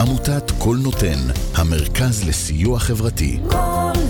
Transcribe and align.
עמותת 0.00 0.50
קול 0.58 0.78
נותן, 0.82 1.18
המרכז 1.54 2.28
לסיוע 2.28 2.78
חברתי. 2.78 3.38
קול 3.50 4.05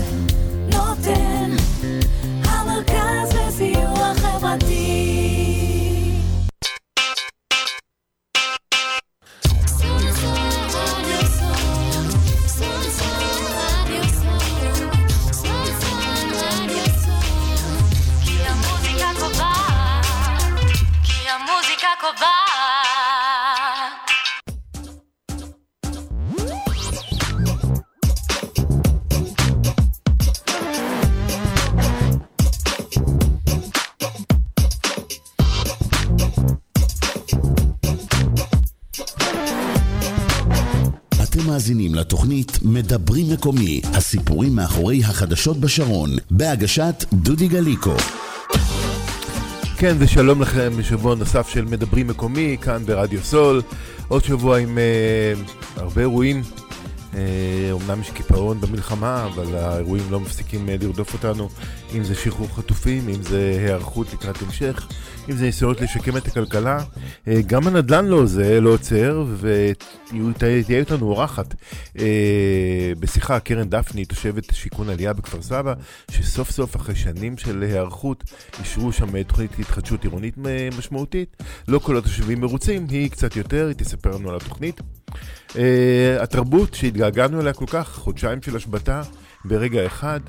מדברים 42.61 43.25
מקומי, 43.33 43.81
הסיפורים 43.93 44.55
מאחורי 44.55 45.03
החדשות 45.03 45.57
בשרון, 45.57 46.09
בהגשת 46.31 47.05
דודי 47.13 47.47
גליקו. 47.47 47.93
כן, 49.77 49.95
ושלום 49.99 50.41
לכם 50.41 50.71
בשבוע 50.77 51.15
נוסף 51.15 51.49
של 51.49 51.65
מדברים 51.65 52.07
מקומי, 52.07 52.57
כאן 52.61 52.85
ברדיו 52.85 53.23
סול. 53.23 53.61
עוד 54.07 54.23
שבוע 54.23 54.57
עם 54.57 54.77
אה, 54.77 55.33
הרבה 55.75 56.01
אירועים. 56.01 56.41
אה, 57.15 57.69
אומנם 57.71 58.01
יש 58.01 58.09
קיפאון 58.09 58.61
במלחמה, 58.61 59.25
אבל 59.25 59.55
האירועים 59.55 60.03
לא 60.09 60.19
מפסיקים 60.19 60.69
אה, 60.69 60.75
לרדוף 60.81 61.13
אותנו. 61.13 61.49
אם 61.95 62.03
זה 62.03 62.15
שחרור 62.15 62.47
חטופים, 62.55 63.09
אם 63.09 63.23
זה 63.23 63.57
היערכות 63.63 64.13
לקראת 64.13 64.41
המשך, 64.41 64.87
אם 65.29 65.35
זה 65.35 65.45
ניסיונות 65.45 65.81
לשקם 65.81 66.17
את 66.17 66.27
הכלכלה. 66.27 66.83
אה, 67.27 67.41
גם 67.47 67.67
הנדל"ן 67.67 68.05
לא 68.05 68.25
זה, 68.25 68.61
לא 68.61 68.69
עוצר, 68.69 69.25
ותהיה 69.39 70.79
איתנו 70.79 71.05
אורחת 71.05 71.55
אה, 71.99 72.91
בשיחה, 72.99 73.39
קרן 73.39 73.69
דפני, 73.69 74.05
תושבת 74.05 74.53
שיכון 74.53 74.89
עלייה 74.89 75.13
בכפר 75.13 75.41
סבא, 75.41 75.73
שסוף 76.11 76.51
סוף 76.51 76.75
אחרי 76.75 76.95
שנים 76.95 77.37
של 77.37 77.63
היערכות, 77.63 78.23
אישרו 78.59 78.91
שם 78.91 79.15
אה, 79.15 79.23
תוכנית 79.23 79.59
התחדשות 79.59 80.03
עירונית 80.03 80.35
אה, 80.45 80.69
משמעותית. 80.77 81.43
לא 81.67 81.79
כל 81.79 81.97
התושבים 81.97 82.41
מרוצים, 82.41 82.87
היא 82.89 83.09
קצת 83.11 83.35
יותר, 83.35 83.67
היא 83.67 83.75
תספר 83.75 84.11
לנו 84.11 84.29
על 84.29 84.35
התוכנית. 84.35 84.81
Uh, 85.57 85.59
התרבות 86.23 86.73
שהתגעגענו 86.73 87.41
אליה 87.41 87.53
כל 87.53 87.65
כך, 87.67 87.89
חודשיים 87.95 88.41
של 88.41 88.55
השבתה 88.55 89.01
ברגע 89.45 89.85
אחד, 89.85 90.19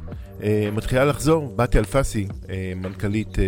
uh, 0.40 0.42
מתחילה 0.72 1.04
לחזור. 1.04 1.52
בתיה 1.56 1.80
אלפסי, 1.80 2.26
uh, 2.30 2.48
מנכ"לית 2.76 3.34
uh, 3.34 3.40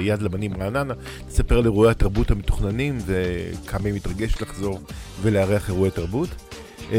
יד 0.00 0.22
לבנים 0.22 0.62
רעננה, 0.62 0.94
תספר 1.28 1.58
על 1.58 1.64
אירועי 1.64 1.90
התרבות 1.90 2.30
המתוכננים 2.30 2.98
וכמה 3.06 3.88
היא 3.88 3.94
מתרגשת 3.94 4.40
לחזור 4.40 4.80
ולארח 5.22 5.68
אירועי 5.68 5.90
תרבות. 5.90 6.28
Uh, 6.78 6.92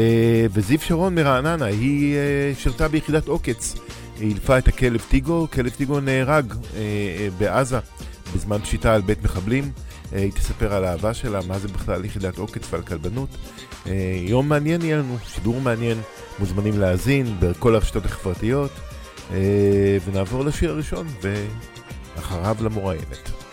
וזיו 0.52 0.78
שרון 0.80 1.14
מרעננה, 1.14 1.64
היא 1.64 2.14
uh, 2.14 2.60
שירתה 2.60 2.88
ביחידת 2.88 3.28
עוקץ. 3.28 3.74
היא 4.18 4.28
הילפה 4.28 4.58
את 4.58 4.68
הכלב 4.68 5.02
טיגו, 5.08 5.46
כלב 5.52 5.70
טיגו 5.70 6.00
נהרג 6.00 6.52
uh, 6.52 6.54
uh, 6.54 6.68
בעזה 7.38 7.78
בזמן 8.34 8.58
פשיטה 8.58 8.94
על 8.94 9.00
בית 9.00 9.22
מחבלים. 9.22 9.72
אה, 10.12 10.18
היא 10.18 10.32
תספר 10.32 10.74
על 10.74 10.84
האהבה 10.84 11.14
שלה, 11.14 11.40
מה 11.48 11.58
זה 11.58 11.68
בכלל 11.68 12.04
יחידת 12.04 12.38
עוקץ 12.38 12.72
ועל 12.72 12.82
כלבנות. 12.82 13.28
אה, 13.86 14.16
יום 14.18 14.48
מעניין 14.48 14.82
יהיה 14.82 14.96
לנו, 14.96 15.16
שידור 15.26 15.60
מעניין, 15.60 15.98
מוזמנים 16.38 16.78
להאזין 16.78 17.36
בכל 17.40 17.74
הרשתות 17.74 18.04
החברתיות. 18.04 18.70
אה, 19.30 19.98
ונעבור 20.04 20.44
לשיר 20.44 20.70
הראשון, 20.70 21.06
ואחריו 21.22 22.56
למוראיינת. 22.60 23.43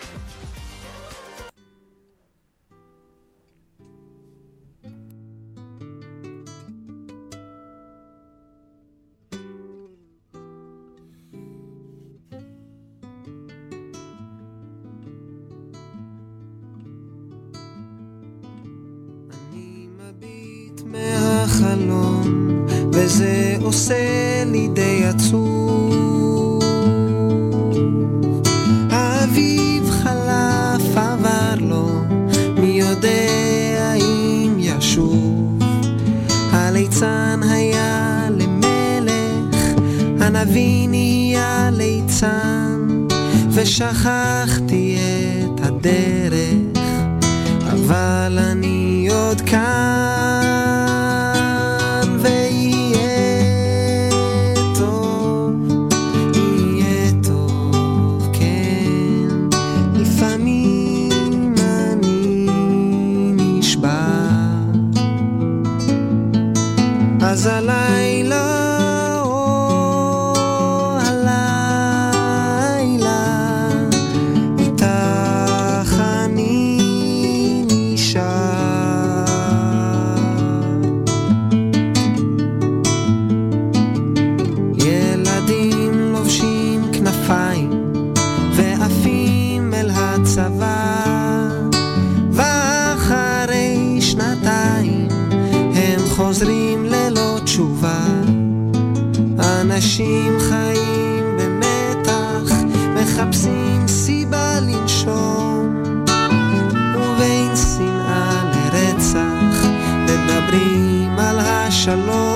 לרצח, 109.14 109.66
מדברים 110.04 111.18
על 111.18 111.38
השלום, 111.40 112.31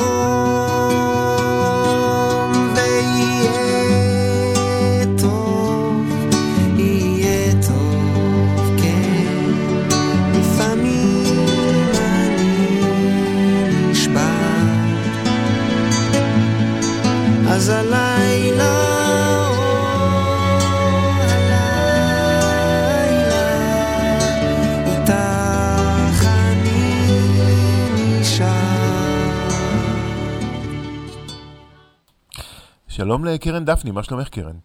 שלום 33.16 33.24
לקרן 33.24 33.64
דפני, 33.64 33.90
מה 33.90 34.02
שלומך 34.02 34.28
קרן? 34.28 34.56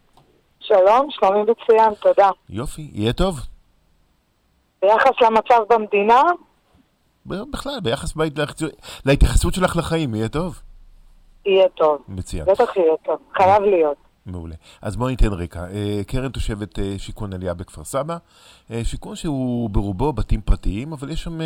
שלום, 0.60 1.08
שלומי 1.10 1.40
מצוין, 1.42 1.94
תודה. 1.94 2.30
יופי, 2.50 2.90
יהיה 2.94 3.14
טוב. 3.14 3.40
ביחס 4.82 5.12
למצב 5.22 5.60
במדינה, 5.70 6.22
בכלל, 7.26 7.80
ביחס 7.84 8.14
בהתייחסות- 8.14 8.74
להתייחסות 9.06 9.54
שלך 9.54 9.78
לחיים, 9.78 10.16
יהיה 10.16 10.30
טוב? 10.30 10.60
יהיה 11.46 11.70
טוב. 11.70 12.02
מצוין, 12.08 12.46
בטח 12.46 12.78
יהיה 12.78 12.94
טוב, 13.06 13.18
חייב 13.38 13.64
להיות. 13.64 13.98
מעולה. 14.26 14.56
אז 14.82 14.96
בואו 14.96 15.10
ניתן 15.10 15.34
רקע. 15.34 15.66
אה, 15.68 16.02
קרן 16.08 16.32
תושבת 16.32 16.80
אה, 16.80 16.96
שיכון 16.98 17.34
עלייה 17.34 17.54
בכפר 17.54 17.84
סבא, 17.84 18.18
אה, 18.72 18.84
שיכון 18.84 19.16
שהוא 19.16 19.70
ברובו 19.70 20.14
בתים 20.14 20.42
פרטיים, 20.42 20.94
אבל 20.94 21.10
יש 21.10 21.24
שם 21.24 21.40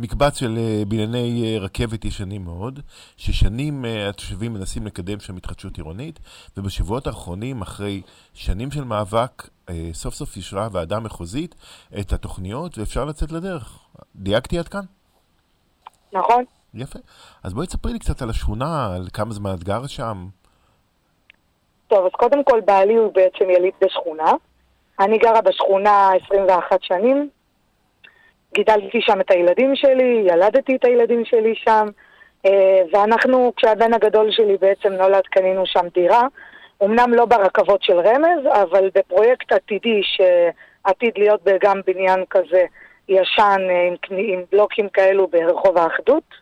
מקבץ 0.00 0.38
של 0.38 0.58
בנייני 0.88 1.58
רכבת 1.58 2.04
ישנים 2.04 2.44
מאוד, 2.44 2.80
ששנים 3.16 3.84
התושבים 4.08 4.54
מנסים 4.54 4.86
לקדם 4.86 5.20
שם 5.20 5.36
התחדשות 5.36 5.76
עירונית, 5.76 6.20
ובשבועות 6.56 7.06
האחרונים, 7.06 7.62
אחרי 7.62 8.02
שנים 8.34 8.70
של 8.70 8.84
מאבק, 8.84 9.48
סוף 9.92 10.14
סוף 10.14 10.36
אישרה 10.36 10.64
הוועדה 10.64 10.96
המחוזית 10.96 11.54
את 12.00 12.12
התוכניות, 12.12 12.78
ואפשר 12.78 13.04
לצאת 13.04 13.32
לדרך. 13.32 13.78
דייקתי 14.16 14.58
עד 14.58 14.68
כאן? 14.68 14.84
נכון? 16.12 16.44
יפה. 16.74 16.98
אז 17.42 17.54
בואי 17.54 17.66
תספרי 17.66 17.92
לי 17.92 17.98
קצת 17.98 18.22
על 18.22 18.30
השכונה, 18.30 18.94
על 18.94 19.08
כמה 19.12 19.34
זמן 19.34 19.54
את 19.54 19.64
גרה 19.64 19.88
שם. 19.88 20.28
טוב, 21.94 22.06
אז 22.06 22.12
קודם 22.12 22.44
כל 22.44 22.60
בעלי 22.60 22.94
הוא 22.94 23.12
בעצם 23.12 23.50
יליד 23.50 23.74
בשכונה. 23.80 24.32
אני 25.00 25.18
גרה 25.18 25.40
בשכונה 25.40 26.10
21 26.26 26.82
שנים. 26.82 27.28
גידלתי 28.54 29.00
שם 29.00 29.20
את 29.20 29.30
הילדים 29.30 29.76
שלי, 29.76 30.24
ילדתי 30.26 30.76
את 30.76 30.84
הילדים 30.84 31.24
שלי 31.24 31.54
שם, 31.54 31.88
אה, 32.46 32.82
ואנחנו, 32.92 33.52
כשהבן 33.56 33.94
הגדול 33.94 34.30
שלי 34.30 34.56
בעצם 34.60 34.92
נולד, 34.92 35.22
קנינו 35.26 35.66
שם 35.66 35.86
דירה. 35.94 36.22
אמנם 36.84 37.14
לא 37.14 37.24
ברכבות 37.24 37.82
של 37.82 37.98
רמז, 37.98 38.46
אבל 38.62 38.90
בפרויקט 38.94 39.52
עתידי 39.52 40.00
שעתיד 40.02 41.12
להיות 41.18 41.40
גם 41.60 41.80
בניין 41.86 42.24
כזה 42.30 42.64
ישן 43.08 43.60
אה, 43.70 43.88
עם, 43.88 44.16
עם 44.18 44.42
בלוקים 44.52 44.88
כאלו 44.88 45.26
ברחוב 45.26 45.78
האחדות, 45.78 46.34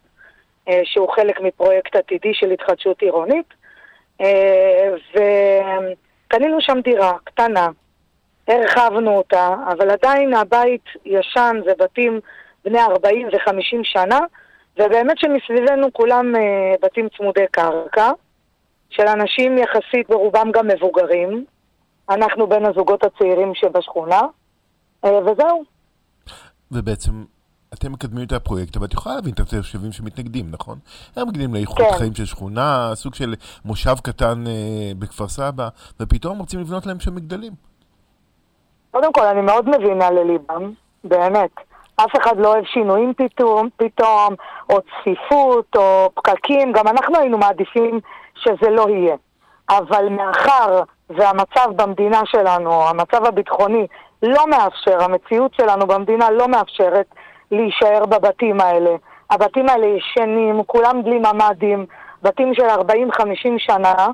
אה, 0.69 0.81
שהוא 0.85 1.13
חלק 1.13 1.41
מפרויקט 1.41 1.97
עתידי 1.97 2.35
של 2.35 2.51
התחדשות 2.51 3.03
עירונית. 3.03 3.62
אה, 4.23 4.95
וקנינו 5.11 6.61
שם 6.61 6.81
דירה 6.85 7.13
קטנה, 7.25 7.69
הרחבנו 8.49 9.17
אותה, 9.17 9.55
אבל 9.73 9.91
עדיין 9.91 10.35
הבית 10.35 10.85
ישן, 11.05 11.57
זה 11.67 11.73
בתים 11.79 12.21
בני 12.65 12.81
40 12.81 13.27
ו-50 13.27 13.81
שנה, 13.83 14.19
ובאמת 14.79 15.19
שמסביבנו 15.19 15.93
כולם 15.93 16.37
אה, 16.37 16.75
בתים 16.83 17.09
צמודי 17.17 17.45
קרקע, 17.51 18.11
של 18.91 19.07
אנשים 19.09 19.59
יחסית 19.59 20.09
ברובם 20.09 20.51
גם 20.53 20.67
מבוגרים. 20.67 21.45
אנחנו 22.11 22.47
בין 22.47 22.67
הזוגות 22.67 23.05
הצעירים 23.05 23.55
שבשכונה, 23.55 24.21
אה, 25.05 25.19
וזהו. 25.19 25.65
ובעצם 26.73 27.13
אתם 27.75 27.93
מקדמים 27.93 28.27
את 28.27 28.33
הפרויקט, 28.33 28.77
אבל 28.77 28.87
את 28.87 28.93
יכולה 28.93 29.15
להבין 29.15 29.33
את 29.35 29.41
התושבים 29.41 29.93
שמתנגדים, 29.93 30.47
נכון? 30.51 30.79
הם 31.17 31.29
מגדילים 31.29 31.55
לאיכות 31.55 31.79
כן. 31.79 31.99
חיים 31.99 32.15
של 32.15 32.25
שכונה, 32.25 32.91
סוג 32.95 33.15
של 33.15 33.35
מושב 33.65 33.95
קטן 34.03 34.45
אה, 34.47 34.93
בכפר 34.99 35.29
סבא, 35.29 35.69
ופתאום 36.01 36.39
רוצים 36.39 36.61
לבנות 36.61 36.87
להם 36.87 37.01
שם 37.01 37.15
מגדלים. 37.15 37.53
קודם 38.91 39.13
כל, 39.13 39.27
אני 39.27 39.41
מאוד 39.41 39.69
מבינה 39.69 40.11
לליבם, 40.11 40.73
באמת. 41.05 41.51
אף 41.97 42.11
אחד 42.23 42.37
לא 42.39 42.49
אוהב 42.49 42.65
שינויים 42.65 43.13
פתאום, 43.17 43.69
פתאום, 43.77 44.35
או 44.71 44.79
צפיפות, 44.81 45.77
או 45.77 46.11
פקקים, 46.15 46.73
גם 46.73 46.89
אנחנו 46.89 47.19
היינו 47.19 47.39
מעדיפים 47.39 48.01
שזה 48.35 48.71
לא 48.71 48.87
יהיה. 48.89 49.17
אבל 49.71 50.09
מאחר 50.09 50.83
והמצב 51.11 51.69
במדינה 51.77 52.21
שלנו, 52.27 52.89
המצב 52.89 53.25
הביטחוני, 53.25 53.87
לא 54.23 54.47
מאפשר, 54.51 55.03
המציאות 55.03 55.55
שלנו 55.55 55.87
במדינה 55.87 56.31
לא 56.31 56.49
מאפשרת 56.49 57.07
להישאר 57.53 58.07
בבתים 58.07 58.61
האלה. 58.61 58.91
הבתים 59.31 59.69
האלה 59.69 59.87
ישנים, 59.87 60.63
כולם 60.67 61.03
בלי 61.05 61.19
ממ"דים, 61.19 61.87
בתים 62.23 62.55
של 62.55 62.67
40-50 62.67 62.79
שנה, 63.59 64.07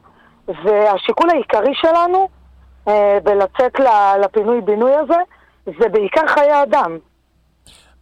והשיקול 0.48 1.30
העיקרי 1.30 1.74
שלנו 1.74 2.28
אה, 2.88 3.18
בלצאת 3.22 3.80
לפינוי-בינוי 4.20 4.94
הזה, 4.94 5.18
זה 5.66 5.88
בעיקר 5.88 6.26
חיי 6.26 6.62
אדם. 6.62 6.98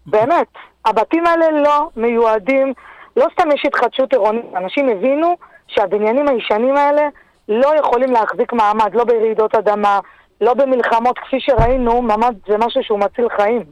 באמת, 0.06 0.48
הבתים 0.84 1.26
האלה 1.26 1.50
לא 1.50 1.88
מיועדים, 1.96 2.72
לא 3.16 3.26
סתם 3.32 3.52
יש 3.54 3.62
התחדשות 3.66 4.12
עירונית, 4.12 4.44
אנשים 4.56 4.88
הבינו 4.88 5.36
שהבניינים 5.66 6.28
הישנים 6.28 6.76
האלה 6.76 7.08
לא 7.48 7.74
יכולים 7.78 8.12
להחזיק 8.12 8.52
מעמד, 8.52 8.94
לא 8.94 9.04
ברעידות 9.04 9.54
אדמה, 9.54 10.00
לא 10.40 10.54
במלחמות, 10.54 11.18
כפי 11.18 11.40
שראינו, 11.40 12.02
ממ"ד 12.02 12.34
זה 12.48 12.58
משהו 12.58 12.82
שהוא 12.82 12.98
מציל 12.98 13.28
חיים. 13.36 13.62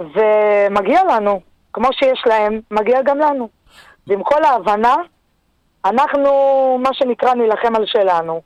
ומגיע 0.00 1.00
לנו, 1.04 1.40
כמו 1.72 1.88
שיש 1.92 2.22
להם, 2.26 2.60
מגיע 2.70 3.02
גם 3.02 3.18
לנו. 3.18 3.48
ועם 4.06 4.22
כל 4.22 4.44
ההבנה, 4.44 4.96
אנחנו, 5.84 6.30
מה 6.82 6.94
שנקרא, 6.94 7.34
נילחם 7.34 7.76
על 7.76 7.86
שלנו. 7.86 8.40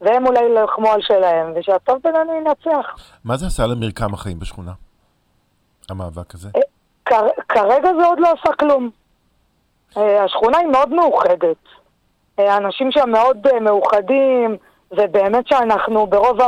והם 0.00 0.26
אולי 0.26 0.40
ילחמו 0.40 0.88
על 0.88 1.00
שלהם, 1.02 1.52
ושהטוב 1.56 1.98
בינינו 2.04 2.34
ינצח. 2.34 2.86
מה 3.24 3.36
זה 3.36 3.46
עשה 3.46 3.66
למרקם 3.66 4.14
החיים 4.14 4.38
בשכונה? 4.38 4.72
המאבק 5.90 6.34
הזה? 6.34 6.48
כר, 7.04 7.26
כרגע 7.48 7.90
זה 8.00 8.06
עוד 8.06 8.20
לא 8.20 8.28
עשה 8.28 8.52
כלום. 8.56 8.90
אה, 9.96 10.24
השכונה 10.24 10.58
היא 10.58 10.66
מאוד 10.66 10.88
מאוחדת. 10.88 11.56
אה, 12.38 12.54
האנשים 12.54 12.92
שם 12.92 13.10
מאוד 13.10 13.46
אה, 13.46 13.60
מאוחדים, 13.60 14.56
ובאמת 14.90 15.46
שאנחנו 15.48 16.06
ברוב, 16.06 16.38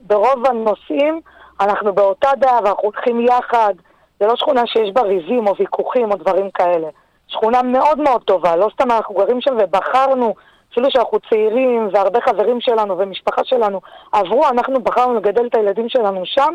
ברוב 0.00 0.46
הנושאים, 0.46 1.20
אנחנו 1.60 1.92
באותה 1.92 2.28
דעה 2.38 2.58
ואנחנו 2.64 2.82
הולכים 2.82 3.20
יחד. 3.20 3.74
זה 4.22 4.28
לא 4.28 4.36
שכונה 4.36 4.66
שיש 4.66 4.90
בה 4.92 5.02
ריבים 5.02 5.46
או 5.46 5.56
ויכוחים 5.58 6.10
או 6.12 6.16
דברים 6.16 6.50
כאלה. 6.50 6.88
שכונה 7.28 7.62
מאוד 7.62 8.00
מאוד 8.00 8.22
טובה, 8.22 8.56
לא 8.56 8.68
סתם 8.74 8.90
אנחנו 8.90 9.14
גרים 9.14 9.40
שם 9.40 9.56
ובחרנו, 9.60 10.34
אפילו 10.72 10.90
שאנחנו 10.90 11.18
צעירים 11.30 11.88
והרבה 11.92 12.20
חברים 12.20 12.60
שלנו 12.60 12.98
ומשפחה 12.98 13.44
שלנו 13.44 13.80
עברו, 14.12 14.48
אנחנו 14.48 14.80
בחרנו 14.80 15.14
לגדל 15.14 15.46
את 15.46 15.54
הילדים 15.54 15.88
שלנו 15.88 16.22
שם 16.24 16.54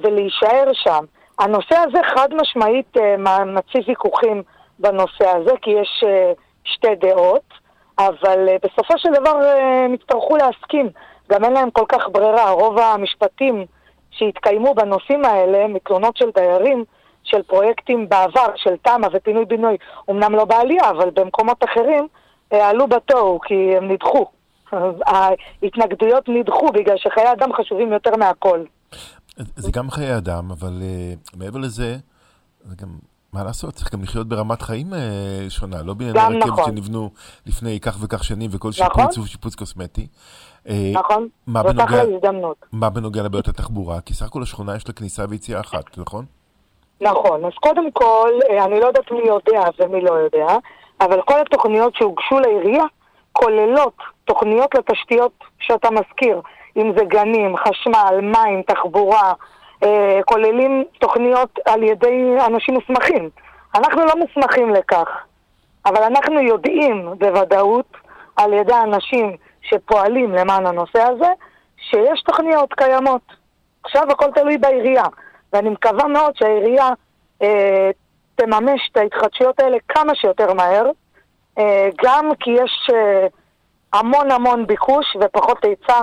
ולהישאר 0.00 0.64
שם. 0.72 1.04
הנושא 1.38 1.76
הזה 1.76 1.98
חד 2.14 2.28
משמעית 2.34 2.96
אה, 2.96 3.44
מציב 3.44 3.82
ויכוחים 3.88 4.42
בנושא 4.78 5.28
הזה, 5.28 5.52
כי 5.62 5.70
יש 5.70 6.04
אה, 6.06 6.32
שתי 6.64 6.94
דעות, 6.94 7.54
אבל 7.98 8.48
אה, 8.48 8.56
בסופו 8.62 8.98
של 8.98 9.08
דבר 9.12 9.36
הם 9.84 9.94
יצטרכו 9.94 10.36
להסכים. 10.36 10.88
גם 11.30 11.44
אין 11.44 11.52
להם 11.52 11.70
כל 11.70 11.84
כך 11.88 12.08
ברירה, 12.12 12.50
רוב 12.50 12.78
המשפטים 12.78 13.66
שהתקיימו 14.10 14.74
בנושאים 14.74 15.24
האלה, 15.24 15.66
מתלונות 15.66 16.16
של 16.16 16.30
דיירים, 16.34 16.84
של 17.30 17.42
פרויקטים 17.42 18.08
בעבר, 18.08 18.46
של 18.56 18.76
תמ"א 18.82 19.08
ופינוי-בינוי, 19.12 19.76
אמנם 20.10 20.32
לא 20.32 20.44
בעלייה, 20.44 20.90
אבל 20.90 21.10
במקומות 21.14 21.64
אחרים, 21.64 22.08
אה, 22.52 22.68
עלו 22.68 22.86
בתוהו, 22.86 23.40
כי 23.40 23.76
הם 23.76 23.90
נדחו. 23.92 24.26
אז 24.72 24.94
ההתנגדויות 25.06 26.28
נדחו 26.28 26.72
בגלל 26.72 26.96
שחיי 26.96 27.32
אדם 27.32 27.52
חשובים 27.52 27.92
יותר 27.92 28.16
מהכל. 28.16 28.64
זה 29.56 29.70
גם 29.72 29.90
חיי 29.90 30.16
אדם, 30.16 30.50
אבל 30.50 30.80
uh, 30.80 31.36
מעבר 31.36 31.58
לזה, 31.58 31.96
זה 32.64 32.76
גם, 32.76 32.88
מה 33.32 33.44
לעשות, 33.44 33.74
צריך 33.74 33.92
גם 33.92 34.02
לחיות 34.02 34.28
ברמת 34.28 34.62
חיים 34.62 34.92
uh, 34.92 34.96
שונה, 35.50 35.82
לא 35.82 35.94
בענייני 35.94 36.38
רכבת 36.38 36.48
נכון. 36.48 36.64
שנבנו 36.64 37.10
לפני 37.46 37.80
כך 37.80 37.96
וכך 38.00 38.24
שנים, 38.24 38.50
וכל 38.52 38.70
נכון. 38.80 39.02
שיפוץ 39.02 39.16
הוא 39.16 39.26
שיפוץ 39.26 39.54
קוסמטי. 39.54 40.06
נכון? 40.92 41.28
זאת 41.46 41.80
אחלה 41.84 42.02
הזדמנות. 42.02 42.66
מה 42.72 42.90
בנוגע 42.90 43.22
לבעיות 43.22 43.48
התחבורה? 43.48 44.00
כי 44.00 44.14
סך 44.14 44.26
הכל 44.26 44.42
השכונה 44.42 44.76
יש 44.76 44.88
לה 44.88 44.94
כניסה 44.94 45.24
ויציאה 45.28 45.60
אחת, 45.60 45.98
נכון? 45.98 46.24
נכון, 47.00 47.44
אז 47.44 47.52
קודם 47.60 47.90
כל, 47.90 48.30
אה, 48.50 48.64
אני 48.64 48.80
לא 48.80 48.86
יודעת 48.86 49.10
מי 49.10 49.22
יודע 49.26 49.62
ומי 49.78 50.00
לא 50.00 50.12
יודע, 50.12 50.56
אבל 51.00 51.22
כל 51.22 51.40
התוכניות 51.40 51.94
שהוגשו 51.94 52.40
לעירייה 52.40 52.84
כוללות 53.32 53.96
תוכניות 54.24 54.74
לתשתיות 54.74 55.32
שאתה 55.60 55.88
מזכיר, 55.90 56.40
אם 56.76 56.92
זה 56.98 57.04
גנים, 57.04 57.56
חשמל, 57.56 58.20
מים, 58.22 58.62
תחבורה, 58.62 59.32
אה, 59.82 60.20
כוללים 60.24 60.84
תוכניות 60.98 61.58
על 61.66 61.82
ידי 61.82 62.36
אנשים 62.46 62.74
מוסמכים. 62.74 63.30
אנחנו 63.74 64.04
לא 64.04 64.12
מוסמכים 64.16 64.70
לכך, 64.70 65.08
אבל 65.86 66.02
אנחנו 66.02 66.40
יודעים 66.40 67.08
בוודאות 67.18 67.96
על 68.36 68.52
ידי 68.52 68.74
אנשים 68.84 69.36
שפועלים 69.62 70.34
למען 70.34 70.66
הנושא 70.66 71.02
הזה, 71.02 71.28
שיש 71.76 72.22
תוכניות 72.22 72.74
קיימות. 72.74 73.22
עכשיו 73.84 74.10
הכל 74.10 74.30
תלוי 74.34 74.58
בעירייה, 74.58 75.04
ואני 75.52 75.70
מקווה 75.70 76.06
מאוד 76.06 76.36
שהעירייה 76.36 76.88
אה, 77.42 77.90
תממש 78.34 78.88
את 78.92 78.96
ההתחדשויות 78.96 79.60
האלה 79.60 79.76
כמה 79.88 80.14
שיותר 80.14 80.54
מהר, 80.54 80.90
אה, 81.58 81.88
גם 82.04 82.30
כי 82.40 82.50
יש 82.50 82.90
אה, 82.94 83.26
המון 83.92 84.30
המון 84.30 84.66
ביקוש 84.66 85.16
ופחות 85.20 85.64
היצע. 85.64 86.02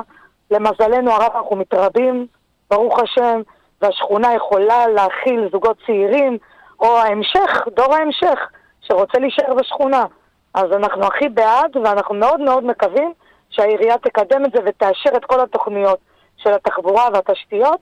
למזלנו 0.51 1.12
הרב 1.12 1.32
אנחנו 1.36 1.56
מתרבים, 1.56 2.27
ברוך 2.70 3.00
השם, 3.00 3.42
והשכונה 3.82 4.34
יכולה 4.34 4.88
להכיל 4.88 5.50
זוגות 5.51 5.77
צעירים, 5.86 6.38
או 6.80 6.98
ההמשך, 6.98 7.68
דור 7.75 7.96
ההמשך, 7.96 8.39
שרוצה 8.82 9.20
להישאר 9.20 9.54
בשכונה. 9.54 10.06
אז 10.54 10.72
אנחנו 10.72 11.04
הכי 11.06 11.30
בעד, 11.30 11.77
ואנחנו 11.84 12.16
מאוד 12.16 12.39
מאוד 12.39 12.63
מקווים 12.63 13.13
שהעירייה 13.50 13.98
תקדם 13.98 14.46
את 14.46 14.51
זה 14.51 14.60
ותאשר 14.66 15.10
את 15.18 15.25
כל 15.25 15.42
התוכניות 15.42 16.00
של 16.38 16.54
התחבורה 16.54 17.08
והתשתיות, 17.13 17.80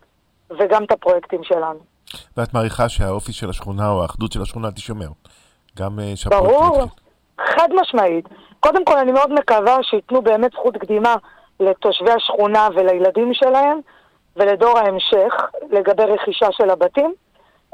וגם 0.52 0.84
את 0.84 0.92
הפרויקטים 0.92 1.44
שלנו. 1.44 1.80
ואת 2.38 2.54
מעריכה 2.54 2.90
שהאופי 2.90 3.34
של 3.34 3.50
השכונה 3.50 3.90
או 3.90 4.02
האחדות 4.02 4.32
של 4.32 4.42
השכונה 4.42 4.72
תישמר. 4.72 5.08
גם 5.80 6.00
אה, 6.00 6.16
שהפרויקט 6.16 6.54
ברור. 6.54 6.84
חד 7.38 7.70
משמעית. 7.82 8.26
קודם 8.60 8.86
כל, 8.86 8.98
אני 8.98 9.12
מאוד 9.12 9.34
מקווה 9.34 9.78
שייתנו 9.82 10.22
באמת 10.22 10.52
זכות 10.52 10.78
קדימה 10.78 11.16
לתושבי 11.60 12.12
השכונה 12.12 12.68
ולילדים 12.76 13.34
שלהם, 13.34 13.80
ולדור 14.36 14.78
ההמשך, 14.78 15.34
לגבי 15.72 16.04
רכישה 16.04 16.48
של 16.52 16.70
הבתים. 16.70 17.14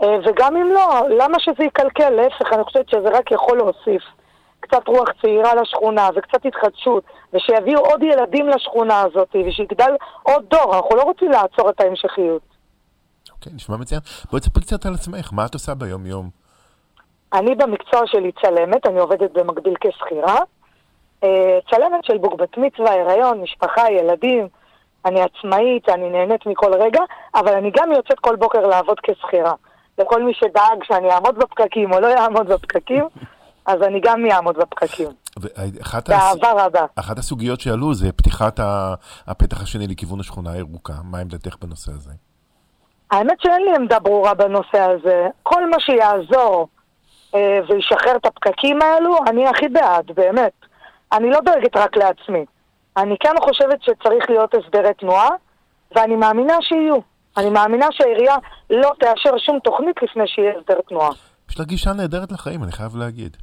אה, 0.03 0.17
וגם 0.25 0.57
אם 0.57 0.67
לא, 0.71 1.01
למה 1.09 1.39
שזה 1.39 1.63
יקלקל? 1.63 2.09
להפך, 2.09 2.53
אני 2.53 2.63
חושבת 2.63 2.89
שזה 2.89 3.09
רק 3.09 3.31
יכול 3.31 3.57
להוסיף 3.57 4.03
קצת 4.59 4.87
רוח 4.87 5.09
צעירה 5.21 5.55
לשכונה 5.55 6.09
וקצת 6.15 6.45
התחדשות, 6.45 7.03
ושיביאו 7.33 7.79
עוד 7.79 8.03
ילדים 8.03 8.49
לשכונה 8.49 9.01
הזאת, 9.01 9.35
ושיגדל 9.47 9.95
עוד 10.23 10.45
דור. 10.49 10.75
אנחנו 10.75 10.95
לא 10.95 11.01
רוצים 11.01 11.31
לעצור 11.31 11.69
את 11.69 11.81
ההמשכיות. 11.81 12.50
אוקיי, 13.41 13.53
נשמע 13.55 13.77
מצוין. 13.77 14.01
בואי 14.31 14.41
תספרי 14.41 14.63
קצת 14.63 14.85
על 14.85 14.93
עצמך, 14.93 15.33
מה 15.33 15.45
את 15.45 15.53
עושה 15.53 15.75
ביום-יום? 15.75 16.29
אני 17.33 17.55
במקצוע 17.55 18.01
שלי 18.05 18.31
צלמת, 18.41 18.85
אני 18.85 18.99
עובדת 18.99 19.31
במקביל 19.31 19.73
כשכירה. 19.81 20.39
אה, 21.23 21.59
צלמת 21.69 22.03
של 22.03 22.17
בוק 22.17 22.33
בת 22.41 22.57
מצווה, 22.57 23.01
הריון, 23.01 23.41
משפחה, 23.41 23.91
ילדים. 23.91 24.47
אני 25.05 25.21
עצמאית, 25.21 25.89
אני 25.89 26.09
נהנית 26.09 26.45
מכל 26.45 26.73
רגע, 26.73 26.99
אבל 27.35 27.53
אני 27.53 27.71
גם 27.77 27.91
יוצאת 27.91 28.19
כל 28.19 28.35
בוקר 28.35 28.67
לעבוד 28.67 28.97
כשכירה. 29.03 29.53
לכל 29.97 30.23
מי 30.23 30.33
שדאג 30.33 30.83
שאני 30.83 31.11
אעמוד 31.11 31.35
בפקקים 31.35 31.91
או 31.91 31.99
לא 31.99 32.07
אעמוד 32.07 32.47
בפקקים, 32.47 33.07
אז 33.71 33.81
אני 33.81 33.99
גם 34.03 34.25
אעמוד 34.31 34.57
בפקקים. 34.57 35.07
ואחת 35.37 36.09
הס... 36.09 36.15
באהבה 36.15 36.65
רבה. 36.65 36.85
אחת 36.95 37.17
הסוגיות 37.17 37.61
שעלו 37.61 37.93
זה 37.93 38.11
פתיחת 38.11 38.59
הפתח 39.27 39.61
השני 39.61 39.87
לכיוון 39.87 40.19
השכונה 40.19 40.51
הירוקה. 40.51 40.93
מה 41.03 41.17
עמדתך 41.17 41.55
בנושא 41.61 41.91
הזה? 41.91 42.11
האמת 43.11 43.37
שאין 43.41 43.61
לי 43.65 43.75
עמדה 43.75 43.99
ברורה 43.99 44.33
בנושא 44.33 44.79
הזה. 44.79 45.27
כל 45.43 45.69
מה 45.69 45.79
שיעזור 45.79 46.67
אה, 47.35 47.59
וישחרר 47.69 48.15
את 48.15 48.25
הפקקים 48.25 48.81
האלו, 48.81 49.17
אני 49.27 49.47
הכי 49.47 49.67
בעד, 49.67 50.11
באמת. 50.15 50.51
אני 51.13 51.29
לא 51.29 51.39
דואגת 51.45 51.77
רק 51.77 51.97
לעצמי. 51.97 52.45
אני 52.97 53.15
כן 53.19 53.33
חושבת 53.41 53.83
שצריך 53.83 54.29
להיות 54.29 54.53
הסדרי 54.53 54.93
תנועה, 54.93 55.29
ואני 55.95 56.15
מאמינה 56.15 56.57
שיהיו. 56.61 56.97
אני 57.37 57.49
מאמינה 57.49 57.85
שהעירייה 57.91 58.35
לא 58.69 58.91
תאשר 58.99 59.37
שום 59.37 59.59
תוכנית 59.59 59.95
לפני 60.03 60.23
שיהיה 60.27 60.51
הסדר 60.59 60.79
תנועה. 60.89 61.09
יש 61.49 61.59
לה 61.59 61.65
גישה 61.65 61.93
נהדרת 61.93 62.31
לחיים, 62.31 62.63
אני 62.63 62.71
חייב 62.71 62.95
להגיד. 62.95 63.37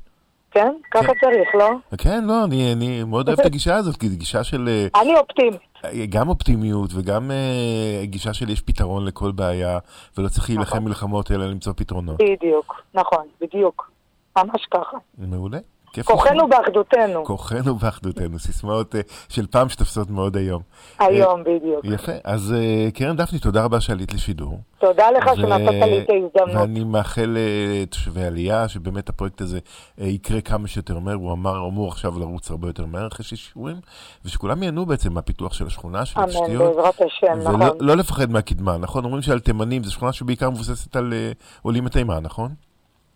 כן? 0.51 0.73
ככה 0.91 1.13
צריך, 1.21 1.55
לא? 1.55 1.71
כן, 1.99 2.25
לא, 2.25 2.45
אני, 2.45 2.73
אני 2.73 3.05
מאוד 3.05 3.29
אוהב 3.29 3.41
את 3.41 3.47
הגישה 3.47 3.77
הזאת, 3.77 3.97
כי 3.97 4.09
זו 4.09 4.17
גישה 4.19 4.45
של 4.45 4.69
אה, 4.69 5.01
אני 5.03 5.17
אופטימית. 5.17 5.68
גם 6.09 6.29
אופטימיות 6.29 6.91
וגם 6.95 7.31
אה, 7.31 8.01
גישה 8.05 8.35
של 8.35 8.51
יש 8.51 8.61
פתרון 8.61 9.05
לכל 9.05 9.33
בעיה, 9.33 9.79
ולא 10.19 10.29
צריך 10.29 10.51
להילחם 10.51 10.77
נכון. 10.77 10.85
מלחמות 10.85 11.31
אלא 11.31 11.47
למצוא 11.47 11.73
פתרונות. 11.77 12.17
בדיוק, 12.23 12.83
נכון, 12.95 13.27
בדיוק. 13.41 13.91
ממש 14.39 14.67
ככה. 14.71 14.97
מעולה. 15.19 15.59
כוחנו. 16.07 16.49
באחדותנו. 16.49 17.25
כוחנו 17.25 17.75
באחדותנו, 17.75 18.39
סיסמאות 18.39 18.95
אה, 18.95 19.01
של 19.29 19.47
פעם 19.47 19.69
שתופסות 19.69 20.11
מאוד 20.11 20.37
היום. 20.37 20.63
היום, 20.99 21.41
בדיוק. 21.41 21.85
יפה, 21.85 22.13
אז 22.25 22.55
אה, 22.57 22.91
קרן 22.95 23.17
דפני, 23.17 23.39
תודה 23.39 23.65
רבה 23.65 23.81
שעלית 23.81 24.15
לשידור. 24.15 24.61
תודה 24.79 25.11
לך 25.11 25.25
שנתת 25.37 25.73
לי 25.73 26.03
את 26.03 26.11
ההזדמנות. 26.11 26.63
ואני 26.63 26.85
מאחל 26.85 27.37
לתושבי 27.37 28.23
עלייה 28.23 28.69
שבאמת 28.69 29.09
הפרויקט 29.09 29.41
הזה 29.41 29.59
אה, 30.01 30.07
יקרה 30.07 30.41
כמה 30.41 30.69
שיותר 30.69 30.99
מהר. 30.99 31.15
הוא 31.15 31.33
אמר, 31.33 31.67
אמור 31.69 31.89
עכשיו 31.89 32.19
לרוץ 32.19 32.51
הרבה 32.51 32.69
יותר 32.69 32.87
מהר 32.87 33.07
אחרי 33.07 33.25
שיש 33.25 33.51
שיעורים, 33.53 33.77
ושכולם 34.25 34.63
ייהנו 34.63 34.87
בעצם 34.87 35.13
מהפיתוח 35.13 35.53
של 35.53 35.67
השכונה, 35.67 36.05
של 36.05 36.21
אמן, 36.21 36.29
התשתיות. 36.29 36.77
בעזרת 36.77 36.95
השם, 36.95 37.39
ולא 37.41 37.59
נכון. 37.59 37.77
לא 37.81 37.97
לפחד 37.97 38.31
מהקדמה, 38.31 38.77
נכון? 38.77 39.05
אומרים 39.05 39.23
שעל 39.23 39.41
תימנים 39.41 39.85
זו 39.85 39.93
שכונה 39.93 40.13
שבעיקר 40.13 40.51
מבוססת 40.51 40.97
על 40.97 41.13
אה, 41.13 41.33
עולים 41.63 41.85
מתימן, 41.85 42.19
נכון? 42.23 42.55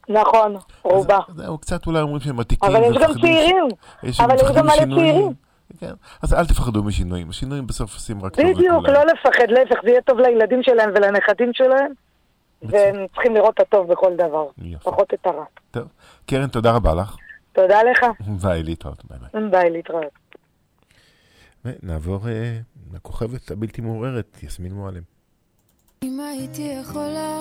נכון, 0.09 0.56
רובה. 0.82 1.18
אז 1.28 1.35
זהו, 1.37 1.59
קצת 1.59 1.87
אולי 1.87 2.00
אומרים 2.00 2.21
שהם 2.21 2.40
עתיקים. 2.40 2.71
אבל 2.71 2.82
יש 2.82 2.97
גם 3.02 3.12
צעירים. 3.21 3.68
יש 4.02 4.21
אבל 4.21 4.35
יש 4.35 4.42
גם 4.56 4.66
מלא. 4.66 4.97
צעירים. 4.97 5.32
כן, 5.80 5.92
אז 6.23 6.35
אל 6.35 6.47
תפחדו 6.47 6.82
משינויים, 6.82 7.30
השינויים 7.30 7.66
בסוף 7.66 7.94
עושים 7.94 8.25
רק 8.25 8.37
טוב 8.37 8.44
לכולם. 8.44 8.54
בדיוק, 8.56 8.88
לא 8.88 9.04
לפחד, 9.04 9.47
להפך, 9.49 9.80
זה 9.85 9.90
יהיה 9.90 10.02
טוב 10.02 10.18
לילדים 10.21 10.62
שלהם 10.62 10.90
ולנכדים 10.94 11.50
שלהם, 11.52 11.92
והם 12.62 13.06
צריכים 13.14 13.35
לראות 13.35 13.54
את 13.54 13.61
הטוב 13.61 13.92
בכל 13.92 14.16
דבר. 14.16 14.47
פחות 14.82 15.14
את 15.14 15.26
הרע. 15.26 15.44
טוב, 15.71 15.88
קרן, 16.26 16.47
תודה 16.47 16.73
רבה 16.73 16.94
לך. 16.94 17.16
תודה 17.52 17.82
לך, 17.82 18.06
ביי, 18.42 18.62
להתראות, 18.62 19.02
ביי 19.04 19.18
ביי. 19.32 19.50
ביי, 19.50 19.71
להתראות. 19.71 20.12
ונעבור 21.64 22.28
אה, 22.28 22.59
לכוכבת 22.94 23.50
הבלתי 23.50 23.82
מעורערת, 23.82 24.38
יסמין 24.42 24.73
מועלם. 24.73 25.02
אם 26.02 26.21
הייתי 26.21 26.62
יכולה 26.80 27.40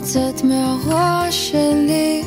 לצאת 0.00 0.44
מהראש 0.44 1.50
שלי, 1.50 2.22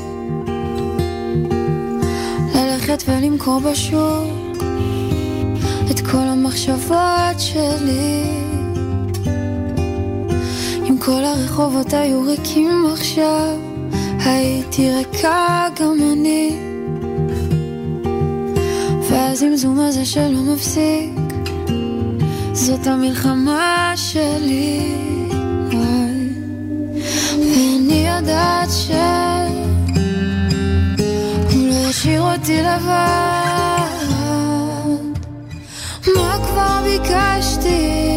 ללכת 2.56 3.04
ולמכור 3.08 3.60
בשוק 3.60 4.64
את 5.92 6.00
כל 6.00 6.18
המחשבות 6.18 7.38
שלי. 7.38 8.24
אם 10.90 10.98
כל 11.00 11.24
הרחובות 11.24 11.94
היו 11.94 12.22
ריקים 12.22 12.86
עכשיו, 12.94 13.58
הייתי 14.26 14.92
ריקה 14.96 15.68
גם 15.80 15.98
אני. 16.14 16.58
והזמזום 19.10 19.80
הזה 19.80 20.06
שלא 20.06 20.54
מפסיק 20.54 21.20
זאת 22.54 22.88
המלחמה 22.88 23.94
שלי, 23.96 24.96
וואי. 27.54 27.78
ואני 27.78 28.08
יודעת 28.08 28.70
שהוא 28.72 28.98
לא 31.68 31.90
ישאיר 31.90 32.22
אותי 32.22 32.62
לבד. 32.62 33.54
מה 36.16 36.38
כבר 36.44 36.82
ביקשתי? 36.84 38.13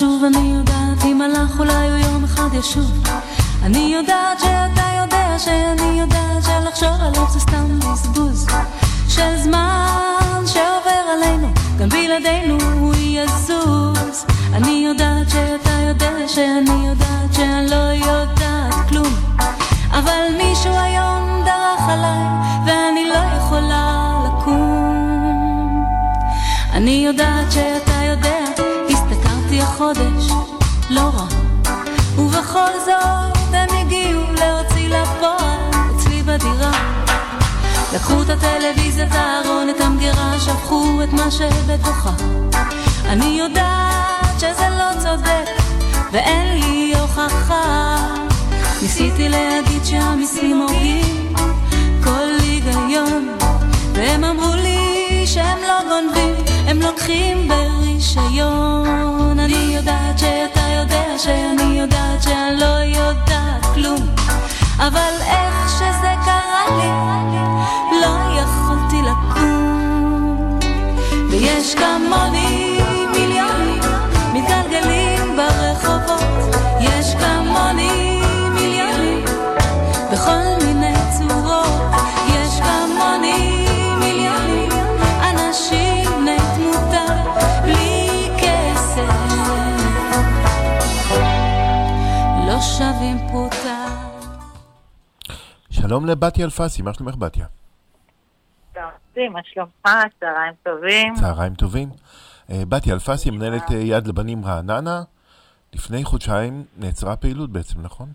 חשוב, 0.00 0.24
אני 0.24 0.54
יודעת 0.54 1.04
אם 1.04 1.22
הלך 1.22 1.58
אולי 1.58 1.88
הוא 1.90 1.98
יום 1.98 2.24
אחד 2.24 2.54
ישוב. 2.54 3.02
אני 3.62 3.94
יודעת 3.96 4.40
שאתה 4.40 4.82
יודע 5.00 5.38
שאני 5.38 6.00
יודעת 6.00 6.44
שלחשוב 6.44 7.00
עליו 7.00 7.26
זה 7.30 7.40
סתם 7.40 7.78
בזבוז 7.78 8.46
של 9.08 9.36
זמן 9.36 10.42
שעובר 10.46 11.04
עלינו, 11.12 11.48
גם 11.78 11.88
בלעדינו 11.88 12.58
הוא 12.80 12.94
יזוז. 12.94 14.24
אני 14.52 14.84
יודעת 14.88 15.30
שאתה 15.30 15.70
יודע 15.88 16.28
שאני 16.28 16.88
יודעת 16.88 17.34
שאני 17.34 17.70
לא 17.70 18.06
יודעת 18.06 18.88
כלום, 18.88 19.14
אבל 19.90 20.22
מישהו 20.36 20.72
היום 20.72 21.42
דרך 21.44 21.88
עליי 21.88 22.26
ואני 22.66 23.04
לא 23.08 23.36
יכולה 23.36 24.14
לקום. 24.24 25.84
אני 26.72 27.04
יודעת 27.06 27.52
שאתה 27.52 27.89
החודש, 29.80 30.32
לא 30.90 31.00
רע. 31.00 31.26
ובכל 32.18 32.70
זאת 32.84 33.54
הם 33.54 33.68
הגיעו 33.80 34.22
להוציא 34.22 34.88
לפועל 34.88 35.58
אצלי 35.96 36.22
בדירה. 36.22 36.72
לקחו 37.94 38.22
את 38.22 38.30
הטלוויזיה, 38.30 39.06
את 39.06 39.12
הארון, 39.12 39.68
את 39.70 39.80
המגירה, 39.80 40.32
שפכו 40.40 41.00
את 41.04 41.12
מה 41.12 41.30
שבתוכה. 41.30 42.10
אני 43.06 43.24
יודעת 43.24 44.40
שזה 44.40 44.68
לא 44.78 45.00
צודק, 45.00 45.62
ואין 46.12 46.60
לי 46.60 46.94
הוכחה. 47.00 47.96
ניסיתי 48.82 49.28
להגיד 49.28 49.84
שהמיסים 49.84 50.60
הורגים 50.60 51.34
כל 52.04 52.28
היגיון, 52.42 53.28
והם 53.92 54.24
אמרו 54.24 54.54
לי 54.54 55.22
שהם 55.26 55.58
לא 55.68 55.80
גונבים, 55.88 56.34
הם 56.66 56.82
לוקחים 56.82 57.48
ברישיון. 57.48 59.19
יודעת 59.80 60.18
שאתה 60.18 60.60
יודע 60.60 61.18
שאני 61.18 61.80
יודעת 61.80 62.22
שאני 62.22 62.60
לא 62.60 62.98
יודעת 62.98 63.66
כלום, 63.74 64.06
אבל 64.78 65.12
איך 65.26 65.68
שזה 65.68 66.14
קרה 66.24 66.64
לי, 66.70 66.90
לא 68.00 68.40
יכולתי 68.40 69.02
לקום. 69.02 70.58
ויש 71.30 71.74
כמוני 71.74 72.49
שווים 92.60 93.16
פרוטה. 93.30 93.86
שלום 95.70 96.06
לבתיה 96.06 96.44
אלפסי, 96.44 96.82
מה 96.82 96.94
שלומך 96.94 97.14
בתיה? 97.16 97.46
טוב, 98.74 98.82
מה 99.32 99.40
שלומך? 99.44 99.70
צהריים 100.20 100.52
טובים. 100.62 101.14
צהריים 101.14 101.54
טובים. 101.54 101.88
אה, 102.50 102.62
בתיה 102.68 102.94
אלפסי, 102.94 103.30
מנהלת 103.30 103.70
אה, 103.70 103.76
יד 103.76 104.06
לבנים 104.06 104.44
רעננה, 104.44 105.02
לפני 105.74 106.04
חודשיים 106.04 106.64
נעצרה 106.78 107.16
פעילות 107.16 107.50
בעצם, 107.50 107.82
נכון? 107.82 108.08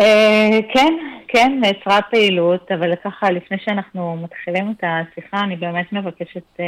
אה, 0.00 0.58
כן, 0.74 0.94
כן, 1.28 1.60
נעצרה 1.60 2.02
פעילות, 2.02 2.72
אבל 2.72 2.94
ככה, 3.04 3.30
לפני 3.30 3.56
שאנחנו 3.64 4.16
מתחילים 4.16 4.74
את 4.78 4.84
השיחה, 4.84 5.40
אני 5.40 5.56
באמת 5.56 5.92
מבקשת 5.92 6.60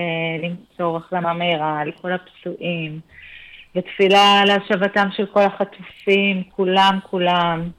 למסור 0.42 0.96
החלמה 0.96 1.32
מהירה 1.32 1.84
לכל 1.84 2.12
הפצועים, 2.12 3.00
ותפילה 3.76 4.42
להשבתם 4.46 5.08
של 5.16 5.26
כל 5.26 5.42
החטופים, 5.42 6.42
כולם, 6.56 6.98
כולם, 7.10 7.70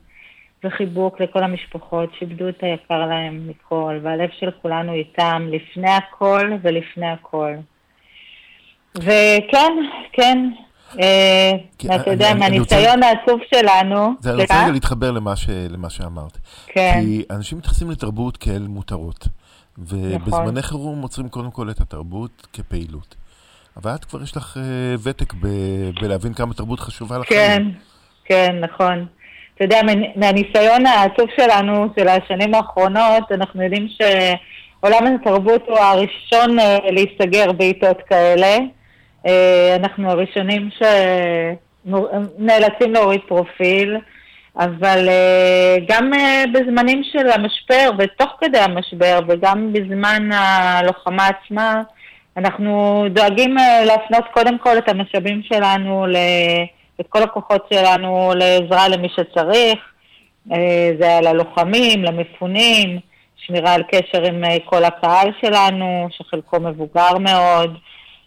וחיבוק 0.64 1.22
לכל 1.22 1.44
המשפחות 1.44 2.10
שאיבדו 2.20 2.50
את 2.50 2.58
היקר 2.64 3.06
להם 3.06 3.48
מכל, 3.50 4.00
והלב 4.04 4.30
של 4.40 4.50
כולנו 4.62 4.94
איתם, 4.94 5.48
לפני 5.52 5.90
הכל 5.92 6.52
ולפני 6.62 7.08
הכל. 7.12 7.52
וכן, 8.96 9.74
כן, 10.14 10.50
אה, 11.02 11.52
ואתה 11.84 11.96
אני- 12.04 12.12
יודע, 12.12 12.34
מהניסיון 12.34 13.04
העצוב 13.04 13.40
שלנו, 13.56 14.14
זה, 14.20 14.32
אני 14.34 14.42
רוצה? 14.42 14.64
רגע 14.64 14.72
להתחבר 14.72 15.12
למה, 15.12 15.36
ש, 15.36 15.50
למה 15.70 15.90
שאמרת. 15.90 16.38
כן. 16.68 17.00
כי 17.02 17.24
אנשים 17.32 17.58
מתייחסים 17.58 17.92
לתרבות 17.92 18.38
כאל 18.38 18.68
מותרות. 18.68 19.28
ובזמני 19.78 20.20
נכון. 20.52 20.62
חירום 20.62 21.02
עוצרים 21.02 21.30
קודם 21.30 21.52
כל 21.52 21.70
את 21.70 21.82
התרבות 21.82 22.48
כפעילות. 22.54 23.16
אבל 23.78 23.92
את 23.96 24.06
כבר 24.06 24.24
יש 24.24 24.38
לך 24.38 24.58
אה, 24.58 24.64
ותק 25.04 25.34
ב, 25.34 25.48
בלהבין 26.02 26.34
כמה 26.34 26.54
תרבות 26.54 26.80
חשובה 26.80 27.18
לך. 27.18 27.30
כן, 27.30 27.64
כן, 28.26 28.56
נכון. 28.62 29.06
אתה 29.56 29.64
יודע, 29.64 29.80
מה- 29.86 29.92
מהניסיון 30.16 30.86
העצוב 30.86 31.26
שלנו, 31.38 31.88
של 32.00 32.08
השנים 32.08 32.54
האחרונות, 32.56 33.32
אנחנו 33.32 33.64
יודעים 33.64 33.88
שעולם 33.88 35.16
התרבות 35.16 35.64
הוא 35.68 35.78
הראשון 35.80 36.60
אה, 36.60 36.78
להיסגר 36.92 37.52
בעיתות 37.52 37.98
כאלה. 38.10 38.58
אה, 39.28 39.76
אנחנו 39.76 40.10
הראשונים 40.12 40.70
שנאלצים 41.86 42.94
להוריד 42.94 43.22
פרופיל, 43.28 43.98
אבל 44.58 45.10
גם 45.88 46.12
בזמנים 46.54 47.02
של 47.12 47.30
המשבר 47.30 47.90
ותוך 48.00 48.30
כדי 48.42 48.58
המשבר 48.60 49.20
וגם 49.28 49.74
בזמן 49.74 50.30
הלוחמה 50.34 51.28
עצמה, 51.28 51.82
אנחנו 52.38 53.06
דואגים 53.10 53.58
אה, 53.58 53.86
להפנות 53.86 54.24
קודם 54.34 54.58
כל 54.58 54.78
את 54.78 54.90
המשאבים 54.90 55.42
שלנו, 55.44 56.06
את 57.02 57.06
כל 57.10 57.24
הכוחות 57.24 57.68
שלנו 57.74 58.32
לעזרה 58.36 58.88
למי 58.88 59.08
שצריך. 59.10 59.80
אה, 60.52 60.92
זה 61.00 61.18
על 61.18 61.28
הלוחמים, 61.28 62.04
למפונים, 62.04 63.00
שמירה 63.36 63.74
על 63.74 63.84
קשר 63.84 64.24
עם 64.24 64.44
אה, 64.44 64.58
כל 64.66 64.84
הקהל 64.84 65.32
שלנו, 65.42 66.08
שחלקו 66.12 66.60
מבוגר 66.60 67.18
מאוד. 67.18 67.78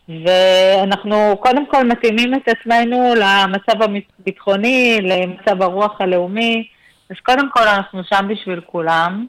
ואנחנו 0.08 1.36
קודם 1.40 1.66
כל 1.66 1.86
מתאימים 1.86 2.34
את 2.34 2.48
עצמנו 2.48 3.14
למצב 3.14 3.82
הביטחוני, 3.82 4.98
למצב 5.02 5.62
הרוח 5.62 6.00
הלאומי, 6.00 6.66
אז 7.10 7.16
קודם 7.22 7.50
כל 7.50 7.68
אנחנו 7.68 8.04
שם 8.04 8.28
בשביל 8.28 8.60
כולם. 8.60 9.26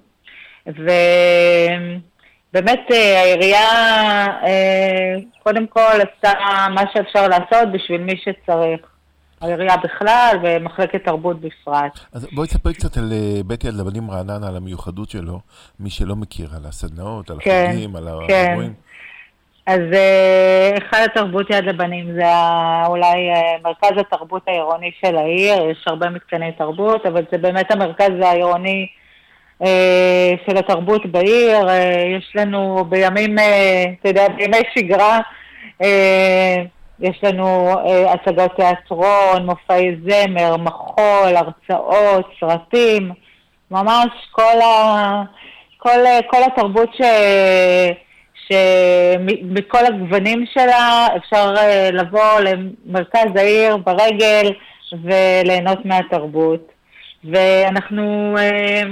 ובאמת 0.68 2.00
אה, 2.92 3.22
העירייה 3.22 3.70
אה, 4.44 5.16
קודם 5.44 5.68
כל 5.68 5.80
עשתה 5.82 6.34
מה 6.70 6.82
שאפשר 6.94 7.28
לעשות 7.28 7.72
בשביל 7.74 8.02
מי 8.02 8.14
שצריך. 8.18 8.80
העירייה 9.42 9.78
בכלל 9.78 10.38
ומחלקת 10.44 11.06
תרבות 11.06 11.40
בפרט. 11.40 12.00
אז 12.14 12.28
בואי 12.32 12.48
תספרי 12.48 12.74
קצת 12.74 12.98
על 12.98 13.14
אה, 13.14 13.44
בית 13.46 13.64
יד 13.64 13.74
לבנים 13.74 14.12
רעננה, 14.12 14.48
על 14.48 14.56
המיוחדות 14.56 15.10
שלו, 15.10 15.40
מי 15.80 15.90
שלא 15.90 16.16
מכיר, 16.16 16.50
על 16.56 16.66
הסדנאות, 16.66 17.30
על 17.30 17.38
כן, 17.40 17.66
החגים, 17.70 17.96
על 17.96 18.08
כן. 18.28 18.46
האירועים. 18.48 18.74
אז 19.66 19.80
היכל 20.74 21.04
התרבות 21.06 21.50
יד 21.50 21.64
לבנים 21.64 22.14
זה 22.14 22.24
אולי 22.88 23.18
מרכז 23.64 23.92
התרבות 24.00 24.48
העירוני 24.48 24.92
של 25.02 25.16
העיר, 25.18 25.70
יש 25.70 25.84
הרבה 25.88 26.10
מתקני 26.10 26.52
תרבות, 26.52 27.06
אבל 27.06 27.24
זה 27.32 27.38
באמת 27.38 27.72
המרכז 27.72 28.12
העירוני 28.22 28.88
של 30.46 30.58
התרבות 30.58 31.06
בעיר. 31.06 31.70
אה, 31.70 32.04
יש 32.18 32.32
לנו 32.36 32.86
בימים, 32.90 33.40
אה, 33.40 33.84
אתה 34.00 34.10
יודע, 34.10 34.28
בימי 34.28 34.58
שגרה, 34.76 35.20
אה, 35.82 36.56
יש 37.00 37.24
לנו 37.24 37.70
אה, 37.70 38.14
הצגות 38.14 38.52
תיאטרון, 38.56 39.46
מופעי 39.46 39.96
זמר, 40.04 40.58
מחול, 40.58 41.36
הרצאות, 41.36 42.30
סרטים, 42.40 43.12
ממש 43.72 44.08
כל, 44.32 44.62
ה, 44.64 45.24
כל, 45.78 46.00
כל 46.30 46.44
התרבות 46.44 46.90
ש... 46.94 47.02
שמכל 48.48 49.86
הגוונים 49.86 50.46
שלה 50.54 51.08
אפשר 51.16 51.54
אה, 51.58 51.90
לבוא 51.94 52.40
למרכז 52.40 53.36
העיר 53.36 53.78
ברגל 53.78 54.52
וליהנות 55.04 55.86
מהתרבות. 55.86 56.72
ואנחנו 57.24 58.36
אה, 58.38 58.84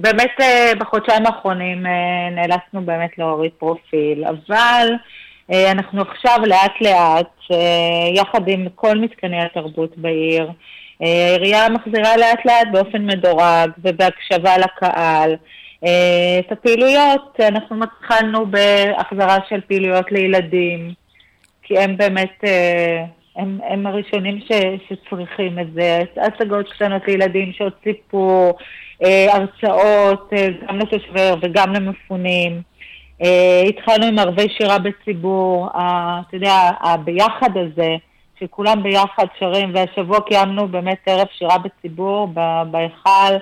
באמת 0.00 0.30
אה, 0.40 0.72
בחודשיים 0.78 1.26
האחרונים 1.26 1.86
אה, 1.86 2.30
נאלצנו 2.30 2.82
באמת 2.84 3.18
להוריד 3.18 3.50
פרופיל, 3.58 4.24
אבל 4.24 4.88
אה, 5.52 5.70
אנחנו 5.70 6.02
עכשיו 6.02 6.38
לאט 6.46 6.80
לאט, 6.80 7.58
יחד 8.14 8.48
עם 8.48 8.66
כל 8.74 8.98
מתקני 8.98 9.42
התרבות 9.42 9.98
בעיר, 9.98 10.50
העירייה 11.00 11.68
מחזירה 11.68 12.16
לאט 12.16 12.46
לאט 12.46 12.68
באופן 12.72 13.06
מדורג 13.06 13.70
ובהקשבה 13.78 14.58
לקהל. 14.58 15.36
את 16.40 16.52
הפעילויות, 16.52 17.40
אנחנו 17.40 17.84
התחלנו 17.84 18.46
בהחזרה 18.46 19.38
של 19.48 19.60
פעילויות 19.68 20.12
לילדים, 20.12 20.92
כי 21.62 21.78
הם 21.78 21.96
באמת, 21.96 22.44
הם, 23.36 23.58
הם 23.68 23.86
הראשונים 23.86 24.40
ש, 24.40 24.52
שצריכים 24.88 25.58
את 25.58 25.72
זה. 25.72 26.02
הצגות 26.16 26.72
קטנות 26.72 27.02
לילדים, 27.08 27.52
שעות 27.52 27.74
סיפור, 27.84 28.58
הרצאות, 29.02 30.32
אה, 30.32 30.46
גם 30.68 30.78
לתושבי 30.78 31.20
וגם 31.42 31.72
למפונים. 31.72 32.62
אה, 33.22 33.62
התחלנו 33.68 34.06
עם 34.06 34.18
ערבי 34.18 34.48
שירה 34.58 34.78
בציבור, 34.78 35.68
אתה 35.70 36.36
יודע, 36.36 36.70
הביחד 36.80 37.56
הזה, 37.56 37.96
שכולם 38.40 38.82
ביחד 38.82 39.24
שרים, 39.38 39.74
והשבוע 39.74 40.20
קיימנו 40.20 40.68
באמת 40.68 40.98
ערב 41.06 41.26
שירה 41.38 41.56
בציבור 41.58 42.28
בהיכל, 42.70 43.34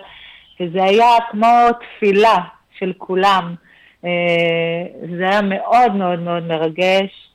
וזה 0.61 0.85
היה 0.85 1.17
כמו 1.31 1.49
תפילה 1.81 2.37
של 2.79 2.93
כולם. 2.99 3.55
אה, 4.05 4.85
זה 5.19 5.29
היה 5.29 5.43
מאוד 5.43 5.95
מאוד 5.95 6.19
מאוד 6.19 6.43
מרגש. 6.43 7.29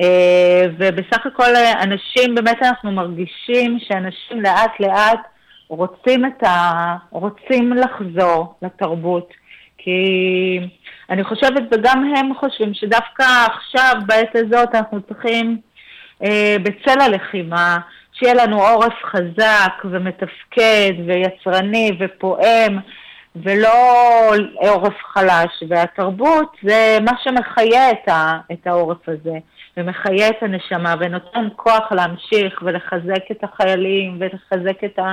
אה, 0.00 0.64
ובסך 0.78 1.26
הכל 1.26 1.56
אה, 1.56 1.82
אנשים, 1.82 2.34
באמת 2.34 2.62
אנחנו 2.62 2.92
מרגישים 2.92 3.78
שאנשים 3.80 4.42
לאט 4.42 4.80
לאט 4.80 5.20
רוצים 5.68 6.24
ה... 6.42 6.96
רוצים 7.10 7.72
לחזור 7.72 8.54
לתרבות. 8.62 9.28
כי 9.78 10.00
אני 11.10 11.24
חושבת, 11.24 11.62
וגם 11.72 12.12
הם 12.16 12.34
חושבים, 12.34 12.74
שדווקא 12.74 13.24
עכשיו, 13.46 13.92
בעת 14.06 14.36
הזאת, 14.36 14.74
אנחנו 14.74 15.00
צריכים, 15.02 15.58
אה, 16.24 16.56
בצל 16.62 17.00
הלחימה, 17.00 17.78
שיהיה 18.12 18.34
לנו 18.34 18.62
עורף 18.62 18.94
חזק 19.04 19.82
ומתפקד 19.84 20.92
ויצרני 21.06 21.90
ופועם, 22.00 22.78
ולא 23.44 24.34
עורף 24.56 24.94
חלש. 25.12 25.62
והתרבות 25.68 26.56
זה 26.62 26.98
מה 27.04 27.12
שמחיה 27.24 27.90
את, 27.90 28.08
ה, 28.08 28.38
את 28.52 28.66
העורף 28.66 29.08
הזה, 29.08 29.38
ומחיה 29.76 30.28
את 30.28 30.42
הנשמה, 30.42 30.94
ונותן 31.00 31.48
כוח 31.56 31.92
להמשיך 31.92 32.62
ולחזק 32.62 33.30
את 33.30 33.44
החיילים 33.44 34.18
ולחזק 34.20 34.84
את, 34.84 34.98
ה, 34.98 35.12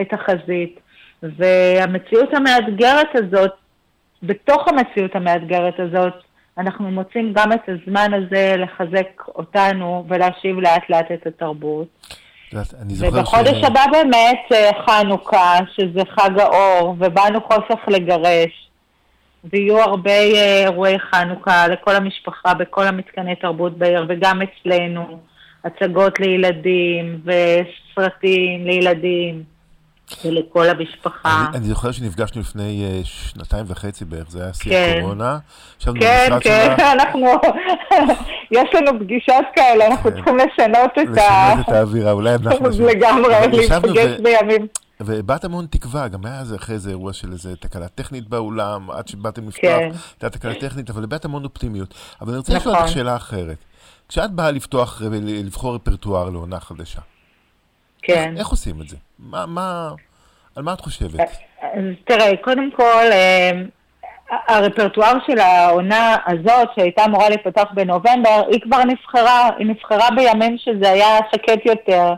את 0.00 0.12
החזית. 0.12 0.80
והמציאות 1.22 2.34
המאתגרת 2.34 3.08
הזאת, 3.14 3.52
בתוך 4.22 4.68
המציאות 4.68 5.16
המאתגרת 5.16 5.80
הזאת, 5.80 6.12
אנחנו 6.58 6.90
מוצאים 6.90 7.32
גם 7.32 7.52
את 7.52 7.68
הזמן 7.68 8.10
הזה 8.14 8.54
לחזק 8.58 9.28
אותנו 9.28 10.04
ולהשיב 10.08 10.58
לאט 10.58 10.90
לאט 10.90 11.12
את 11.12 11.26
התרבות. 11.26 11.88
ובחודש 12.98 13.64
הבא 13.64 13.84
באמת 13.92 14.40
אה, 14.52 14.70
חנוכה, 14.86 15.58
שזה 15.76 16.00
חג 16.10 16.38
האור, 16.38 16.96
ובאנו 16.98 17.40
חושך 17.40 17.88
לגרש. 17.88 18.68
ויהיו 19.44 19.78
הרבה 19.80 20.10
אה, 20.10 20.62
אירועי 20.64 20.98
חנוכה 20.98 21.68
לכל 21.68 21.96
המשפחה, 21.96 22.54
בכל 22.54 22.86
המתקני 22.86 23.36
תרבות 23.36 23.78
בעיר, 23.78 24.06
וגם 24.08 24.40
אצלנו, 24.42 25.18
הצגות 25.64 26.20
לילדים 26.20 27.20
וסרטים 27.24 28.66
לילדים. 28.66 29.42
ולכל 30.24 30.68
המשפחה. 30.68 31.46
אני, 31.48 31.58
אני 31.58 31.66
זוכר 31.66 31.92
שנפגשנו 31.92 32.40
לפני 32.40 33.00
uh, 33.02 33.06
שנתיים 33.06 33.64
וחצי 33.68 34.04
בערך, 34.04 34.30
זה 34.30 34.42
היה 34.42 34.54
שיא 34.54 34.70
כן. 34.70 34.94
הקורונה. 34.98 35.38
כן, 35.78 36.40
כן, 36.40 36.74
שלך, 36.76 36.80
אנחנו, 37.00 37.26
יש 38.50 38.68
לנו 38.74 39.00
פגישות 39.00 39.44
כאלה, 39.54 39.86
אנחנו 39.86 40.10
צריכים 40.10 40.36
לשנות 40.36 40.90
את 40.92 41.18
ה... 41.18 41.50
לשנות 41.52 41.68
את 41.68 41.72
האווירה, 41.72 42.12
אולי 42.12 42.34
אנחנו... 42.34 42.68
לגמרי, 42.92 43.34
להיפגש 43.52 44.18
ו- 44.18 44.22
בימים. 44.22 44.66
והבעת 45.00 45.44
המון 45.44 45.66
תקווה, 45.70 46.08
גם 46.08 46.26
היה 46.26 46.40
איזה 46.40 46.56
אחרי 46.56 46.78
זה 46.78 46.90
אירוע 46.90 47.12
של 47.12 47.32
איזה 47.32 47.56
תקלה 47.56 47.88
טכנית 47.88 48.28
באולם, 48.28 48.90
עד 48.90 49.08
שבאתם 49.08 49.48
לפתוח, 49.48 49.62
כן. 49.62 49.90
הייתה 50.12 50.38
תקלה 50.38 50.54
טכנית, 50.54 50.90
אבל 50.90 51.04
הבעת 51.04 51.24
המון 51.24 51.44
אופטימיות. 51.44 51.94
אבל 52.20 52.28
אני 52.28 52.38
רוצה 52.38 52.54
לשאול 52.54 52.72
נכון. 52.74 52.84
אותך 52.84 52.94
שאלה 52.94 53.16
אחרת. 53.16 53.56
כשאת 54.08 54.30
באה 54.30 54.50
לפתוח 54.50 55.02
ולבחור 55.10 55.74
רפרטואר 55.74 56.30
לעונה 56.30 56.60
חדשה, 56.60 57.00
כן. 58.02 58.34
איך 58.36 58.48
עושים 58.48 58.80
את 58.80 58.88
זה? 58.88 58.96
מה, 59.18 59.46
מה, 59.46 59.90
על 60.56 60.62
מה 60.62 60.72
את 60.72 60.80
חושבת? 60.80 61.20
אז 61.20 61.30
תראה, 62.04 62.36
קודם 62.36 62.70
כל, 62.70 63.04
אה, 63.12 63.50
הרפרטואר 64.48 65.12
של 65.26 65.38
העונה 65.38 66.16
הזאת, 66.26 66.68
שהייתה 66.76 67.04
אמורה 67.04 67.28
להיפתח 67.28 67.64
בנובמבר, 67.74 68.42
היא 68.50 68.60
כבר 68.60 68.84
נבחרה, 68.84 69.50
היא 69.58 69.66
נבחרה 69.66 70.08
בימים 70.16 70.58
שזה 70.58 70.90
היה 70.90 71.18
שקט 71.34 71.66
יותר, 71.66 72.12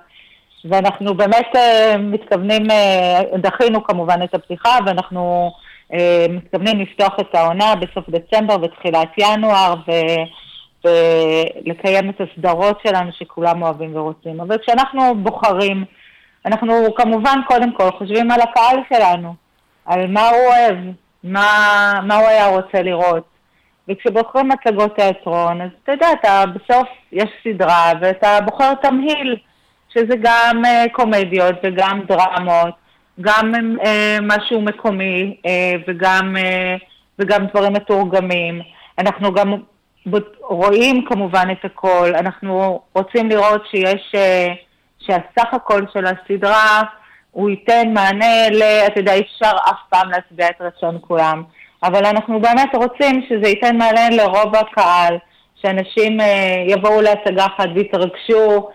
ואנחנו 0.64 1.14
באמת 1.14 1.56
אה, 1.56 1.96
מתכוונים, 1.98 2.70
אה, 2.70 3.20
דחינו 3.36 3.84
כמובן 3.84 4.22
את 4.24 4.34
הפתיחה, 4.34 4.78
ואנחנו 4.86 5.52
מתכוונים 6.30 6.80
לפתוח 6.80 7.14
את 7.20 7.34
העונה 7.34 7.74
בסוף 7.74 8.04
דצמבר 8.08 8.56
ותחילת 8.62 9.08
ינואר, 9.18 9.74
ו... 9.88 9.92
ולקיים 10.84 12.10
את 12.10 12.20
הסדרות 12.20 12.80
שלנו 12.86 13.10
שכולם 13.12 13.62
אוהבים 13.62 13.96
ורוצים. 13.96 14.40
אבל 14.40 14.58
כשאנחנו 14.58 15.14
בוחרים, 15.14 15.84
אנחנו 16.46 16.94
כמובן 16.94 17.40
קודם 17.46 17.72
כל 17.72 17.90
חושבים 17.90 18.30
על 18.30 18.40
הקהל 18.40 18.76
שלנו, 18.92 19.34
על 19.86 20.06
מה 20.06 20.28
הוא 20.28 20.46
אוהב, 20.46 20.76
מה, 21.24 21.48
מה 22.06 22.14
הוא 22.14 22.28
היה 22.28 22.46
רוצה 22.46 22.82
לראות. 22.82 23.34
וכשבוחרים 23.88 24.48
מצגות 24.48 24.96
תיאטרון, 24.96 25.60
אז 25.60 25.68
אתה 25.82 25.92
יודע, 25.92 26.06
אתה 26.20 26.44
בסוף 26.46 26.88
יש 27.12 27.30
סדרה 27.44 27.92
ואתה 28.00 28.38
בוחר 28.44 28.74
תמהיל, 28.74 29.36
שזה 29.94 30.14
גם 30.22 30.62
uh, 30.64 30.92
קומדיות 30.92 31.54
וגם 31.62 32.00
דרמות, 32.08 32.74
גם 33.20 33.52
uh, 33.54 33.86
משהו 34.22 34.60
מקומי 34.60 35.36
uh, 35.36 35.48
וגם, 35.88 36.36
uh, 36.36 36.84
וגם 37.18 37.46
דברים 37.46 37.72
מתורגמים. 37.72 38.60
אנחנו 38.98 39.34
גם 39.34 39.54
רואים 40.40 41.04
כמובן 41.04 41.48
את 41.52 41.64
הכל, 41.64 42.12
אנחנו 42.14 42.80
רוצים 42.94 43.28
לראות 43.28 43.62
שיש, 43.70 44.12
uh, 44.14 44.52
שהסך 44.98 45.54
הכל 45.54 45.82
של 45.92 46.04
הסדרה 46.06 46.82
הוא 47.30 47.50
ייתן 47.50 47.92
מענה 47.94 48.48
ל... 48.50 48.62
אתה 48.62 49.00
יודע, 49.00 49.14
אי 49.14 49.20
אפשר 49.20 49.50
אף 49.70 49.78
פעם 49.88 50.10
להצביע 50.10 50.46
את 50.48 50.60
רצון 50.60 50.98
כולם, 51.00 51.42
אבל 51.82 52.06
אנחנו 52.06 52.40
באמת 52.40 52.74
רוצים 52.74 53.22
שזה 53.28 53.48
ייתן 53.48 53.76
מענה 53.76 54.10
לרוב 54.10 54.56
הקהל, 54.56 55.18
שאנשים 55.62 56.20
אה, 56.20 56.64
יבואו 56.68 57.00
להצגה 57.00 57.46
אחת 57.46 57.68
ויתרגשו, 57.74 58.68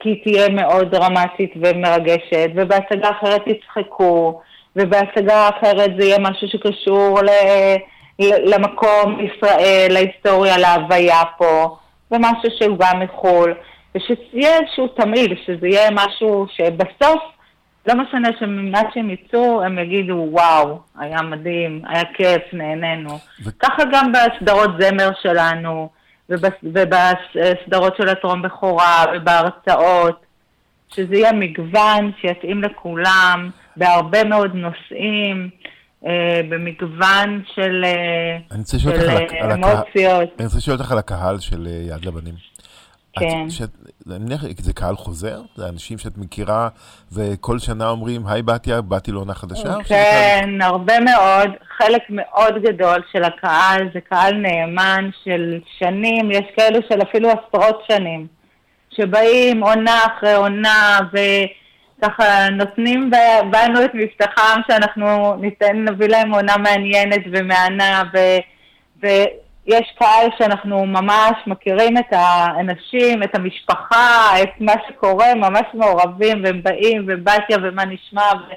כי 0.00 0.08
היא 0.08 0.22
תהיה 0.24 0.48
מאוד 0.48 0.90
דרמטית 0.90 1.52
ומרגשת, 1.56 2.50
ובהצגה 2.54 3.10
אחרת 3.10 3.42
יצחקו, 3.46 4.40
ובהצגה 4.76 5.48
אחרת 5.48 5.90
זה 5.98 6.04
יהיה 6.04 6.18
משהו 6.18 6.48
שקשור 6.48 7.20
ל... 7.22 7.28
למקום 8.18 9.18
ישראל, 9.20 9.86
להיסטוריה, 9.90 10.58
להוויה 10.58 11.22
פה, 11.38 11.76
ומשהו 12.10 12.50
שהוא 12.58 12.78
גם 12.78 13.00
מחו"ל, 13.00 13.54
ושתהיה 13.94 14.58
איזשהו 14.60 14.88
תמהיל, 14.88 15.36
שזה 15.46 15.68
יהיה 15.68 15.90
משהו 15.92 16.46
שבסוף 16.50 17.22
לא 17.86 17.94
משנה 17.94 18.28
שממה 18.38 18.80
שהם 18.94 19.10
יצאו, 19.10 19.62
הם 19.62 19.78
יגידו, 19.78 20.26
וואו, 20.30 20.78
היה 20.98 21.22
מדהים, 21.22 21.82
היה 21.88 22.02
כיף, 22.14 22.42
נהנינו. 22.52 23.10
ו- 23.44 23.58
ככה 23.58 23.82
גם 23.92 24.12
בסדרות 24.12 24.70
זמר 24.80 25.10
שלנו, 25.22 25.88
ובס- 26.30 26.62
ובסדרות 26.62 27.96
של 27.96 28.08
הטרום 28.08 28.42
בכורה, 28.42 29.04
ובהרצאות. 29.14 30.26
שזה 30.94 31.14
יהיה 31.16 31.32
מגוון 31.32 32.12
שיתאים 32.20 32.62
לכולם, 32.62 33.50
בהרבה 33.76 34.24
מאוד 34.24 34.54
נושאים, 34.54 35.48
במגוון 36.48 37.42
של, 37.54 37.84
אה, 37.84 38.36
לשאול 38.74 38.94
של 39.00 39.10
אה, 39.10 39.16
הקהל. 39.24 39.52
אמוציות. 39.52 40.30
אני 40.38 40.44
רוצה 40.46 40.56
לשאול 40.56 40.76
אותך 40.76 40.92
על 40.92 40.98
הקהל 40.98 41.40
של 41.40 41.66
אה, 41.66 41.96
יד 41.96 42.04
לבנים. 42.04 42.34
כן. 43.18 43.44
את- 43.46 43.50
שאת- 43.50 43.70
אני 44.10 44.18
מניח, 44.24 44.44
זה 44.58 44.72
קהל 44.72 44.96
חוזר? 44.96 45.40
זה 45.56 45.68
אנשים 45.68 45.98
שאת 45.98 46.18
מכירה 46.18 46.68
וכל 47.12 47.58
שנה 47.58 47.88
אומרים, 47.88 48.26
היי 48.26 48.42
בתיה, 48.42 48.80
באתי 48.80 49.12
לעונה 49.12 49.34
חדשה? 49.34 49.62
שזה 49.62 49.88
כן, 49.88 50.48
הרבה 50.62 51.00
מאוד, 51.00 51.50
חלק 51.78 52.02
מאוד 52.10 52.54
גדול 52.62 53.02
של 53.12 53.24
הקהל 53.24 53.88
זה 53.94 54.00
קהל 54.00 54.34
נאמן 54.34 55.10
של 55.24 55.58
שנים, 55.78 56.30
יש 56.30 56.44
כאלו 56.56 56.78
של 56.88 57.02
אפילו 57.02 57.28
עשרות 57.30 57.82
שנים, 57.88 58.26
שבאים 58.96 59.60
עונה 59.64 59.98
אחרי 60.06 60.34
עונה 60.34 60.98
וככה 61.98 62.48
נותנים 62.50 63.10
בנו 63.50 63.84
את 63.84 63.90
מבטחם 63.94 64.60
שאנחנו 64.70 65.36
ניתן, 65.36 65.84
נביא 65.84 66.08
להם 66.08 66.34
עונה 66.34 66.56
מעניינת 66.56 67.22
ומהנה 67.32 68.02
ו... 68.14 68.18
ויש 69.02 69.94
קהל 69.98 70.28
שאנחנו 70.38 70.86
ממש 70.86 71.32
מכירים 71.46 71.98
את 71.98 72.12
האנשים, 72.12 73.22
את 73.22 73.34
המשפחה, 73.34 74.42
את 74.42 74.60
מה 74.60 74.72
שקורה, 74.88 75.34
ממש 75.34 75.66
מעורבים, 75.74 76.44
והם 76.44 76.62
באים, 76.62 77.04
ובתיה, 77.08 77.56
ומה 77.62 77.84
נשמע, 77.84 78.22
ו- 78.22 78.52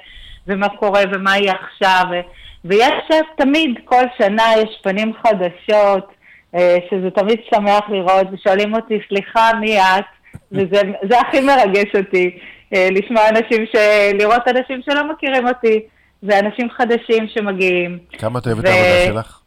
ומה 0.46 0.68
קורה, 0.68 1.02
ומה 1.12 1.38
יהיה 1.38 1.52
עכשיו. 1.52 2.04
ו- 2.10 2.20
ויש 2.64 3.20
תמיד, 3.36 3.78
כל 3.84 4.02
שנה 4.18 4.44
יש 4.56 4.80
פנים 4.82 5.12
חדשות, 5.22 6.12
אה, 6.54 6.76
שזה 6.90 7.10
תמיד 7.10 7.40
שמח 7.54 7.88
לראות, 7.88 8.26
ושואלים 8.32 8.74
אותי, 8.74 8.98
סליחה, 9.08 9.50
מי 9.60 9.80
את? 9.80 10.04
וזה 10.52 10.80
זה 11.10 11.20
הכי 11.20 11.40
מרגש 11.40 11.96
אותי, 11.96 12.38
לשמוע 12.72 13.28
אנשים, 13.28 13.66
ש... 13.66 13.76
לראות 14.14 14.48
אנשים 14.48 14.80
שלא 14.84 15.12
מכירים 15.12 15.48
אותי, 15.48 15.80
ואנשים 16.22 16.70
חדשים 16.70 17.28
שמגיעים. 17.28 17.98
כמה 18.18 18.38
את 18.38 18.46
אוהבת 18.46 18.58
ו- 18.58 18.68
את 18.68 18.74
העבודה 18.74 19.22
שלך? 19.22 19.40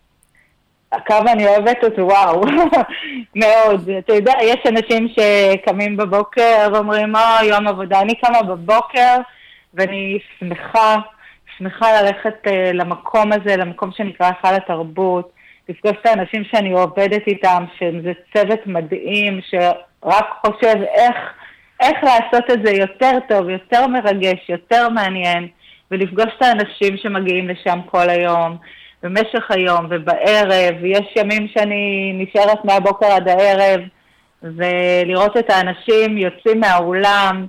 כמה 1.06 1.32
אני 1.32 1.48
אוהבת 1.48 1.84
אותו, 1.84 2.02
וואו, 2.02 2.42
מאוד. 3.36 3.90
אתה 3.90 4.14
יודע, 4.14 4.34
יש 4.42 4.60
אנשים 4.70 5.08
שקמים 5.08 5.98
בבוקר 5.98 6.68
ואומרים, 6.74 7.16
אה, 7.16 7.40
יום 7.44 7.68
עבודה. 7.68 8.02
אני 8.02 8.16
קמה 8.16 8.44
בבוקר 8.44 9.18
ואני 9.74 10.20
שמחה, 10.40 10.96
שמחה 11.58 12.02
ללכת 12.02 12.48
אה, 12.48 12.72
למקום 12.74 13.32
הזה, 13.32 13.58
למקום 13.58 13.92
שנקרא 13.92 14.28
היכל 14.28 14.56
התרבות, 14.56 15.32
לפגוש 15.70 15.94
את 16.02 16.06
האנשים 16.06 16.44
שאני 16.44 16.72
עובדת 16.72 17.28
איתם, 17.28 17.64
שזה 17.80 18.12
צוות 18.34 18.60
מדהים, 18.66 19.40
שרק 19.50 20.26
חושב 20.46 20.76
איך, 20.96 21.16
איך 21.84 22.04
לעשות 22.04 22.52
את 22.52 22.66
זה 22.66 22.72
יותר 22.72 23.12
טוב, 23.30 23.50
יותר 23.50 23.88
מרגש, 23.88 24.50
יותר 24.50 24.90
מעניין, 24.90 25.48
ולפגוש 25.92 26.26
את 26.38 26.42
האנשים 26.42 26.98
שמגיעים 26.98 27.48
לשם 27.48 27.80
כל 27.86 28.10
היום. 28.10 28.58
במשך 29.04 29.52
היום 29.52 29.88
ובערב, 29.90 30.76
ויש 30.82 31.16
ימים 31.16 31.48
שאני 31.48 32.14
נשארת 32.16 32.66
מהבוקר 32.66 33.06
עד 33.06 33.28
הערב, 33.28 33.82
ולראות 34.44 35.38
את 35.38 35.50
האנשים 35.50 36.18
יוצאים 36.18 36.60
מהאולם 36.60 37.46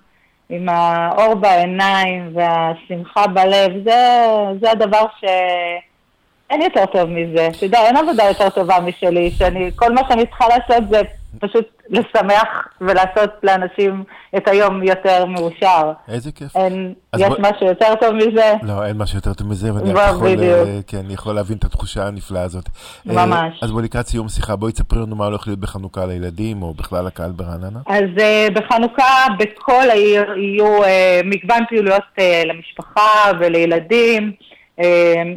עם 0.50 0.68
האור 0.68 1.34
בעיניים 1.34 2.36
והשמחה 2.36 3.26
בלב, 3.26 3.72
זה, 3.84 4.26
זה 4.60 4.70
הדבר 4.70 5.04
ש... 5.20 5.24
אין 6.50 6.62
יותר 6.62 6.86
טוב 6.86 7.04
מזה. 7.10 7.48
אתה 7.56 7.64
יודע, 7.64 7.78
אין 7.86 7.96
עבודה 7.96 8.24
יותר 8.24 8.48
טובה 8.50 8.80
משלי, 8.80 9.30
שאני, 9.30 9.70
כל 9.76 9.92
מה 9.92 10.00
שאני 10.08 10.26
צריכה 10.26 10.44
לעשות 10.48 10.88
זה 10.90 11.02
פשוט 11.38 11.64
לשמח 11.90 12.68
ולעשות 12.80 13.30
לאנשים 13.42 14.04
את 14.36 14.48
היום 14.48 14.82
יותר 14.82 15.24
מאושר. 15.24 15.92
איזה 16.08 16.32
כיף. 16.32 16.56
אין, 16.56 16.94
יש 17.16 17.22
בוא- 17.28 17.36
משהו 17.40 17.66
יותר 17.66 17.94
טוב 18.00 18.12
מזה? 18.12 18.54
לא, 18.62 18.84
אין 18.86 18.96
משהו 18.96 19.18
יותר 19.18 19.34
טוב 19.34 19.48
מזה, 19.48 19.74
ואני 19.74 19.90
יכול, 19.90 20.28
אה. 20.42 20.64
כן, 20.86 21.10
יכול 21.10 21.34
להבין 21.34 21.56
את 21.58 21.64
התחושה 21.64 22.06
הנפלאה 22.06 22.42
הזאת. 22.42 22.64
ממש. 23.06 23.32
אה, 23.52 23.58
אז 23.62 23.70
בואי 23.70 23.84
לקראת 23.84 24.06
סיום 24.06 24.28
שיחה, 24.28 24.56
בואי 24.56 24.72
תספרי 24.72 25.00
לנו 25.02 25.16
מה 25.16 25.24
הולך 25.24 25.46
להיות 25.46 25.60
בחנוכה 25.60 26.06
לילדים, 26.06 26.62
או 26.62 26.74
בכלל 26.74 27.04
לקהל 27.06 27.30
ברעננה. 27.32 27.78
אז 27.86 28.04
uh, 28.16 28.52
בחנוכה 28.54 29.24
בכל 29.38 29.90
העיר 29.90 30.24
יהיו 30.36 30.78
מגוון 31.24 31.64
פעילויות 31.68 32.02
למשפחה 32.46 33.08
ולילדים. 33.40 34.32
Uh, 34.80 34.84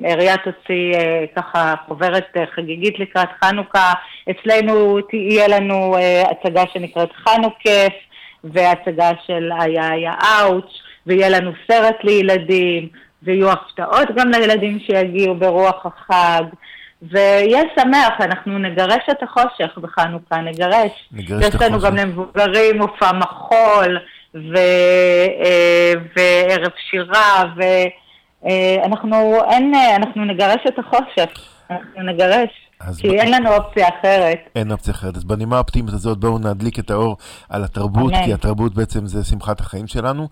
עירייה 0.04 0.38
תוציא 0.38 0.93
uh, 0.93 1.36
ככה 1.36 1.73
חוברת 1.88 2.28
uh, 2.38 2.39
חגיגית 2.56 3.00
לקראת 3.00 3.30
חנוכה. 3.43 3.93
אצלנו 4.30 5.02
תהיה 5.02 5.47
לנו 5.47 5.97
uh, 5.97 6.32
הצגה 6.32 6.63
שנקראת 6.73 7.10
חנוכף, 7.13 7.93
והצגה 8.43 9.10
של 9.28 9.50
איה 9.62 9.93
איה 9.93 10.13
אאוץ', 10.13 10.82
ויהיה 11.08 11.30
לנו 11.30 11.52
סרט 11.71 11.95
לילדים, 12.04 12.88
ויהיו 13.23 13.52
הפתעות 13.52 14.08
גם 14.15 14.30
לילדים 14.30 14.80
שיגיעו 14.80 15.36
ברוח 15.36 15.86
החג. 15.86 16.43
ויהיה 17.02 17.62
שמח, 17.80 18.13
אנחנו 18.19 18.60
נגרש 18.60 19.10
את 19.12 19.23
החושך 19.23 19.78
בחנוכה, 19.78 20.38
נגרש. 20.38 21.10
נגרש 21.12 21.45
את 21.45 21.54
יש 21.54 21.62
לנו 21.62 21.76
החושך. 21.76 21.89
גם 21.89 21.95
למבוגרים 21.95 22.78
מופע 22.78 23.12
מחול, 23.12 24.00
ו, 24.36 24.58
אה, 25.45 25.93
וערב 26.15 26.71
שירה, 26.89 27.43
ואנחנו 28.43 29.36
אין, 29.52 29.76
אה, 29.76 29.95
אנחנו 29.95 30.26
נגרש 30.26 30.62
את 30.67 30.80
החושך, 30.80 31.30
אנחנו 31.71 32.04
נגרש, 32.13 32.50
כי 32.97 33.10
ב- 33.10 33.12
אין 33.12 33.32
לנו 33.32 33.54
אופציה 33.54 33.88
אחרת. 33.88 34.38
אין 34.56 34.71
אופציה 34.71 34.93
אחרת. 34.93 35.17
אז 35.17 35.23
בנימה 35.23 35.56
האופטימית 35.56 35.93
הזאת, 35.93 36.17
בואו 36.17 36.38
נדליק 36.39 36.80
את 36.80 36.91
האור 36.91 37.17
על 37.50 37.63
התרבות, 37.63 38.13
אמן. 38.13 38.26
כי 38.26 38.34
התרבות 38.34 38.73
בעצם 38.76 39.06
זה 39.06 39.23
שמחת 39.23 39.60
החיים 39.60 39.88
שלנו. 39.88 40.28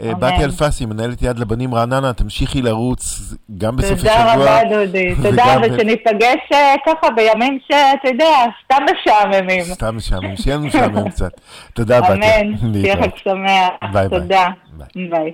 אה, 0.00 0.10
אמן. 0.10 0.14
בתיה 0.20 0.44
אלפסי, 0.44 0.86
מנהלת 0.86 1.22
יד 1.22 1.38
לבנים 1.38 1.74
רעננה, 1.74 2.12
תמשיכי 2.12 2.62
לרוץ 2.62 3.20
גם 3.58 3.76
בסופי 3.76 4.00
שבוע. 4.00 4.12
תודה 4.12 4.34
רבה, 4.34 4.60
דודי. 4.70 5.14
תודה, 5.22 5.44
ושניפגש 5.62 6.52
אה, 6.52 6.74
ככה 6.86 7.10
בימים 7.16 7.58
שאתה 7.62 8.08
יודע, 8.08 8.34
סתם 8.64 8.82
משעממים. 8.92 9.62
סתם 9.64 9.96
משעמם, 9.96 10.36
שיהיה 10.36 10.56
לנו 10.56 10.66
משעמם 10.66 11.08
קצת. 11.10 11.40
תודה, 11.74 12.00
בתיה. 12.00 12.40
אמן, 12.40 12.72
שיהיה. 12.72 12.96
חג 12.96 13.16
שמח. 13.16 13.92
ביי 13.92 14.08
ביי. 14.08 14.20
תודה. 14.20 14.48
ביי. 14.94 15.08
ביי. 15.10 15.32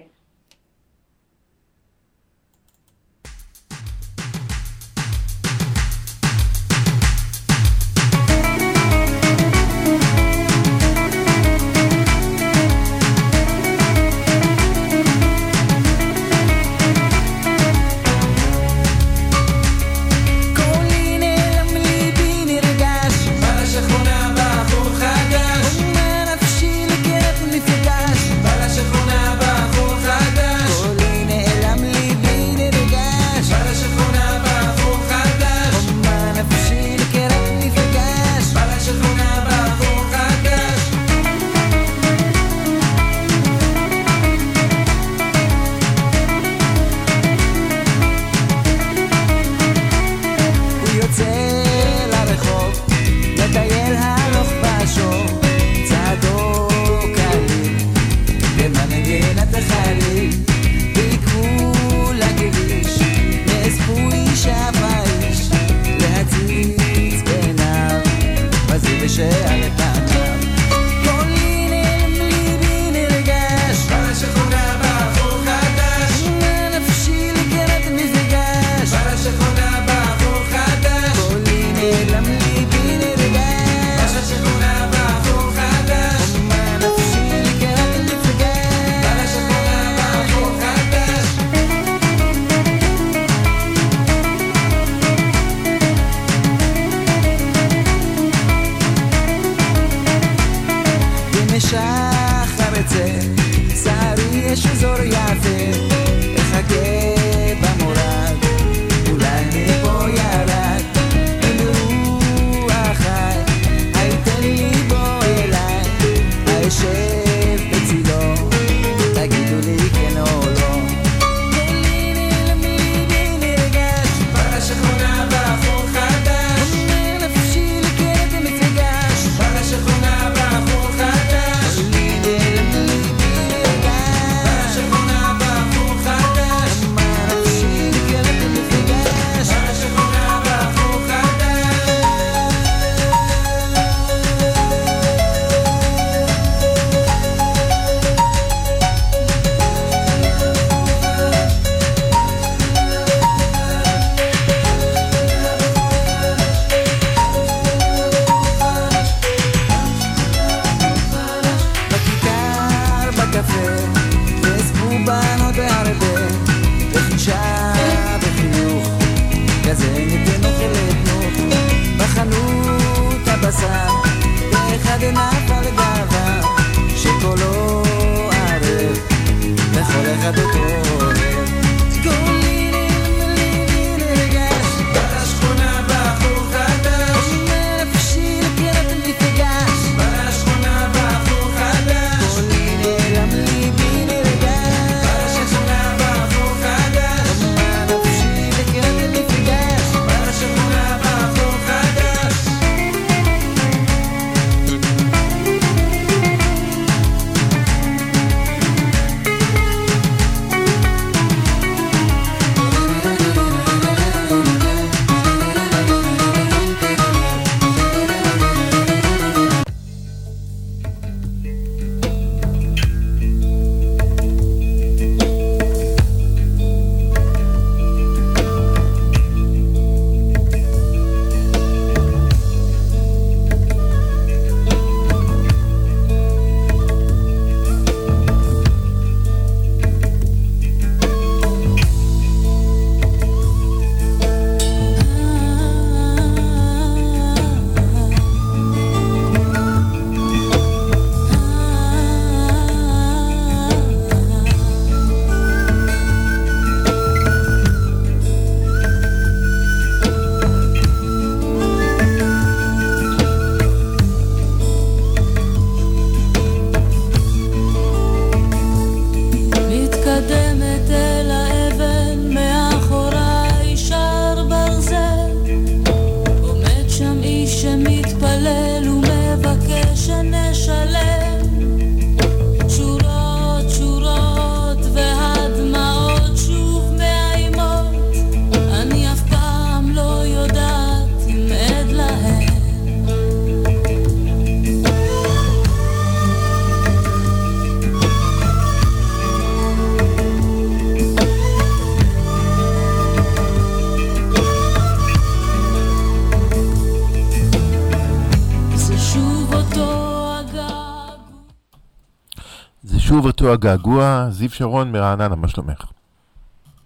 אותו 313.44 313.54
הגעגוע, 313.54 314.26
זיו 314.30 314.50
שרון 314.50 314.92
מרעננה, 314.92 315.36
מה 315.36 315.48
שלומך? 315.48 315.84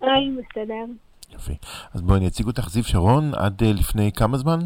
היי, 0.00 0.30
בסדר. 0.30 0.84
יופי. 1.32 1.52
אז 1.94 2.02
בואי 2.02 2.18
אני 2.18 2.28
אציג 2.28 2.46
אותך, 2.46 2.68
זיו 2.68 2.84
שרון, 2.84 3.34
עד 3.36 3.62
אה, 3.62 3.72
לפני 3.72 4.12
כמה 4.12 4.38
זמן 4.38 4.58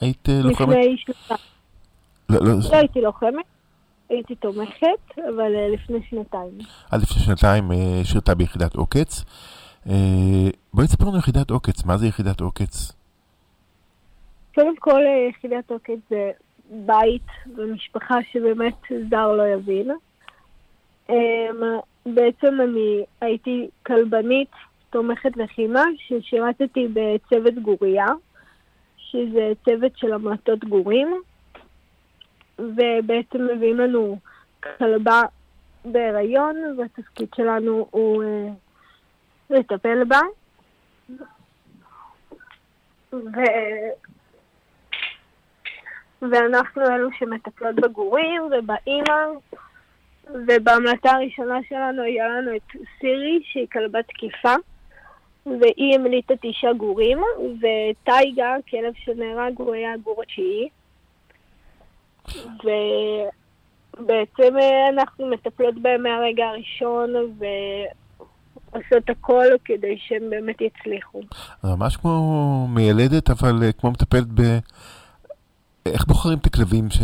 היית 0.00 0.28
אה, 0.28 0.40
לוחמת? 0.42 0.68
לפני 0.68 0.96
שנתיים. 0.96 1.40
לא, 2.28 2.38
לא, 2.40 2.52
לא 2.70 2.76
הייתי 2.76 3.00
לוחמת, 3.00 3.44
הייתי 4.08 4.34
תומכת, 4.34 5.18
אבל 5.18 5.54
אה, 5.54 5.68
לפני 5.68 5.98
שנתיים. 6.10 6.58
עד 6.90 7.02
לפני 7.02 7.22
שנתיים 7.22 7.70
שירתה 8.04 8.34
ביחידת 8.34 8.74
עוקץ. 8.74 9.24
בואי 10.74 10.86
תספר 10.86 11.04
לנו 11.04 11.18
יחידת 11.18 11.50
עוקץ, 11.50 11.84
מה 11.84 11.96
זה 11.96 12.06
יחידת 12.06 12.40
עוקץ? 12.40 12.92
קודם 14.54 14.76
כל, 14.76 15.00
יחידת 15.30 15.70
עוקץ 15.70 15.98
זה 16.10 16.30
בית 16.70 17.56
ומשפחה 17.56 18.14
שבאמת 18.32 18.74
זר 19.10 19.32
לא 19.32 19.42
יבין. 19.46 19.90
אמ, 21.08 21.78
בעצם 22.06 22.60
אני 22.60 23.04
הייתי 23.20 23.68
כלבנית 23.86 24.50
תומכת 24.90 25.36
לחימה 25.36 25.84
ששירתתי 25.96 26.88
בצוות 26.92 27.54
גורייה, 27.54 28.06
שזה 28.96 29.52
צוות 29.64 29.92
של 29.96 30.12
המלטות 30.12 30.64
גורים, 30.64 31.22
ובעצם 32.58 33.46
מביאים 33.54 33.78
לנו 33.78 34.18
כלבה 34.78 35.22
בהיריון, 35.84 36.56
והתפקיד 36.78 37.28
שלנו 37.36 37.86
הוא 37.90 38.22
אה, 38.22 38.48
לטפל 39.50 40.04
בה. 40.04 40.20
ו... 43.12 43.40
ואנחנו 46.22 46.82
אלו 46.82 47.08
שמטפלות 47.18 47.74
בגורים 47.74 48.42
ובאימא, 48.42 49.24
ובהמלטה 50.34 51.10
הראשונה 51.10 51.58
שלנו 51.68 52.02
היה 52.02 52.28
לנו 52.28 52.56
את 52.56 52.76
סירי, 53.00 53.40
שהיא 53.52 53.66
כלבת 53.72 54.04
תקיפה, 54.08 54.54
והיא 55.46 55.94
המליטה 55.94 56.34
תשעה 56.42 56.72
גורים, 56.72 57.18
וטייגה, 57.58 58.54
כלב 58.70 58.92
שנהרג, 59.04 59.52
הוא 59.58 59.74
היה 59.74 59.92
הגור 59.92 60.22
התשיעי. 60.22 60.68
ובעצם 63.98 64.58
אה, 64.60 64.88
אנחנו 64.88 65.30
מטפלות 65.30 65.82
בהם 65.82 66.02
מהרגע 66.02 66.44
הראשון, 66.46 67.14
ועושות 68.72 69.10
הכל 69.10 69.46
כדי 69.64 69.98
שהם 69.98 70.30
באמת 70.30 70.60
יצליחו. 70.60 71.20
זה 71.62 71.68
ממש 71.76 71.96
כמו 71.96 72.66
מיילדת, 72.68 73.30
אבל 73.30 73.62
אה, 73.62 73.72
כמו 73.72 73.90
מטפלת 73.90 74.26
ב... 74.34 74.42
איך 75.94 76.06
בוחרים 76.06 76.38
את 76.38 76.46
הכלבים, 76.46 76.90
ש... 76.90 76.98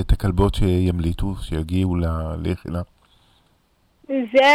את 0.00 0.12
הכלבות 0.12 0.54
שימליטו, 0.54 1.34
שיגיעו 1.42 1.96
ליחידה? 2.42 2.80
זה, 4.08 4.46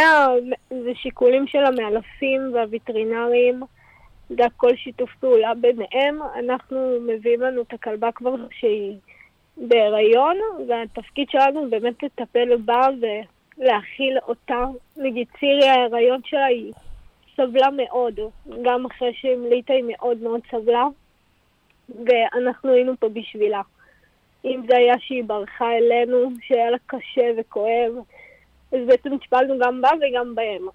זה 0.69 0.91
שיקולים 0.95 1.47
של 1.47 1.65
המאלפים 1.65 2.41
והווטרינרים, 2.53 3.63
זה 4.29 4.45
הכל 4.45 4.75
שיתוף 4.75 5.09
פעולה 5.19 5.53
ביניהם. 5.61 6.19
אנחנו 6.45 6.77
מביאים 7.07 7.41
לנו 7.41 7.61
את 7.61 7.73
הכלבה 7.73 8.11
כבר 8.11 8.35
שהיא 8.59 8.95
בהיריון, 9.57 10.37
והתפקיד 10.67 11.29
שלנו 11.29 11.69
באמת 11.69 12.03
לטפל 12.03 12.57
בה 12.65 12.87
ולהכיל 13.01 14.17
אותה. 14.27 14.65
נגיד 14.97 15.27
צירי 15.39 15.67
ההיריון 15.67 16.21
שלה 16.25 16.45
היא 16.45 16.73
סבלה 17.37 17.67
מאוד, 17.71 18.19
גם 18.63 18.85
אחרי 18.85 19.13
שהמליטה 19.13 19.73
היא 19.73 19.83
מאוד 19.87 20.17
מאוד 20.17 20.41
סבלה, 20.51 20.85
ואנחנו 21.89 22.71
היינו 22.71 22.93
פה 22.99 23.09
בשבילה. 23.09 23.61
אם 24.45 24.61
זה 24.67 24.77
היה 24.77 24.93
שהיא 24.99 25.23
ברחה 25.23 25.71
אלינו, 25.71 26.29
שהיה 26.41 26.71
לה 26.71 26.77
קשה 26.85 27.31
וכואב, 27.37 27.91
אז 28.71 28.79
בעצם 28.87 29.17
טיפלנו 29.17 29.59
גם 29.59 29.81
בה 29.81 29.89
וגם 29.89 30.35
בהם. 30.35 30.67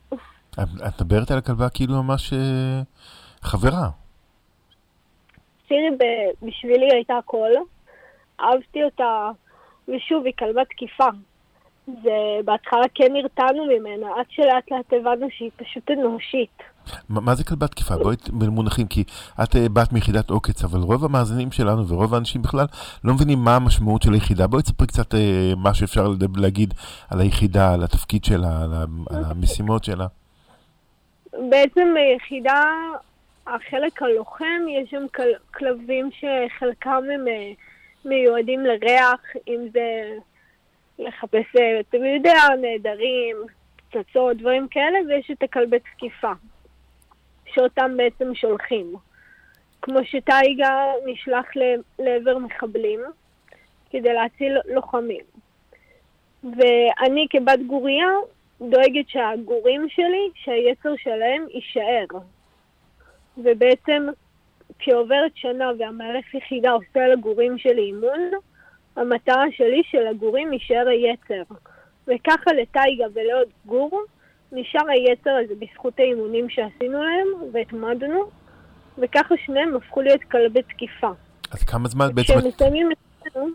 את 0.88 1.00
מדברת 1.00 1.30
על 1.30 1.38
הכלבה 1.38 1.68
כאילו 1.74 2.02
ממש 2.02 2.32
אה, 2.32 2.82
חברה. 3.42 3.88
סירי 5.68 5.90
בשבילי 6.42 6.92
הייתה 6.92 7.16
הכל. 7.18 7.50
אהבתי 8.40 8.84
אותה, 8.84 9.30
ושוב, 9.88 10.24
היא 10.24 10.34
כלבה 10.38 10.64
תקיפה. 10.64 11.08
ובהתחלה 11.88 12.84
כן 12.94 13.12
נרתענו 13.12 13.66
ממנה, 13.66 14.06
עד 14.16 14.26
שלאט 14.28 14.70
לאט 14.70 14.92
הבנו 14.92 15.26
שהיא 15.30 15.50
פשוט 15.56 15.90
אנושית. 15.90 16.62
מה 17.08 17.34
זה 17.34 17.44
כלבה 17.44 17.66
תקיפה? 17.66 17.96
בואי 17.96 18.16
במונחים, 18.28 18.86
כי 18.86 19.04
את 19.42 19.56
אה, 19.56 19.68
באת 19.68 19.92
מיחידת 19.92 20.30
עוקץ, 20.30 20.64
אבל 20.64 20.80
רוב 20.80 21.04
המאזינים 21.04 21.52
שלנו 21.52 21.88
ורוב 21.88 22.14
האנשים 22.14 22.42
בכלל 22.42 22.66
לא 23.04 23.14
מבינים 23.14 23.38
מה 23.38 23.56
המשמעות 23.56 24.02
של 24.02 24.12
היחידה. 24.12 24.46
בואי 24.46 24.62
תספרי 24.62 24.86
קצת 24.86 25.14
אה, 25.14 25.52
מה 25.56 25.74
שאפשר 25.74 26.08
להגיד 26.36 26.74
על 27.10 27.20
היחידה, 27.20 27.74
על 27.74 27.84
התפקיד 27.84 28.24
שלה, 28.24 28.62
על, 29.10 29.24
המשימות 29.24 29.84
שלה. 29.84 30.06
בעצם 31.50 31.94
ביחידה, 31.94 32.62
החלק 33.46 34.02
הלוחם, 34.02 34.60
יש 34.68 34.90
שם 34.90 35.06
כל, 35.14 35.22
כלבים 35.54 36.10
שחלקם 36.12 37.02
הם 37.14 37.28
אה, 37.28 37.52
מיועדים 38.04 38.60
לריח, 38.60 39.20
אם 39.48 39.60
זה 39.72 40.16
לחפש, 40.98 41.56
אתה 41.80 41.96
יודע, 41.96 42.34
נעדרים, 42.60 43.36
פצצות, 43.90 44.36
דברים 44.36 44.68
כאלה, 44.70 44.98
ויש 45.08 45.30
את 45.30 45.42
הכלבי 45.42 45.78
תקיפה, 45.78 46.32
שאותם 47.54 47.96
בעצם 47.96 48.34
שולחים. 48.34 48.94
כמו 49.82 49.98
שטייגה 50.04 50.92
נשלח 51.06 51.46
לעבר 51.98 52.38
מחבלים 52.38 53.00
כדי 53.90 54.12
להציל 54.12 54.56
לוחמים. 54.64 55.24
ואני 56.44 57.26
כבת 57.30 57.58
גורייה 57.66 58.08
דואגת 58.60 59.08
שהגורים 59.08 59.88
שלי, 59.88 60.30
שהיצר 60.34 60.92
שלהם 60.96 61.46
יישאר. 61.50 62.18
ובעצם 63.38 64.06
כשעוברת 64.78 65.32
שנה 65.34 65.70
והמאלף 65.78 66.34
יחידה 66.34 66.70
עושה 66.70 67.06
לגורים 67.06 67.58
שלי 67.58 67.82
אימון, 67.82 68.30
המטרה 68.96 69.44
שלי 69.56 69.82
שלגורים 69.84 70.52
יישאר 70.52 70.88
היצר. 70.88 71.54
וככה 72.06 72.52
לטייגה 72.52 73.04
ולעוד 73.12 73.48
גור 73.66 74.02
נשאר 74.52 74.80
היצר 74.88 75.30
הזה 75.44 75.54
בזכות 75.58 75.98
האימונים 75.98 76.48
שעשינו 76.50 77.02
להם 77.02 77.26
והתמדנו, 77.52 78.30
וככה 78.98 79.34
שניהם 79.44 79.76
הפכו 79.76 80.00
להיות 80.02 80.22
כלבי 80.30 80.62
תקיפה. 80.62 81.10
אז 81.50 81.62
כמה 81.62 81.88
זמן 81.88 82.14
בעצם, 82.14 82.22
כשהם 82.22 82.38
את- 82.38 82.44
מסיימים 82.54 82.88
אצלנו... 83.22 83.46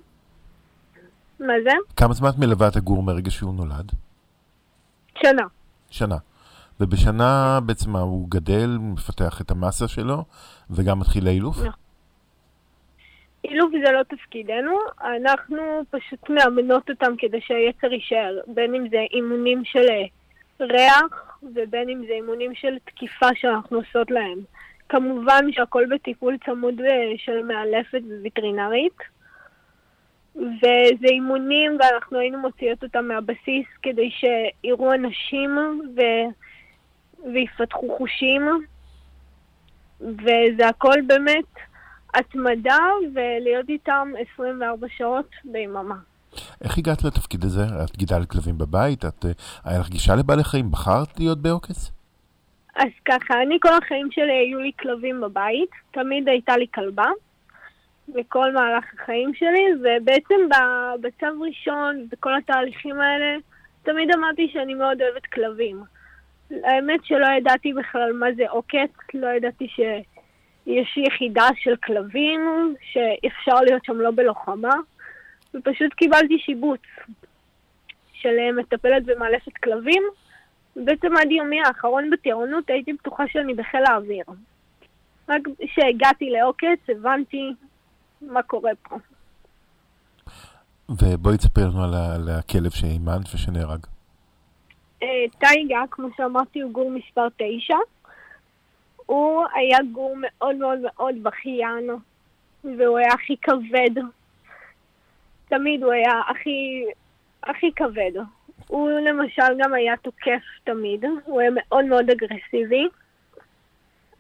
מה 1.40 1.54
זה? 1.64 1.72
כמה 1.96 2.14
זמן 2.14 2.30
את 2.30 2.38
מלווה 2.40 2.68
את 2.68 2.76
הגור 2.76 3.04
מרגע 3.04 3.32
שהוא 3.32 3.54
נולד? 3.54 3.92
שנה. 5.22 5.44
שנה. 5.92 6.16
ובשנה 6.80 7.60
בעצם 7.66 7.96
הוא 7.96 8.28
גדל, 8.30 8.78
מפתח 8.80 9.42
את 9.42 9.52
המסה 9.52 9.88
שלו, 9.88 10.24
וגם 10.70 11.00
מתחיל 11.00 11.28
האילוף? 11.28 11.58
נכון. 11.58 11.70
אילוף 13.44 13.72
זה 13.86 13.92
לא 13.92 14.04
תפקידנו, 14.04 14.72
אנחנו 15.16 15.58
פשוט 15.90 16.30
מאמנות 16.30 16.90
אותם 16.90 17.14
כדי 17.18 17.38
שהיצר 17.42 17.94
יישאר, 17.94 18.38
בין 18.48 18.76
אם 18.76 18.90
זה 18.90 18.98
אימונים 19.14 19.62
של 19.66 19.80
ריח 20.60 21.40
ובין 21.44 21.90
אם 21.90 22.04
זה 22.08 22.14
אימונים 22.14 22.56
של 22.56 22.78
תקיפה 22.86 23.28
שאנחנו 23.36 23.78
עושות 23.78 24.12
להם. 24.12 24.40
כמובן 24.90 25.52
שהכל 25.52 25.86
בטיפול 25.92 26.38
צמוד 26.46 26.82
אה, 26.82 27.14
של 27.18 27.44
מאלפת 27.44 28.02
ווטרינרית, 28.24 28.98
וזה 30.36 31.08
אימונים 31.08 31.78
ואנחנו 31.80 32.20
היינו 32.20 32.40
מוציאות 32.40 32.84
אותם 32.84 33.08
מהבסיס 33.08 33.66
כדי 33.82 34.10
שיראו 34.12 34.94
אנשים 34.94 35.82
ו... 35.96 36.02
ויפתחו 37.34 37.98
חושים, 37.98 38.42
וזה 40.02 40.68
הכל 40.70 41.02
באמת 41.08 41.46
התמדה 42.14 42.80
ולהיות 43.14 43.70
איתם 43.70 44.14
24 44.36 44.88
שעות 44.98 45.30
ביממה. 45.46 45.96
איך 46.64 46.78
הגעת 46.78 47.04
לתפקיד 47.04 47.44
הזה? 47.44 47.64
את 47.84 47.98
גידלת 47.98 48.30
כלבים 48.30 48.58
בבית? 48.58 49.06
את, 49.06 49.26
אה, 49.26 49.32
היה 49.64 49.80
לך 49.80 49.90
גישה 49.90 50.16
לבעלי 50.16 50.44
חיים? 50.44 50.72
בחרת 50.72 51.20
להיות 51.20 51.42
בעוקץ? 51.42 51.92
אז 52.76 52.90
ככה, 53.06 53.42
אני 53.42 53.58
כל 53.62 53.74
החיים 53.84 54.08
שלי 54.12 54.34
היו 54.34 54.60
לי 54.60 54.72
כלבים 54.80 55.22
בבית, 55.22 55.70
תמיד 55.92 56.30
הייתה 56.30 56.58
לי 56.58 56.66
כלבה, 56.74 57.10
בכל 58.08 58.54
מהלך 58.54 58.86
החיים 58.94 59.34
שלי, 59.34 59.66
ובעצם 59.80 60.36
בצו 61.02 61.42
ראשון, 61.42 62.08
בכל 62.12 62.38
התהליכים 62.38 63.00
האלה, 63.00 63.38
תמיד 63.84 64.10
אמרתי 64.16 64.50
שאני 64.54 64.74
מאוד 64.74 65.02
אוהבת 65.02 65.26
כלבים. 65.26 65.84
האמת 66.52 67.00
שלא 67.06 67.28
ידעתי 67.38 67.74
בכלל 67.74 68.14
מה 68.14 68.28
זה 68.36 68.44
עוקץ, 68.50 68.92
לא 69.14 69.28
ידעתי 69.28 69.68
שיש 69.68 70.98
יחידה 70.98 71.48
של 71.56 71.76
כלבים, 71.76 72.76
שאפשר 72.92 73.62
להיות 73.62 73.86
שם 73.86 74.02
לא 74.02 74.12
בלוחמה, 74.12 74.74
ופשוט 75.56 75.94
קיבלתי 75.94 76.40
שיבוץ 76.40 76.82
של 78.14 78.40
אה, 78.40 78.52
מטפלת 78.52 79.04
ומאלפת 79.06 79.58
כלבים, 79.64 80.04
בעצם 80.76 81.18
עד 81.18 81.32
יומי 81.32 81.62
האחרון 81.62 82.10
בטירונות 82.10 82.70
הייתי 82.70 82.94
בטוחה 82.94 83.24
שאני 83.28 83.54
בחיל 83.54 83.82
האוויר. 83.86 84.26
רק 85.30 85.42
כשהגעתי 85.60 86.30
לעוקץ 86.30 86.90
הבנתי 86.90 87.54
מה 88.22 88.44
קורה 88.44 88.72
פה. 88.84 88.96
ובואי 90.90 91.38
תספר 91.38 91.68
לנו 91.68 91.84
על 91.84 92.30
הכלב 92.30 92.72
שאימנת 92.72 93.34
ושנהרג. 93.34 93.80
אה, 95.04 95.08
טייגה, 95.40 95.84
כמו 95.92 96.08
שאמרתי, 96.18 96.62
הוא 96.62 96.72
גור 96.72 96.92
מספר 96.92 97.28
9. 97.38 97.76
הוא 99.06 99.46
היה 99.54 99.78
גור 99.94 100.16
מאוד 100.22 100.56
מאוד 100.56 100.80
מאוד 100.84 101.16
בכיין, 101.24 101.90
והוא 102.64 102.98
היה 102.98 103.14
הכי 103.14 103.38
כבד. 103.42 104.02
תמיד 105.48 105.84
הוא 105.84 105.92
היה 105.92 106.22
הכי, 106.30 106.86
הכי 107.44 107.72
כבד. 107.76 108.12
הוא 108.68 108.90
למשל 108.90 109.58
גם 109.58 109.74
היה 109.74 109.98
תוקף 109.98 110.44
תמיד, 110.64 111.06
הוא 111.26 111.42
היה 111.42 111.50
מאוד 111.54 111.86
מאוד 111.86 112.10
אגרסיבי. 112.10 112.88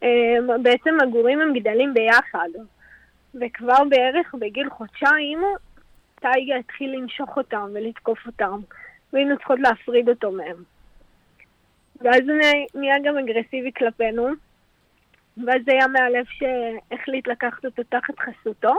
אמ, 0.03 0.63
בעצם 0.63 0.97
הגורים 1.03 1.41
הם 1.41 1.53
גדלים 1.53 1.93
ביחד, 1.93 2.49
וכבר 3.35 3.83
בערך 3.89 4.35
בגיל 4.39 4.69
חודשיים 4.69 5.39
טייגה 6.15 6.55
התחיל 6.55 6.95
לנשוך 6.95 7.37
אותם 7.37 7.69
ולתקוף 7.73 8.19
אותם, 8.27 8.59
והיינו 9.13 9.37
צריכות 9.37 9.59
להפריד 9.59 10.09
אותו 10.09 10.31
מהם. 10.31 10.63
ואז 12.01 12.21
הוא 12.29 12.37
נהיה 12.75 12.95
גם 13.03 13.17
אגרסיבי 13.17 13.71
כלפינו, 13.77 14.27
ואז 15.45 15.61
זה 15.65 15.71
היה 15.71 15.87
מהלב 15.87 16.25
שהחליט 16.25 17.27
לקחת 17.27 17.65
אותו 17.65 17.83
תחת 17.83 18.19
חסותו, 18.19 18.73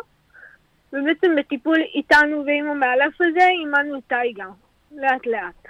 ובעצם 0.96 1.36
בטיפול 1.38 1.78
איתנו 1.94 2.44
ועם 2.46 2.70
המאלף 2.70 3.14
הזה 3.20 3.48
אימנו 3.48 3.98
את 3.98 4.02
טייגר, 4.08 4.48
לאט 4.96 5.26
לאט. 5.26 5.68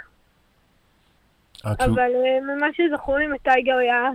אבל 1.65 2.11
אה, 2.15 2.41
ממה 2.41 2.67
שזכור 2.73 3.19
לי 3.19 3.27
מטייגר 3.27 3.77
היה 3.77 4.11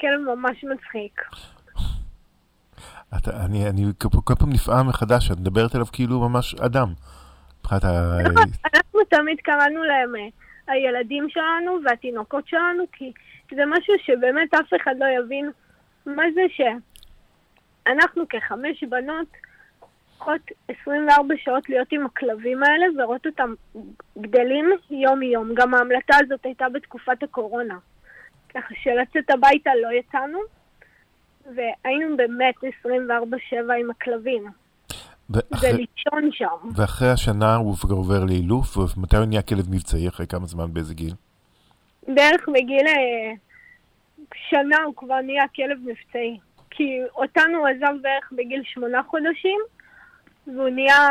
כלב 0.00 0.20
ממש 0.20 0.64
מצחיק. 0.64 1.22
אתה, 3.16 3.44
אני, 3.44 3.68
אני 3.68 3.82
כל, 4.24 4.34
פעם 4.34 4.50
נפעם 4.52 4.88
מחדש, 4.88 5.30
את 5.30 5.38
מדברת 5.40 5.74
עליו 5.74 5.86
כאילו 5.86 6.28
ממש 6.28 6.54
אדם. 6.54 6.88
מבחינת 7.60 7.84
ה... 7.84 8.18
נכון, 8.24 8.44
אנחנו 8.74 9.00
תמיד 9.10 9.40
קראנו 9.40 9.84
להם 9.84 10.16
אה, 10.16 10.28
הילדים 10.72 11.26
שלנו 11.30 11.78
והתינוקות 11.84 12.48
שלנו, 12.48 12.84
כי 12.92 13.12
זה 13.50 13.62
משהו 13.66 13.94
שבאמת 14.04 14.54
אף 14.54 14.80
אחד 14.82 14.94
לא 14.98 15.06
יבין 15.18 15.50
מה 16.06 16.22
זה 16.34 16.42
שאנחנו 17.86 18.28
כחמש 18.28 18.84
בנות 18.84 19.26
צריכות 20.16 20.40
24 20.68 21.34
שעות 21.44 21.68
להיות 21.68 21.88
עם 21.92 22.06
הכלבים 22.06 22.62
האלה 22.62 22.86
ולראות 22.94 23.26
אותם 23.26 23.54
גדלים 24.18 24.70
יום-יום. 24.90 25.54
גם 25.54 25.74
ההמלטה 25.74 26.16
הזאת 26.24 26.44
הייתה 26.44 26.68
בתקופת 26.68 27.22
הקורונה. 27.22 27.78
ככה 28.54 28.74
שלצאת 28.82 29.30
הביתה 29.30 29.70
לא 29.82 29.88
יצאנו, 29.92 30.38
והיינו 31.46 32.16
באמת 32.16 32.54
24-7 32.84 33.72
עם 33.80 33.90
הכלבים. 33.90 34.46
ואחרי, 35.30 35.70
ולישון 35.70 36.32
שם. 36.32 36.68
ואחרי 36.76 37.10
השנה 37.10 37.56
הוא 37.56 37.76
עובר 37.90 38.24
לאילוף, 38.24 38.76
ומתי 38.76 39.16
הוא 39.16 39.24
נהיה 39.24 39.42
כלב 39.42 39.70
מבצעי? 39.70 40.08
אחרי 40.08 40.26
כמה 40.26 40.46
זמן? 40.46 40.72
באיזה 40.72 40.94
גיל? 40.94 41.12
בערך 42.08 42.48
בגיל 42.48 42.86
אה, 42.86 43.32
שנה 44.34 44.76
הוא 44.84 44.94
כבר 44.96 45.20
נהיה 45.20 45.44
כלב 45.56 45.78
מבצעי. 45.80 46.38
כי 46.70 46.98
אותנו 47.16 47.58
הוא 47.58 47.68
עזב 47.68 48.02
בערך 48.02 48.32
בגיל 48.32 48.62
שמונה 48.64 49.02
חודשים, 49.02 49.60
והוא 50.46 50.68
נהיה... 50.68 51.08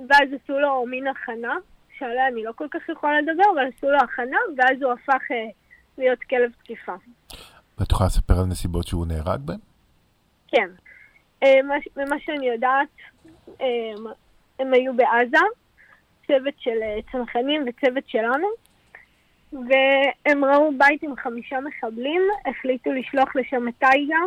ואז 0.00 0.28
עשו 0.42 0.58
לו 0.58 0.86
מין 0.86 1.06
הכנה, 1.06 1.54
שעליה 1.98 2.28
אני 2.28 2.42
לא 2.44 2.52
כל 2.56 2.66
כך 2.70 2.88
יכולה 2.88 3.20
לדבר, 3.20 3.44
אבל 3.54 3.68
עשו 3.76 3.90
לו 3.90 3.98
הכנה, 3.98 4.38
ואז 4.56 4.82
הוא 4.82 4.92
הפך 4.92 5.30
אה, 5.30 5.46
להיות 5.98 6.22
כלב 6.22 6.52
תקיפה. 6.62 6.94
ואת 7.78 7.90
יכולה 7.90 8.06
לספר 8.06 8.34
על 8.38 8.46
נסיבות 8.46 8.86
שהוא 8.86 9.06
נהרג 9.06 9.40
בהן? 9.40 9.58
כן. 10.48 10.68
אה, 11.42 11.60
ממה 11.96 12.16
שאני 12.20 12.46
יודעת, 12.46 12.88
אה, 13.60 13.66
הם 14.58 14.72
היו 14.72 14.94
בעזה, 14.94 15.46
צוות 16.26 16.54
של 16.58 16.78
אה, 16.82 16.98
צנחנים 17.12 17.64
וצוות 17.66 18.08
שלנו, 18.08 18.48
והם 19.52 20.44
ראו 20.44 20.72
בית 20.78 21.02
עם 21.02 21.16
חמישה 21.16 21.60
מחבלים, 21.60 22.22
החליטו 22.46 22.92
לשלוח 22.92 23.36
לשם 23.36 23.68
את 23.68 23.74
טייגה, 23.78 24.20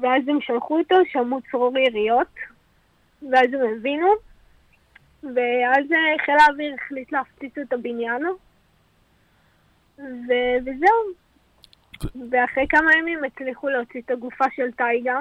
ואז 0.00 0.22
הם 0.28 0.40
שלחו 0.40 0.78
אותו, 0.78 0.96
שמעו 1.12 1.40
צרור 1.50 1.78
יריות, 1.78 2.34
ואז 3.32 3.54
הם 3.54 3.60
הבינו, 3.76 4.08
ואז 5.22 5.84
חיל 6.24 6.34
האוויר 6.40 6.74
החליט 6.74 7.12
להפציץ 7.12 7.58
את 7.58 7.72
הבניין, 7.72 8.22
ו- 9.98 10.58
וזהו. 10.62 11.26
ואחרי 12.30 12.66
כמה 12.68 12.90
ימים 12.98 13.24
הצליחו 13.24 13.68
להוציא 13.68 14.00
את 14.00 14.10
הגופה 14.10 14.44
של 14.56 14.72
טייגה, 14.76 15.18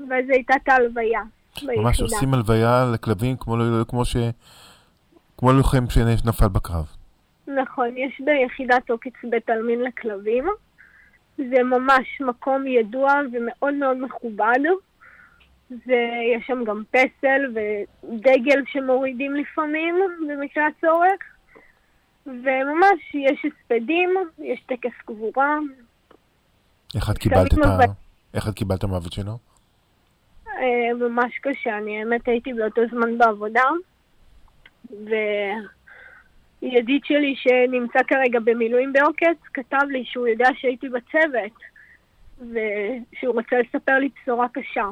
ואז 0.00 0.24
הייתה 0.28 0.54
את 0.56 0.68
ההלוויה 0.68 1.20
ביחידה. 1.62 1.82
ממש 1.82 2.00
עושים 2.00 2.34
הלוויה 2.34 2.84
לכלבים 2.94 3.36
כמו, 3.36 3.56
כמו, 3.88 4.04
ש... 4.04 4.16
כמו 5.38 5.52
לוחם 5.52 5.84
שנפל 5.90 6.48
בקרב. 6.48 6.86
נכון, 7.46 7.96
יש 7.96 8.20
ביחידת 8.24 8.90
עוקץ 8.90 9.12
בית 9.30 9.50
עלמין 9.50 9.80
לכלבים. 9.80 10.44
זה 11.36 11.62
ממש 11.62 12.20
מקום 12.20 12.66
ידוע 12.66 13.14
ומאוד 13.32 13.74
מאוד 13.74 13.96
מכובד. 13.96 14.58
ויש 15.70 16.46
שם 16.46 16.64
גם 16.64 16.82
פסל 16.90 17.54
ודגל 17.54 18.62
שמורידים 18.66 19.34
לפעמים 19.34 19.94
במקרה 20.28 20.66
הצורך. 20.66 21.20
וממש 22.26 23.14
יש 23.14 23.44
הספדים, 23.44 24.10
יש 24.38 24.62
טקס 24.66 24.90
קבורה. 25.04 25.58
איך 26.94 27.10
את 27.10 27.18
קיבלת 27.18 27.52
את 27.52 27.58
ה... 27.58 27.78
איך 28.34 28.48
את 28.48 28.54
קיבלת 28.54 28.84
המוות 28.84 29.12
שלו? 29.12 29.38
אה, 30.46 30.94
ממש 30.94 31.38
קשה, 31.38 31.78
אני 31.78 31.98
האמת 31.98 32.28
הייתי 32.28 32.52
באותו 32.52 32.82
זמן 32.90 33.18
בעבודה, 33.18 33.64
וידיד 36.62 37.04
שלי 37.04 37.34
שנמצא 37.36 37.98
כרגע 38.08 38.40
במילואים 38.44 38.92
בעוקץ, 38.92 39.38
כתב 39.54 39.86
לי 39.90 40.04
שהוא 40.04 40.26
יודע 40.26 40.48
שהייתי 40.54 40.88
בצוות, 40.88 41.58
ושהוא 42.38 43.34
רוצה 43.34 43.56
לספר 43.58 43.98
לי 43.98 44.08
בשורה 44.22 44.46
קשה. 44.48 44.84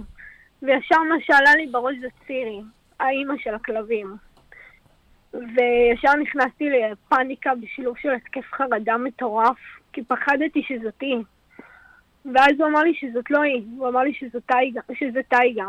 וישר 0.64 1.02
מה 1.02 1.14
שעלה 1.20 1.54
לי 1.56 1.66
בראש 1.66 1.96
זה 2.00 2.08
צירי, 2.26 2.60
האימא 3.00 3.34
של 3.38 3.54
הכלבים. 3.54 4.16
וישר 5.32 6.14
נכנסתי 6.22 6.70
לפאניקה 6.70 7.54
בשילוב 7.54 7.98
של 7.98 8.10
התקף 8.10 8.52
חרדה 8.52 8.96
מטורף, 8.96 9.58
כי 9.92 10.04
פחדתי 10.04 10.62
שזאתי. 10.62 11.14
ואז 12.34 12.52
הוא 12.58 12.66
אמר 12.66 12.80
לי 12.80 12.94
שזאת 12.94 13.30
לא 13.30 13.42
היא, 13.42 13.62
הוא 13.78 13.88
אמר 13.88 14.00
לי 14.00 14.14
שזאת 14.14 14.42
טייגה, 14.46 14.80
שזה 14.94 15.20
טייגה. 15.22 15.66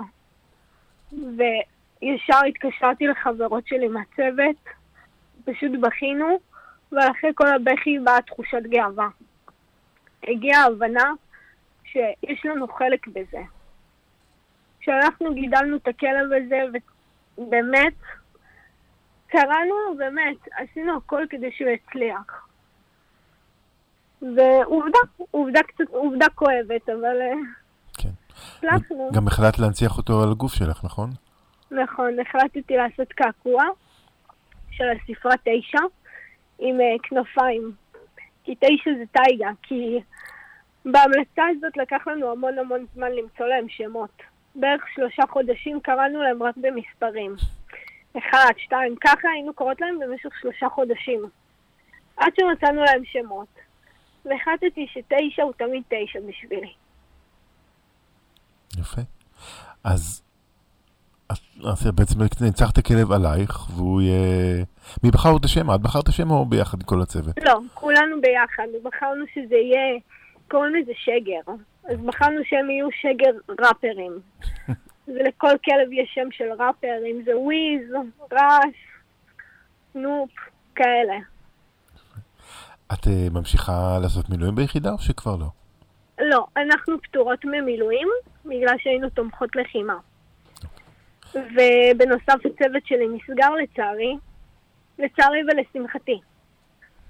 וישר 1.11 2.39
התקשרתי 2.49 3.07
לחברות 3.07 3.67
שלי 3.67 3.87
מהצוות, 3.87 4.55
פשוט 5.45 5.71
בכינו, 5.81 6.39
ואחרי 6.91 7.31
כל 7.35 7.47
הבכי 7.47 7.99
באה 7.99 8.21
תחושת 8.21 8.63
גאווה. 8.63 9.07
הגיעה 10.27 10.63
ההבנה 10.63 11.11
שיש 11.85 12.45
לנו 12.45 12.67
חלק 12.67 13.07
בזה. 13.07 13.54
כשאנחנו 14.85 15.33
גידלנו 15.33 15.77
את 15.77 15.87
הכלב 15.87 16.29
הזה, 16.33 16.79
ובאמת, 17.37 17.93
קראנו, 19.27 19.75
באמת, 19.97 20.35
עשינו 20.57 20.97
הכל 20.97 21.23
כדי 21.29 21.51
שהוא 21.51 21.69
יצליח. 21.69 22.47
ועובדה, 24.21 24.99
עובדה 25.31 25.59
קצת, 25.63 25.89
עובדה 25.89 26.25
כואבת, 26.35 26.89
אבל 26.89 27.21
אה, 27.21 27.33
כן. 27.97 28.09
הצלחנו. 28.57 29.09
גם 29.13 29.27
החלטת 29.27 29.59
להנציח 29.59 29.97
אותו 29.97 30.23
על 30.23 30.31
הגוף 30.31 30.53
שלך, 30.53 30.83
נכון? 30.83 31.09
נכון, 31.71 32.19
החלטתי 32.19 32.77
לעשות 32.77 33.13
קעקוע 33.13 33.63
של 34.71 34.83
הספרה 34.89 35.33
תשע 35.37 35.79
עם 36.59 36.75
uh, 36.79 37.09
כנפיים. 37.09 37.71
כי 38.43 38.55
תשע 38.55 38.91
זה 38.97 39.03
טייגה, 39.11 39.49
כי 39.63 39.99
בהמלצה 40.85 41.43
הזאת 41.57 41.77
לקח 41.77 42.07
לנו 42.07 42.31
המון 42.31 42.59
המון 42.59 42.85
זמן 42.95 43.11
למצוא 43.11 43.45
להם 43.45 43.69
שמות. 43.69 44.34
בערך 44.55 44.81
שלושה 44.95 45.23
חודשים 45.29 45.79
קראנו 45.79 46.21
להם 46.21 46.43
רק 46.43 46.55
במספרים. 46.57 47.35
אחד, 48.17 48.51
שתיים, 48.57 48.95
ככה 49.01 49.29
היינו 49.33 49.53
קוראות 49.53 49.81
להם 49.81 49.99
במשך 49.99 50.29
שלושה 50.41 50.69
חודשים. 50.69 51.21
עד 52.17 52.31
שמצאנו 52.39 52.83
להם 52.83 53.01
שמות. 53.05 53.47
והחלטתי 54.25 54.87
שתשע 54.87 55.43
הוא 55.43 55.53
תמיד 55.57 55.83
תשע 55.87 56.19
בשבילי. 56.29 56.73
יפה. 58.79 59.01
אז, 59.83 60.23
אז 61.29 61.91
בעצם 61.95 62.43
ניצחת 62.43 62.79
כלב 62.79 63.11
עלייך, 63.11 63.69
והוא 63.69 64.01
יהיה... 64.01 64.63
מי 65.03 65.11
בחר 65.11 65.37
את 65.39 65.45
השם? 65.45 65.71
את 65.71 65.81
בחרת 65.81 66.07
השם 66.07 66.31
או 66.31 66.45
ביחד 66.45 66.83
כל 66.83 67.01
הצוות? 67.01 67.35
לא, 67.43 67.59
כולנו 67.73 68.21
ביחד. 68.21 68.67
בחרנו 68.83 69.25
שזה 69.33 69.55
יהיה, 69.55 69.99
קוראים 70.47 70.75
לזה 70.75 70.91
שגר. 70.95 71.53
אז 71.89 71.97
בחרנו 72.05 72.41
שהם 72.43 72.69
יהיו 72.69 72.87
שגר 72.91 73.53
ראפרים. 73.59 74.19
ולכל 75.07 75.57
כלב 75.65 75.91
יש 75.91 76.11
שם 76.13 76.27
של 76.31 76.51
ראפר, 76.51 76.97
אם 77.11 77.21
זה 77.25 77.37
וויז, 77.37 77.91
ראש, 78.31 78.75
סנופ, 79.93 80.29
כאלה. 80.75 81.15
את 82.93 83.03
uh, 83.03 83.33
ממשיכה 83.33 83.97
לעשות 84.01 84.29
מילואים 84.29 84.55
ביחידה 84.55 84.91
או 84.91 84.99
שכבר 84.99 85.35
לא? 85.35 85.47
לא, 86.19 86.45
אנחנו 86.57 87.01
פטורות 87.01 87.45
ממילואים, 87.45 88.07
בגלל 88.45 88.75
שהיינו 88.77 89.09
תומכות 89.09 89.55
לחימה. 89.55 89.97
ובנוסף 91.33 92.45
הצוות 92.45 92.85
שלי 92.85 93.07
נסגר 93.07 93.49
לצערי, 93.49 94.17
לצערי 94.99 95.39
ולשמחתי. 95.43 96.19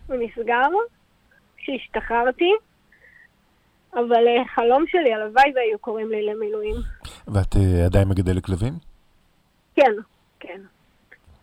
הוא 0.08 0.16
נסגר 0.20 0.70
כשהשתחררתי, 1.58 2.52
אבל 3.96 4.28
אה, 4.28 4.44
חלום 4.56 4.84
שלי, 4.88 5.14
הלוואי 5.14 5.54
והיו 5.56 5.80
קוראים 5.80 6.10
לי 6.10 6.26
למילואים. 6.26 6.76
ואת 7.28 7.56
אה, 7.56 7.86
עדיין 7.86 8.08
מגדלת 8.08 8.46
כלבים? 8.46 8.74
כן, 9.76 9.92
כן. 10.40 10.62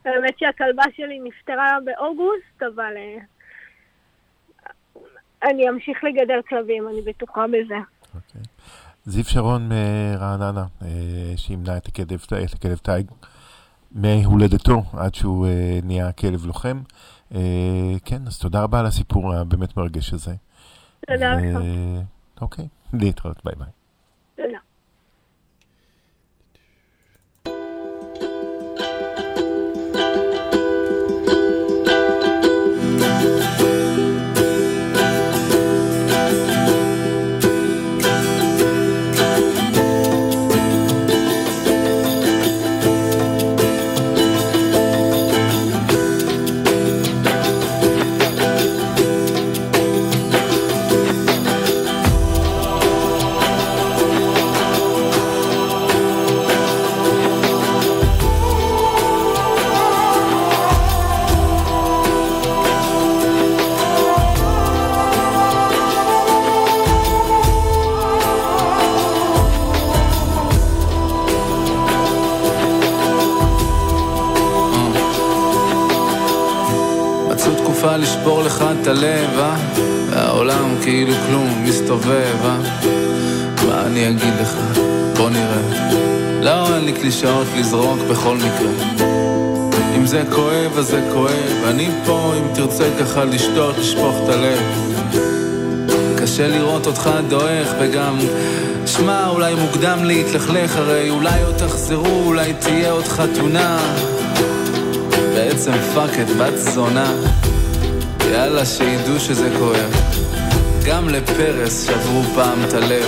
האמת 0.04 0.38
שהכלבה 0.38 0.82
שלי 0.96 1.20
נפטרה 1.20 1.78
באוגוסט, 1.84 2.62
אבל 2.74 2.94
אה, 2.96 3.18
אני 5.50 5.68
אמשיך 5.68 6.04
לגדל 6.04 6.40
כלבים, 6.48 6.88
אני 6.88 7.02
בטוחה 7.02 7.44
בזה. 7.46 7.74
זיו 9.04 9.24
שרון 9.24 9.68
מרעננה, 9.68 10.64
שאימנה 11.36 11.76
את 11.76 11.86
הכלב, 11.86 12.24
את 12.44 12.52
הכלב 12.54 12.78
טייג 12.78 13.06
מהולדתו 13.92 14.82
עד 14.98 15.14
שהוא 15.14 15.46
נהיה 15.82 16.12
כלב 16.12 16.46
לוחם. 16.46 16.80
כן, 18.04 18.26
אז 18.26 18.38
תודה 18.38 18.62
רבה 18.62 18.80
על 18.80 18.86
הסיפור 18.86 19.34
הבאמת 19.34 19.76
מרגש 19.76 20.12
הזה. 20.12 20.32
תודה 21.06 21.34
לך. 21.34 21.58
אוקיי, 22.42 22.68
להתראות, 22.92 23.44
ביי 23.44 23.54
ביי. 23.58 23.81
לזרוק 87.72 88.00
בכל 88.10 88.36
מקרה. 88.36 89.06
אם 89.96 90.06
זה 90.06 90.22
כואב, 90.34 90.78
אז 90.78 90.86
זה 90.86 91.00
כואב. 91.12 91.64
אני 91.64 91.88
פה, 92.06 92.32
אם 92.38 92.54
תרצה 92.54 92.84
ככה 93.00 93.24
לשתות, 93.24 93.78
לשפוך 93.78 94.16
את 94.24 94.28
הלב. 94.28 94.58
קשה 96.18 96.48
לראות 96.48 96.86
אותך 96.86 97.10
דועך, 97.28 97.68
וגם... 97.80 98.18
שמע, 98.86 99.28
אולי 99.28 99.54
מוקדם 99.54 100.04
להתלכלך, 100.04 100.76
הרי 100.76 101.10
אולי 101.10 101.42
עוד 101.42 101.54
תחזרו, 101.56 102.22
אולי 102.26 102.52
תהיה 102.52 102.90
עוד 102.90 103.04
חתונה. 103.04 103.78
בעצם 105.34 105.72
fuck 105.94 106.10
את 106.20 106.36
בת 106.36 106.56
זונה. 106.56 107.12
יאללה, 108.32 108.66
שידעו 108.66 109.20
שזה 109.20 109.48
כואב. 109.58 109.90
גם 110.84 111.08
לפרס 111.08 111.86
שברו 111.86 112.22
פעם 112.34 112.58
את 112.68 112.74
הלב. 112.74 113.06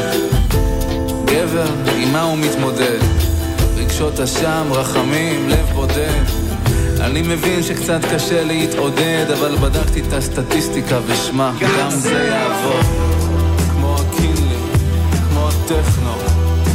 גבר, 1.25 1.69
עם 1.97 2.13
מה 2.13 2.23
הוא 2.23 2.39
מתמודד? 2.39 3.24
רגשות 3.95 4.21
אשם, 4.21 4.67
רחמים, 4.71 5.49
לב 5.49 5.71
בודד. 5.75 6.25
אני 7.01 7.23
מבין 7.23 7.63
שקצת 7.63 8.01
קשה 8.15 8.45
להתעודד, 8.45 9.27
אבל 9.39 9.57
בדקתי 9.57 10.01
את 10.01 10.13
הסטטיסטיקה 10.13 10.99
ושמע, 11.07 11.51
גם 11.61 11.91
זה 11.91 12.29
יעבור. 12.29 12.81
כמו 13.73 13.97
הקינלי, 13.97 14.57
כמו 15.29 15.49
הטכנו, 15.49 16.13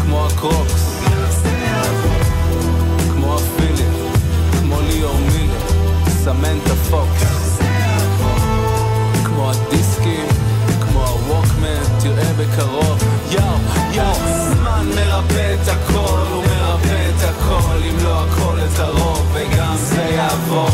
כמו 0.01 0.25
הקרוקס. 0.25 0.99
כמו 3.13 3.35
הפיליפ, 3.35 4.21
כמו 4.59 4.75
ליאור 4.87 5.17
מילר, 5.17 5.67
סמנטה 6.23 6.75
פוקס. 6.89 7.59
כמו 9.23 9.51
הדיסקים, 9.51 10.27
כמו 10.81 11.05
הווקמן, 11.05 11.99
תראה 11.99 12.33
בקרוב. 12.37 13.03
יאו, 13.31 13.43
יאו, 13.93 14.58
זמן 14.79 14.95
מרפא 14.95 15.55
את 15.61 15.67
הכל, 15.67 16.25
הוא 16.31 16.43
מרפא 16.43 17.09
את 17.09 17.29
הכל, 17.29 17.77
אם 17.89 18.03
לא 18.03 18.23
הכל 18.23 18.57
את 18.59 18.79
הרוב, 18.79 19.31
וגם 19.33 19.75
זה 19.77 20.01
יעבור. 20.01 20.69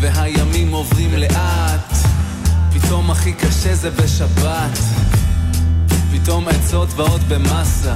והימים 0.00 0.72
עוברים 0.72 1.14
לאט, 1.14 1.92
פתאום 2.72 3.10
הכי 3.10 3.32
קשה 3.32 3.74
זה 3.74 3.90
בשבת. 3.90 4.78
פתאום 6.12 6.48
עצות 6.48 6.88
באות 6.88 7.20
במסה, 7.28 7.94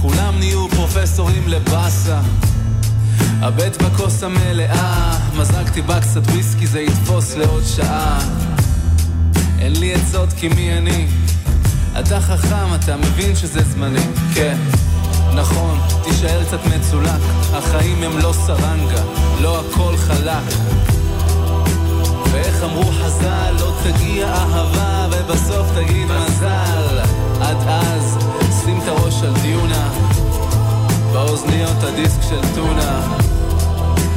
כולם 0.00 0.38
נהיו 0.38 0.68
פרופסורים 0.68 1.48
לבאסה. 1.48 2.20
הבט 3.40 3.82
בכוס 3.82 4.22
המלאה, 4.22 5.16
מזגתי 5.36 5.82
בה 5.82 6.00
קצת 6.00 6.26
וויסקי, 6.26 6.66
זה 6.66 6.80
יתפוס 6.80 7.36
לעוד 7.36 7.62
שעה. 7.64 8.18
אין 9.58 9.80
לי 9.80 9.94
עצות 9.94 10.32
כי 10.32 10.48
מי 10.48 10.78
אני? 10.78 11.06
אתה 12.00 12.20
חכם, 12.20 12.74
אתה 12.74 12.96
מבין 12.96 13.36
שזה 13.36 13.60
זמני. 13.62 14.06
כן, 14.34 14.56
נכון, 15.34 15.78
תישאר 16.04 16.44
קצת 16.44 16.58
מצולק, 16.66 17.20
החיים 17.52 18.02
הם 18.02 18.18
לא 18.18 18.32
סרנגה, 18.46 19.02
לא 19.40 19.60
הכל 19.60 19.96
חלק. 19.96 20.54
ואיך 22.32 22.62
אמרו 22.62 22.84
חז"ל, 22.84 23.54
לא 23.60 23.72
תגיע 23.82 24.26
אהבה 24.26 25.06
ובסוף 25.10 25.66
תגיד 25.74 26.06
מזל. 26.06 26.98
עד 27.40 27.56
אז, 27.68 28.18
שים 28.64 28.80
את 28.82 28.88
הראש 28.88 29.22
על 29.22 29.32
דיונה, 29.42 29.90
באוזניות 31.12 31.82
הדיסק 31.82 32.22
של 32.28 32.40
טונה. 32.54 33.16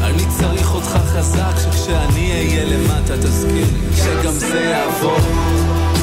אני 0.04 0.24
צריך 0.40 0.74
אותך 0.74 0.88
חזק, 0.88 1.54
שכשאני 1.58 2.32
אהיה 2.32 2.66
למטה 2.66 3.18
תזכיר 3.18 3.54
לי 3.54 3.98
שגם 3.98 4.32
זה 4.32 4.60
יעבור. 4.60 5.18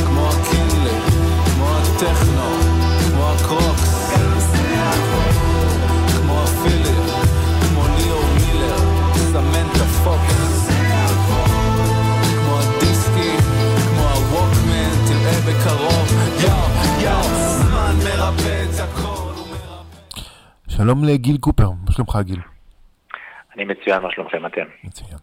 כמו 0.07 0.29
הקינלי, 0.29 0.99
כמו 1.45 1.67
הטכנו, 1.77 2.51
כמו 3.07 3.31
הקרוקס. 3.31 3.99
כמו 6.17 6.43
הפיליפ, 6.43 7.27
כמו 7.61 7.83
ליאור 7.97 8.25
מילר, 8.35 8.79
סמנטה 9.33 9.85
פוקס. 10.05 10.69
כמו 12.29 12.59
הדיסקי, 12.59 13.37
כמו 13.89 14.09
הווקמן, 14.09 15.07
תראה 15.07 15.41
בקרוב. 15.47 16.13
יאו, 16.41 17.03
יאו, 17.03 17.23
זמן 17.59 17.97
מרפא 18.05 18.65
את 18.65 18.81
הכל. 18.81 19.18
שלום 20.79 21.05
לגיל 21.05 21.39
קופר, 21.39 21.71
מה 21.71 21.93
שלומך 21.93 22.19
גיל? 22.23 22.41
אני 23.57 23.65
מצוין, 23.65 24.03
מה 24.03 24.09
שלומכם 24.11 24.47
אתם? 24.47 24.61
מצוין. 24.85 25.19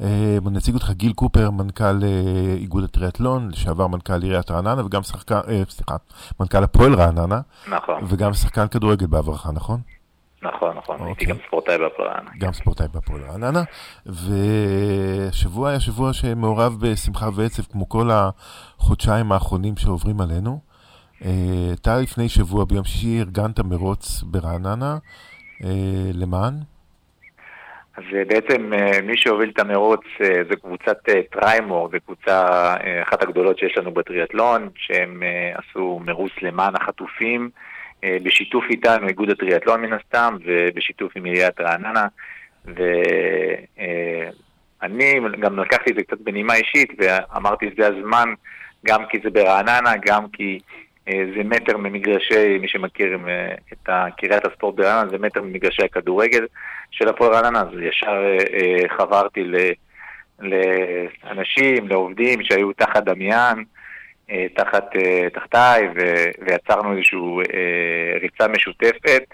אה, 0.00 0.38
נציג 0.50 0.74
אותך 0.74 0.90
גיל 0.90 1.12
קופר, 1.12 1.50
מנכ"ל 1.50 1.84
אה, 1.84 2.54
איגוד 2.54 2.84
הטריאטלון, 2.84 3.48
לשעבר 3.50 3.86
מנכ"ל 3.86 4.22
עיריית 4.22 4.50
רעננה 4.50 4.84
וגם 4.84 5.02
שחקן, 5.02 5.34
אה, 5.48 5.62
סליחה, 5.68 5.96
מנכ"ל 6.40 6.64
הפועל 6.64 6.94
רעננה. 6.94 7.40
נכון. 7.68 8.04
וגם 8.08 8.32
שחקן 8.32 8.68
כדורגל 8.68 9.06
בעברך, 9.06 9.46
נכון? 9.54 9.80
נכון, 10.42 10.76
נכון, 10.76 10.96
הייתי 10.96 11.10
אוקיי. 11.10 11.26
גם 11.26 11.36
ספורטאי 11.46 11.78
בהפועל 11.78 12.08
רעננה. 12.08 12.30
גם 12.38 12.52
ספורטאי 12.52 12.86
בהפועל 12.94 13.22
רעננה, 13.22 13.62
והשבוע 14.06 15.70
היה 15.70 15.80
שבוע 15.80 16.12
שמעורב 16.12 16.76
בשמחה 16.80 17.28
ועצב, 17.34 17.62
כמו 17.62 17.88
כל 17.88 18.10
החודשיים 18.12 19.32
האחרונים 19.32 19.76
שעוברים 19.76 20.20
עלינו. 20.20 20.69
אתה 21.22 22.00
לפני 22.02 22.28
שבוע, 22.28 22.64
ביום 22.64 22.84
שישי, 22.84 23.20
ארגנת 23.20 23.60
מרוץ 23.60 24.22
ברעננה, 24.22 24.98
אה, 25.64 26.10
למען? 26.14 26.54
אז 27.96 28.04
אה, 28.14 28.24
בעצם 28.24 28.72
אה, 28.72 29.00
מי 29.02 29.16
שהוביל 29.16 29.50
את 29.50 29.58
המרוץ 29.58 30.00
זה 30.18 30.56
קבוצת 30.62 30.98
טריימור, 31.30 31.88
זו 31.92 31.98
קבוצה 32.06 32.74
אחת 33.02 33.22
הגדולות 33.22 33.58
שיש 33.58 33.76
לנו 33.76 33.92
בטריאטלון, 33.92 34.68
שהם 34.74 35.22
עשו 35.54 36.00
מרוץ 36.04 36.32
למען 36.42 36.76
החטופים, 36.76 37.50
בשיתוף 38.02 38.64
איתנו, 38.70 39.08
איגוד 39.08 39.30
הטריאטלון 39.30 39.80
מן 39.80 39.92
הסתם, 39.92 40.36
ובשיתוף 40.44 41.12
עם 41.16 41.24
עיריית 41.24 41.60
רעננה. 41.60 42.06
ואני 44.84 45.20
גם 45.40 45.58
לקחתי 45.58 45.90
את 45.90 45.96
זה 45.96 46.02
קצת 46.02 46.20
בנימה 46.20 46.54
אישית, 46.54 46.92
ואמרתי 46.98 47.70
שזה 47.74 47.86
הזמן, 47.86 48.28
גם 48.86 49.02
כי 49.10 49.18
זה 49.24 49.30
ברעננה, 49.30 49.92
גם 50.06 50.28
כי 50.32 50.60
זה 51.36 51.42
מטר 51.44 51.76
ממגרשי, 51.76 52.58
מי 52.58 52.68
שמכיר 52.68 53.18
אה, 53.28 53.54
את 53.72 53.88
קריית 54.16 54.44
הספורט 54.44 54.74
ברעננה, 54.74 55.10
זה 55.10 55.18
מטר 55.18 55.42
ממגרשי 55.42 55.82
הכדורגל 55.82 56.46
של 56.90 57.08
הפועל 57.08 57.32
רעננה, 57.32 57.60
אז 57.60 57.68
ישר 57.80 58.36
אה, 58.54 58.88
חברתי 58.96 59.44
לאנשים, 60.40 61.88
לעובדים 61.88 62.42
שהיו 62.42 62.72
תחת 62.72 63.04
דמיין, 63.04 63.64
תחת, 64.54 64.90
תחתיי, 65.32 65.88
ויצרנו 66.46 66.92
איזושהי 66.92 67.18
ריצה 68.22 68.48
משותפת 68.48 69.24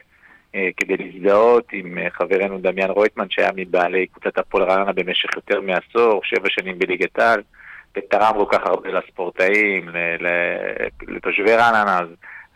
כדי 0.77 0.97
להזדהות 0.97 1.69
עם 1.73 1.99
חברנו 2.11 2.59
דמיין 2.59 2.91
רויטמן, 2.91 3.27
שהיה 3.31 3.51
מבעלי 3.57 4.07
קבוצת 4.07 4.39
הפועל 4.39 4.65
רעננה 4.65 4.93
במשך 4.93 5.37
יותר 5.37 5.61
מעשור, 5.61 6.21
שבע 6.25 6.49
שנים 6.49 6.79
בליגת 6.79 7.19
העל. 7.19 7.43
ותרם 7.97 8.35
כל 8.35 8.45
כך 8.53 8.67
הרבה 8.67 8.89
לספורטאים, 8.89 9.89
לתושבי 11.09 11.55
רעננה, 11.55 11.99
אז 11.99 12.09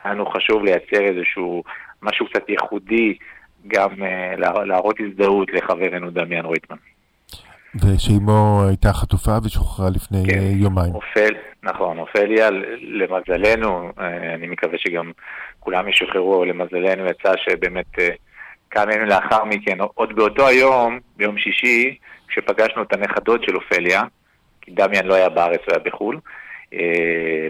היה 0.04 0.14
לנו 0.14 0.26
חשוב 0.26 0.64
לייצר 0.64 1.00
איזשהו 1.00 1.62
משהו 2.02 2.26
קצת 2.26 2.48
ייחודי, 2.48 3.14
גם 3.66 4.02
אה, 4.02 4.34
להראות 4.64 4.96
הזדהות 5.00 5.48
לחברנו 5.52 6.10
דמיאן 6.10 6.44
רויטמן. 6.44 6.76
ושאימו 7.74 8.64
הייתה 8.68 8.92
חטופה 8.92 9.38
ושוחררה 9.44 9.90
לפני 9.90 10.18
כן, 10.26 10.38
אה, 10.38 10.52
יומיים. 10.54 10.94
אופל, 10.94 11.34
נכון, 11.62 11.98
אופליה, 11.98 12.50
למזלנו, 12.80 13.92
אה, 13.98 14.34
אני 14.34 14.46
מקווה 14.46 14.78
שגם 14.78 15.12
כולם 15.60 15.88
ישוחררו, 15.88 16.44
למזלנו 16.44 17.06
יצא 17.06 17.32
שבאמת 17.36 17.86
כמה 18.70 18.94
ימים 18.94 19.08
לאחר 19.08 19.44
מכן, 19.44 19.78
עוד 19.94 20.16
באותו 20.16 20.46
היום, 20.46 20.98
ביום 21.16 21.38
שישי, 21.38 21.96
כשפגשנו 22.28 22.82
את 22.82 22.92
הנכדות 22.92 23.44
של 23.44 23.56
אופליה, 23.56 24.02
כי 24.62 24.70
דמיאן 24.70 25.06
לא 25.06 25.14
היה 25.14 25.28
בארץ, 25.28 25.60
הוא 25.66 25.74
היה 25.74 25.78
בחו"ל. 25.78 26.18
אה, 26.72 27.48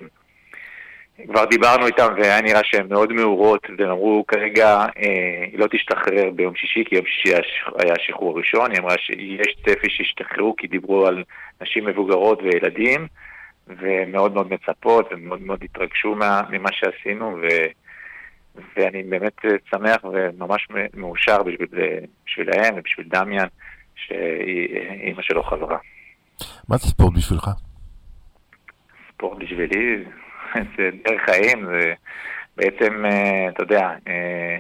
כבר 1.27 1.45
דיברנו 1.45 1.87
איתם 1.87 2.09
והיה 2.17 2.41
נראה 2.41 2.61
שהן 2.65 2.89
מאוד 2.89 3.13
מעורות, 3.13 3.67
והם 3.79 3.91
אמרו 3.91 4.25
כרגע 4.29 4.69
אה, 4.69 5.45
היא 5.53 5.59
לא 5.59 5.67
תשתחרר 5.71 6.31
ביום 6.31 6.55
שישי, 6.55 6.85
כי 6.85 6.95
יום 6.95 7.07
שישי 7.07 7.37
היה 7.79 7.95
השחרור 8.01 8.37
הראשון, 8.37 8.71
היא 8.71 8.81
אמרה 8.81 8.95
שיש 8.99 9.57
צפי 9.67 9.91
שישתחררו 9.91 10.57
כי 10.57 10.67
דיברו 10.67 11.07
על 11.07 11.25
נשים 11.61 11.87
מבוגרות 11.87 12.43
וילדים, 12.43 13.07
ומאוד 13.69 14.35
מאוד 14.35 14.53
מצפות 14.53 15.09
ומאוד 15.11 15.43
מאוד 15.43 15.63
התרגשו 15.63 16.15
ממה 16.51 16.73
שעשינו, 16.73 17.37
ו... 17.43 17.47
ואני 18.77 19.03
באמת 19.03 19.41
שמח 19.71 20.05
וממש 20.05 20.69
מאושר 20.95 21.43
בשביל, 21.43 21.69
בשבילהם 22.27 22.75
ובשביל 22.77 23.07
דמיאן, 23.09 23.47
שהיא 23.95 24.79
אימא 25.03 25.23
שלו 25.23 25.43
חברה. 25.43 25.79
מה 26.69 26.77
זה 26.77 26.89
ספורט 26.89 27.15
בשבילך? 27.17 27.51
ספורט 29.13 29.39
בשבילי 29.39 30.05
זה 30.77 30.91
דרך 31.05 31.21
חיים, 31.25 31.67
זה 31.67 31.95
בעצם, 32.57 33.05
אה, 33.07 33.49
אתה 33.49 33.63
יודע, 33.63 33.91
אה, 34.09 34.59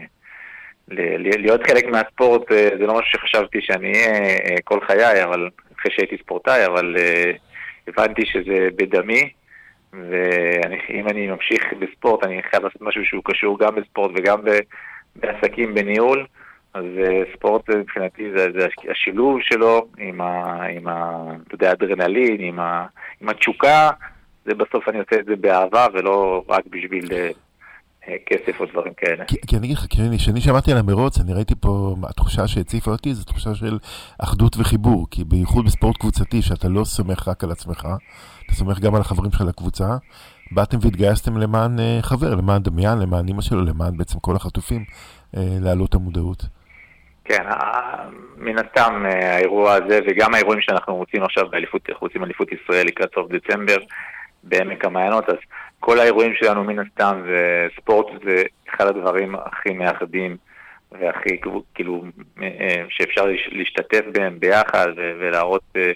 להיות 0.89 1.61
חלק 1.66 1.85
מהספורט 1.87 2.53
אה, 2.53 2.68
זה 2.78 2.87
לא 2.87 2.99
משהו 2.99 3.11
שחשבתי 3.12 3.59
שאני 3.61 3.93
אהיה 3.93 4.61
כל 4.64 4.81
חיי, 4.87 5.24
אבל 5.24 5.49
אחרי 5.81 5.93
שהייתי 5.93 6.16
ספורטאי, 6.18 6.66
אבל 6.66 6.97
הבנתי 7.89 8.22
שזה 8.26 8.68
בדמי, 8.76 9.31
ואם 9.93 11.09
אני 11.09 11.26
ממשיך 11.26 11.64
בספורט, 11.78 12.24
אני 12.24 12.43
חייב 12.51 12.64
לעשות 12.64 12.83
משהו 12.83 13.05
שהוא 13.05 13.22
קשור 13.24 13.59
גם 13.59 13.74
בספורט 13.74 14.11
וגם 14.16 14.41
בעסקים, 15.16 15.74
בניהול. 15.74 16.26
אז 16.75 16.85
אה, 16.99 17.23
ספורט 17.37 17.71
מבחינתי 17.71 18.31
זה, 18.37 18.47
זה 18.59 18.66
השילוב 18.91 19.39
שלו 19.41 19.87
עם, 19.99 20.21
ה, 20.21 20.62
עם 20.62 20.89
ה, 20.89 21.23
אתה 21.47 21.55
יודע, 21.55 21.73
אדרנלין, 21.73 22.41
עם, 22.41 22.61
ה, 22.61 22.87
עם 23.21 23.29
התשוקה, 23.29 23.91
זה 24.45 24.55
בסוף 24.55 24.89
אני 24.89 24.99
עושה 24.99 25.21
את 25.21 25.25
זה 25.25 25.37
באהבה 25.37 25.87
ולא 25.95 26.45
רק 26.49 26.64
בשביל 26.66 27.09
אה, 27.12 27.31
אה, 28.09 28.16
כסף 28.27 28.61
או 28.61 28.66
דברים 28.66 28.93
כאלה. 28.97 29.25
כי, 29.25 29.37
כי 29.47 29.57
אני 29.57 29.66
אגיד 29.66 29.77
לך, 29.77 29.87
קריני, 29.87 30.18
כשאני 30.18 30.41
שמעתי 30.41 30.73
על 30.73 30.79
המרוץ, 30.79 31.21
אני 31.21 31.33
ראיתי 31.35 31.55
פה, 31.61 31.97
התחושה 32.03 32.49
שהציפה 32.49 32.91
אותי 32.91 33.14
זו 33.14 33.25
תחושה 33.25 33.55
של 33.55 33.79
אחדות 34.18 34.57
וחיבור, 34.59 35.07
כי 35.11 35.25
בייחוד 35.25 35.64
בספורט 35.64 35.97
קבוצתי, 35.97 36.43
שאתה 36.43 36.68
לא 36.68 36.85
סומך 36.85 37.29
רק 37.29 37.45
על 37.45 37.51
עצמך, 37.51 37.89
אתה 38.47 38.55
סומך 38.55 38.79
גם 38.81 38.95
על 38.95 39.01
החברים 39.01 39.33
של 39.33 39.49
הקבוצה, 39.49 39.97
באתם 40.51 40.79
והתגייסתם 40.81 41.37
למען 41.37 41.77
חבר, 42.01 42.35
למען 42.35 42.62
דמיין, 42.62 42.99
למען 42.99 43.29
אימא 43.29 43.43
שלו, 43.43 43.64
למען 43.64 43.97
בעצם 43.97 44.18
כל 44.18 44.37
החטופים, 44.37 44.85
להעלות 45.35 45.95
המודעות. 45.95 46.60
כן, 47.25 47.45
מן 48.37 48.59
הסתם 48.59 49.07
אה, 49.07 49.35
האירוע 49.35 49.73
הזה 49.73 50.01
וגם 50.07 50.35
האירועים 50.35 50.61
שאנחנו 50.61 50.97
רוצים 50.97 51.23
עכשיו 51.23 51.49
באליפות, 51.49 51.91
אנחנו 51.91 52.07
רוצים 52.07 52.25
אליפות 52.25 52.49
ישראל 52.53 52.87
לקראת 52.87 53.14
סוף 53.14 53.31
דצמבר 53.31 53.77
בעמק 54.43 54.85
המעיינות, 54.85 55.29
אז 55.29 55.37
כל 55.81 55.99
האירועים 55.99 56.35
שלנו 56.35 56.64
מן 56.64 56.79
הסתם 56.79 57.23
וספורט 57.25 58.07
זה 58.25 58.43
אחד 58.68 58.87
הדברים 58.87 59.35
הכי 59.35 59.73
מאחדים 59.73 60.37
והכי 60.93 61.41
כאילו 61.75 62.05
אה, 62.43 62.85
שאפשר 62.89 63.25
להשתתף 63.53 64.03
בהם 64.12 64.41
ביחד 64.41 64.89
ולהראות, 64.97 65.62
אה, 65.77 65.93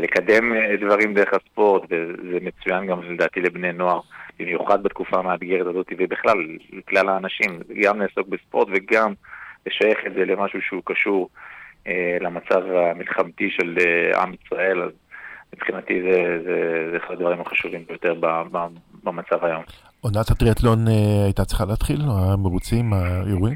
לקדם 0.00 0.52
דברים 0.80 1.14
דרך 1.14 1.34
הספורט 1.34 1.82
וזה 1.90 2.38
מצוין 2.42 2.86
גם 2.86 3.02
לדעתי 3.02 3.40
לבני 3.40 3.72
נוער. 3.72 4.00
במיוחד 4.38 4.82
בתקופה 4.82 5.18
המאתגרת 5.18 5.66
הזאת 5.66 5.92
ובכלל, 5.98 6.38
לכלל 6.72 7.08
האנשים, 7.08 7.60
גם 7.82 8.00
לעסוק 8.00 8.28
בספורט 8.28 8.68
וגם 8.70 9.12
לשייך 9.68 9.98
את 10.06 10.12
זה 10.14 10.24
למשהו 10.24 10.62
שהוא 10.62 10.82
קשור 10.84 11.28
אה, 11.86 12.16
למצב 12.20 12.62
המלחמתי 12.72 13.50
של 13.50 13.78
אה, 13.80 14.22
עם 14.22 14.34
ישראל, 14.44 14.82
אז 14.82 14.90
מבחינתי 15.54 16.02
זה, 16.02 16.38
זה, 16.44 16.88
זה 16.90 16.96
אחד 16.96 17.14
הדברים 17.14 17.40
החשובים 17.40 17.84
ביותר 17.88 18.14
ב, 18.14 18.26
ב, 18.52 18.58
במצב 19.04 19.44
היום. 19.44 19.62
עונת 20.00 20.30
הטריאטלון 20.30 20.88
אה, 20.88 21.24
הייתה 21.24 21.44
צריכה 21.44 21.64
להתחיל, 21.64 22.00
המרוצים, 22.08 22.92
האירועים? 22.92 23.54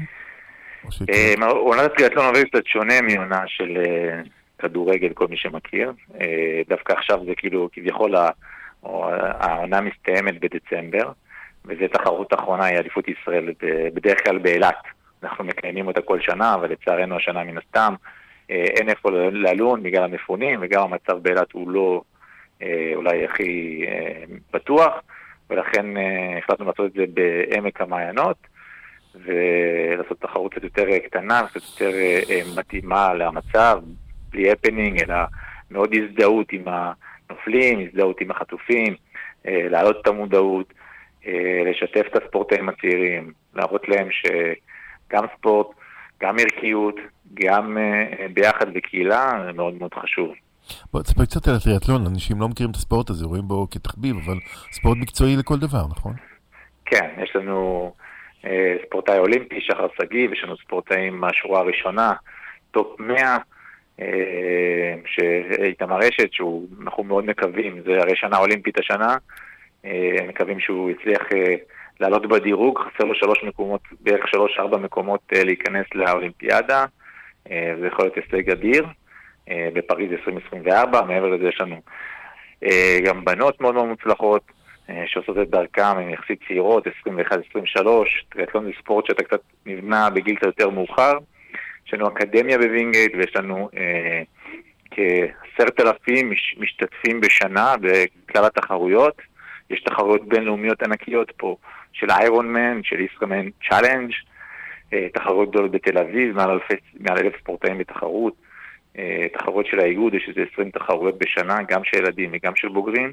אה, 1.09 1.47
עונת 1.47 1.91
הטריאטלון 1.91 2.25
עובדת 2.25 2.47
קצת 2.47 2.65
שונה 2.65 3.01
מעונה 3.01 3.43
של 3.47 3.77
אה, 3.77 4.21
כדורגל, 4.59 5.09
כל 5.13 5.27
מי 5.27 5.37
שמכיר. 5.37 5.91
אה, 6.21 6.61
דווקא 6.69 6.93
עכשיו 6.93 7.19
זה 7.25 7.35
כאילו 7.37 7.69
כביכול 7.73 8.15
העונה 8.83 9.81
מסתיימת 9.81 10.39
בדצמבר, 10.39 11.11
וזו 11.65 11.87
תחרות 11.93 12.33
אחרונה, 12.33 12.65
היא 12.65 12.77
אליפות 12.77 13.05
ישראל 13.07 13.53
בדרך 13.93 14.23
כלל 14.23 14.37
באילת. 14.37 14.83
אנחנו 15.23 15.43
מקיימים 15.43 15.87
אותה 15.87 16.01
כל 16.01 16.19
שנה, 16.21 16.55
אבל 16.55 16.71
לצערנו 16.71 17.15
השנה 17.15 17.43
מן 17.43 17.57
הסתם 17.57 17.95
אה, 18.51 18.65
אין 18.77 18.89
איפה 18.89 19.11
ללון 19.11 19.83
בגלל 19.83 20.03
המפונים, 20.03 20.59
וגם 20.61 20.83
המצב 20.83 21.17
באילת 21.17 21.51
הוא 21.51 21.69
לא 21.69 22.01
אה, 22.61 22.91
אולי 22.95 23.25
הכי 23.25 23.85
אה, 23.87 24.23
בטוח, 24.53 24.93
ולכן 25.49 25.85
החלטנו 26.37 26.65
לעשות 26.65 26.85
את 26.85 26.93
זה 26.93 27.03
בעמק 27.13 27.81
המעיינות, 27.81 28.37
ולעשות 29.15 30.21
תחרות 30.21 30.51
קצת 30.53 30.63
יותר 30.63 30.99
קטנה, 31.05 31.41
קצת 31.47 31.61
יותר 31.61 31.97
מתאימה 32.57 33.13
למצב, 33.13 33.81
בלי 34.29 34.51
הפנינג, 34.51 35.01
אלא 35.01 35.15
מאוד 35.71 35.93
הזדהות 35.93 36.51
עם 36.51 36.63
הנופלים, 36.65 37.79
הזדהות 37.79 38.21
עם 38.21 38.31
החטופים, 38.31 38.95
להעלות 39.45 40.01
את 40.01 40.07
המודעות, 40.07 40.73
לשתף 41.65 42.05
את 42.07 42.23
הספורטאים 42.23 42.69
הצעירים, 42.69 43.31
להראות 43.55 43.89
להם 43.89 44.11
ש... 44.11 44.25
גם 45.13 45.25
ספורט, 45.37 45.67
גם 46.21 46.35
ערכיות, 46.39 46.95
גם 47.33 47.77
אה, 47.77 48.33
ביחד 48.33 48.73
בקהילה, 48.73 49.43
זה 49.45 49.53
מאוד 49.53 49.73
מאוד 49.73 49.93
חשוב. 49.93 50.33
בוא 50.93 51.01
תספר 51.01 51.25
קצת 51.25 51.47
על 51.47 51.55
הטריאטלון, 51.55 52.05
אנשים 52.05 52.41
לא 52.41 52.47
מכירים 52.47 52.71
את 52.71 52.75
הספורט 52.75 53.09
הזה, 53.09 53.25
רואים 53.25 53.47
בו 53.47 53.67
כתחביב, 53.71 54.15
אבל 54.25 54.37
ספורט 54.71 54.97
מקצועי 54.97 55.35
לכל 55.35 55.57
דבר, 55.59 55.83
נכון? 55.91 56.13
כן, 56.85 57.09
יש 57.23 57.35
לנו 57.35 57.91
אה, 58.41 58.47
ספורטאי 58.85 59.17
אולימפי, 59.17 59.61
שחר 59.61 59.87
שגיב, 60.01 60.29
ויש 60.29 60.43
לנו 60.43 60.57
ספורטאים 60.57 61.19
מהשורה 61.19 61.59
הראשונה, 61.59 62.13
top 62.71 62.99
100, 62.99 63.37
אה, 63.99 64.01
שאיתמר 65.05 65.99
אשד, 65.99 66.33
שאנחנו 66.33 67.03
מאוד 67.03 67.25
מקווים, 67.25 67.81
זה 67.85 67.97
הרי 68.01 68.15
שנה 68.15 68.37
אולימפית 68.37 68.79
השנה, 68.79 69.15
אה, 69.83 69.87
מקווים 70.27 70.59
שהוא 70.59 70.91
יצליח... 70.91 71.21
אה, 71.21 71.72
לעלות 71.99 72.25
בדירוג, 72.25 72.79
חסר 72.79 73.03
לו 73.03 73.15
שלוש 73.15 73.43
מקומות, 73.43 73.81
בערך 73.99 74.27
שלוש-ארבע 74.27 74.77
מקומות 74.77 75.21
אה, 75.35 75.43
להיכנס 75.43 75.85
לאולימפיאדה, 75.95 76.85
אה, 77.51 77.73
זה 77.79 77.87
יכול 77.87 78.05
להיות 78.05 78.15
הישג 78.15 78.49
אדיר, 78.49 78.85
אה, 79.49 79.69
בפריז 79.73 80.11
2024, 80.11 81.01
מעבר 81.01 81.29
לזה 81.29 81.47
יש 81.47 81.61
לנו 81.61 81.81
גם 83.05 83.25
בנות 83.25 83.61
מאוד 83.61 83.73
מאוד 83.73 83.85
מוצלחות, 83.85 84.41
שעושות 85.05 85.37
את 85.37 85.49
דרכם, 85.49 85.97
הן 85.97 86.09
יחסית 86.09 86.39
צעירות, 86.47 86.87
21-23, 86.87 88.23
טריאטלון 88.29 88.65
זה 88.65 88.71
ספורט 88.79 89.05
שאתה 89.05 89.23
קצת 89.23 89.41
נבנה 89.65 90.09
בגיל 90.09 90.35
קצת 90.35 90.45
יותר 90.45 90.69
מאוחר. 90.69 91.13
יש 91.87 91.93
לנו 91.93 92.07
אקדמיה 92.07 92.57
בווינגייט 92.57 93.11
ויש 93.15 93.35
לנו 93.35 93.69
כעשרת 94.91 95.79
אלפים 95.79 96.31
משתתפים 96.57 97.21
בשנה 97.21 97.75
בכלל 97.81 98.45
התחרויות. 98.45 99.21
יש 99.69 99.83
תחרויות 99.83 100.27
בינלאומיות 100.27 100.83
ענקיות 100.83 101.31
פה, 101.37 101.55
של 101.93 102.11
Ironman, 102.11 102.83
של 102.83 103.05
Challenge, 103.69 104.11
אה, 104.93 105.07
תחרויות 105.13 105.49
גדולות 105.49 105.71
בתל 105.71 105.97
אביב, 105.97 106.35
מעל 106.35 106.51
אלף, 106.51 106.79
מעל 106.99 107.17
אלף 107.17 107.33
ספורטאים 107.39 107.77
בתחרות, 107.77 108.33
אה, 108.97 109.25
תחרויות 109.33 109.65
של 109.65 109.79
האיגוד, 109.79 110.13
יש 110.13 110.29
איזה 110.29 110.41
20 110.53 110.71
תחרויות 110.71 111.17
בשנה, 111.17 111.63
גם 111.67 111.83
של 111.83 111.97
ילדים 111.97 112.29
וגם 112.33 112.55
של 112.55 112.67
בוגרים, 112.67 113.11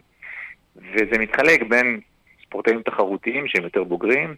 וזה 0.77 1.19
מתחלק 1.19 1.63
בין 1.63 2.01
ספורטאים 2.47 2.83
תחרותיים 2.83 3.49
שהם 3.49 3.65
יותר 3.65 3.85
בוגרים, 3.85 4.35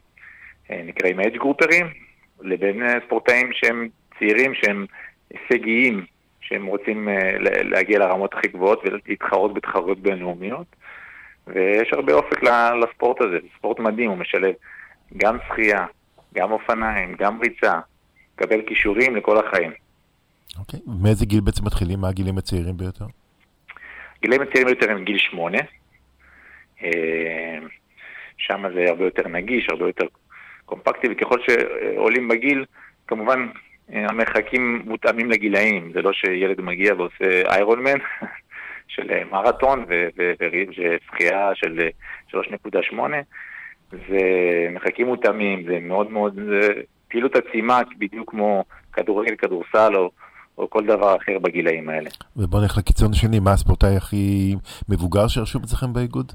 אה, 0.70 0.82
נקראים 0.84 1.20
age 1.20 1.36
גרופרים, 1.36 1.86
לבין 2.40 2.82
ספורטאים 3.06 3.50
שהם 3.52 3.88
צעירים, 4.18 4.54
שהם 4.54 4.86
הישגיים, 5.30 6.04
שהם 6.40 6.66
רוצים 6.66 7.08
להגיע 7.40 7.98
לרמות 7.98 8.34
הכי 8.34 8.48
גבוהות 8.48 8.82
ולהתחרות 8.84 9.54
בתחרויות 9.54 9.98
בינלאומיות. 9.98 10.66
ויש 11.46 11.92
הרבה 11.92 12.12
אופק 12.12 12.42
לספורט 12.82 13.20
הזה, 13.20 13.38
זה 13.42 13.48
ספורט 13.58 13.78
מדהים, 13.78 14.10
הוא 14.10 14.18
משלב 14.18 14.54
גם 15.16 15.38
שחייה, 15.48 15.86
גם 16.34 16.52
אופניים, 16.52 17.14
גם 17.18 17.40
ריצה, 17.40 17.80
מקבל 18.34 18.62
כישורים 18.66 19.16
לכל 19.16 19.46
החיים. 19.46 19.72
אוקיי. 20.58 20.80
מאיזה 21.02 21.26
גיל 21.26 21.40
בעצם 21.40 21.64
מתחילים? 21.64 22.00
מה 22.00 22.08
הגילים 22.08 22.38
הצעירים 22.38 22.76
ביותר? 22.76 23.04
גילאים 24.22 24.42
הצעירים 24.42 24.68
יותר 24.68 24.90
הם 24.90 25.04
גיל 25.04 25.18
שמונה. 25.18 25.58
אה, 26.84 27.58
שם 28.36 28.62
זה 28.74 28.84
הרבה 28.88 29.04
יותר 29.04 29.28
נגיש, 29.28 29.68
הרבה 29.68 29.86
יותר 29.86 30.06
קומפקטי, 30.64 31.06
וככל 31.10 31.38
שעולים 31.46 32.28
בגיל, 32.28 32.64
כמובן 33.06 33.48
אה, 33.92 34.06
המרחקים 34.08 34.82
מותאמים 34.84 35.30
לגילאים. 35.30 35.92
זה 35.94 36.02
לא 36.02 36.12
שילד 36.12 36.60
מגיע 36.60 36.94
ועושה 36.94 37.42
איירון 37.48 37.82
מן 37.82 37.98
של 38.94 39.10
אה, 39.10 39.22
מרתון 39.30 39.84
ושחייה 40.16 41.50
של 41.54 41.80
אה, 42.32 42.40
3.8. 42.40 42.96
זה 43.92 44.18
מרחקים 44.70 45.06
מותאמים, 45.06 45.64
זה 45.66 45.78
מאוד 45.80 46.10
מאוד, 46.10 46.34
זה 46.34 46.68
פעילות 47.08 47.36
עצימה, 47.36 47.80
בדיוק 47.98 48.30
כמו 48.30 48.64
כדורגל, 48.92 49.34
כדורסל 49.36 49.96
או, 49.96 50.10
או 50.58 50.70
כל 50.70 50.86
דבר 50.86 51.16
אחר 51.16 51.38
בגילאים 51.38 51.88
האלה. 51.88 52.10
ובוא 52.36 52.60
נלך 52.60 52.78
לקיצון 52.78 53.10
השני, 53.12 53.40
מה 53.40 53.52
הספורטאי 53.52 53.96
הכי 53.96 54.54
מבוגר 54.88 55.28
שרשום 55.28 55.62
אצלכם 55.62 55.92
באיגוד? 55.92 56.32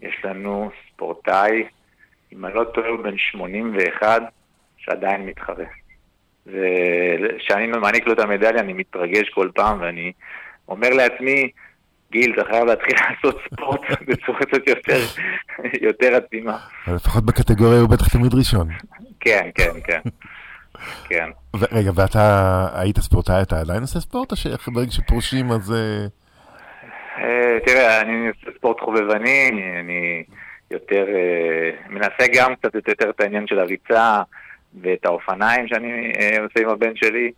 יש 0.00 0.14
לנו 0.24 0.70
ספורטאי, 0.92 1.64
אם 2.32 2.44
אני 2.46 2.54
לא 2.54 2.64
טועה, 2.64 2.88
הוא 2.88 3.02
בן 3.02 3.18
81, 3.18 4.22
שעדיין 4.76 5.26
מתחרה. 5.26 5.64
וכשאני 6.46 7.66
מעניק 7.66 8.06
לו 8.06 8.12
את 8.12 8.18
המדליה, 8.18 8.60
אני 8.60 8.72
מתרגש 8.72 9.28
כל 9.28 9.50
פעם, 9.54 9.80
ואני 9.80 10.12
אומר 10.68 10.90
לעצמי, 10.90 11.50
גיל, 12.10 12.34
אתה 12.34 12.50
חייב 12.50 12.64
להתחיל 12.64 12.94
לעשות 13.10 13.40
ספורט 13.46 13.80
בצורה 14.08 14.38
קצת 14.38 14.66
יותר, 14.66 15.00
יותר 15.80 16.16
עצימה. 16.16 16.58
לפחות 16.86 17.24
בקטגוריה 17.24 17.80
הוא 17.80 17.88
בטח 17.88 18.08
תמיד 18.08 18.34
ראשון. 18.34 18.68
כן, 19.20 19.48
כן, 19.54 19.70
כן. 19.84 20.00
כן. 21.08 21.28
רגע, 21.72 21.90
ואתה 21.94 22.66
היית 22.74 22.98
ספורטאי, 22.98 23.42
אתה 23.42 23.60
עדיין 23.60 23.80
עושה 23.80 24.00
ספורט, 24.00 24.30
או 24.30 24.36
שברגע 24.36 24.90
שפורשים 24.90 25.50
אז... 25.50 25.72
אה, 25.72 26.06
אה, 27.18 27.58
תראה, 27.66 28.00
אני 28.00 28.28
עושה 28.28 28.58
ספורט 28.58 28.80
חובבני, 28.80 29.50
אני 29.80 30.24
יותר, 30.70 31.04
אה, 31.08 31.70
מנסה 31.88 32.24
גם 32.34 32.54
קצת 32.54 32.74
יותר 32.74 33.10
את 33.10 33.20
העניין 33.20 33.46
של 33.46 33.58
הריצה 33.58 34.22
ואת 34.82 35.06
האופניים 35.06 35.68
שאני 35.68 36.12
עושה 36.40 36.60
עם 36.60 36.68
הבן 36.68 36.96
שלי. 36.96 37.30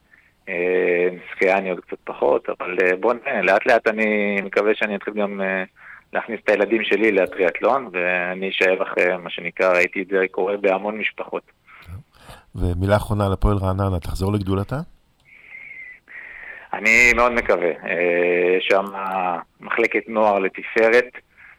אה, 0.48 1.08
שחייה 1.30 1.58
אני 1.58 1.70
עוד 1.70 1.80
קצת 1.80 1.96
פחות, 2.04 2.48
אבל 2.48 2.76
אה, 2.82 2.96
בוא 2.96 3.14
נראה, 3.14 3.42
לאט 3.42 3.66
לאט 3.66 3.86
אני 3.86 4.40
מקווה 4.44 4.74
שאני 4.74 4.96
אתחיל 4.96 5.14
גם 5.14 5.40
אה, 5.40 5.64
להכניס 6.12 6.40
את 6.44 6.48
הילדים 6.48 6.84
שלי 6.84 7.12
לטריאטלון, 7.12 7.88
ואני 7.92 8.48
אשאב 8.48 8.82
אחרי 8.82 9.16
מה 9.16 9.30
שנקרא, 9.30 9.72
ראיתי 9.72 10.02
את 10.02 10.06
זה 10.06 10.24
קורה 10.30 10.56
בהמון 10.56 10.98
משפחות. 10.98 11.42
ומילה 12.54 12.96
אחרונה 12.96 13.26
על 13.26 13.32
הפועל 13.32 13.56
רעננה, 13.56 14.00
תחזור 14.00 14.32
לגדולתה? 14.32 14.76
אני 16.72 17.12
מאוד 17.16 17.32
מקווה. 17.32 17.70
אה, 17.70 18.56
יש 18.58 18.66
שם 18.68 18.84
מחלקת 19.60 20.08
נוער 20.08 20.38
לתפארת, 20.38 21.12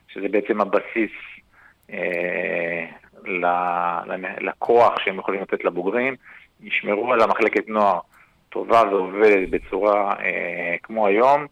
שזה 0.07 0.27
בעצם 0.27 0.61
הבסיס 0.61 1.11
אה, 1.91 2.85
לכוח 4.41 4.93
שהם 4.99 5.19
יכולים 5.19 5.41
לתת 5.41 5.63
לבוגרים. 5.63 6.15
ישמרו 6.61 7.13
על 7.13 7.21
המחלקת 7.21 7.67
נוער 7.67 7.99
טובה 8.49 8.81
ועובדת 8.91 9.49
בצורה 9.49 10.13
אה, 10.19 10.75
כמו 10.83 11.07
היום. 11.07 11.45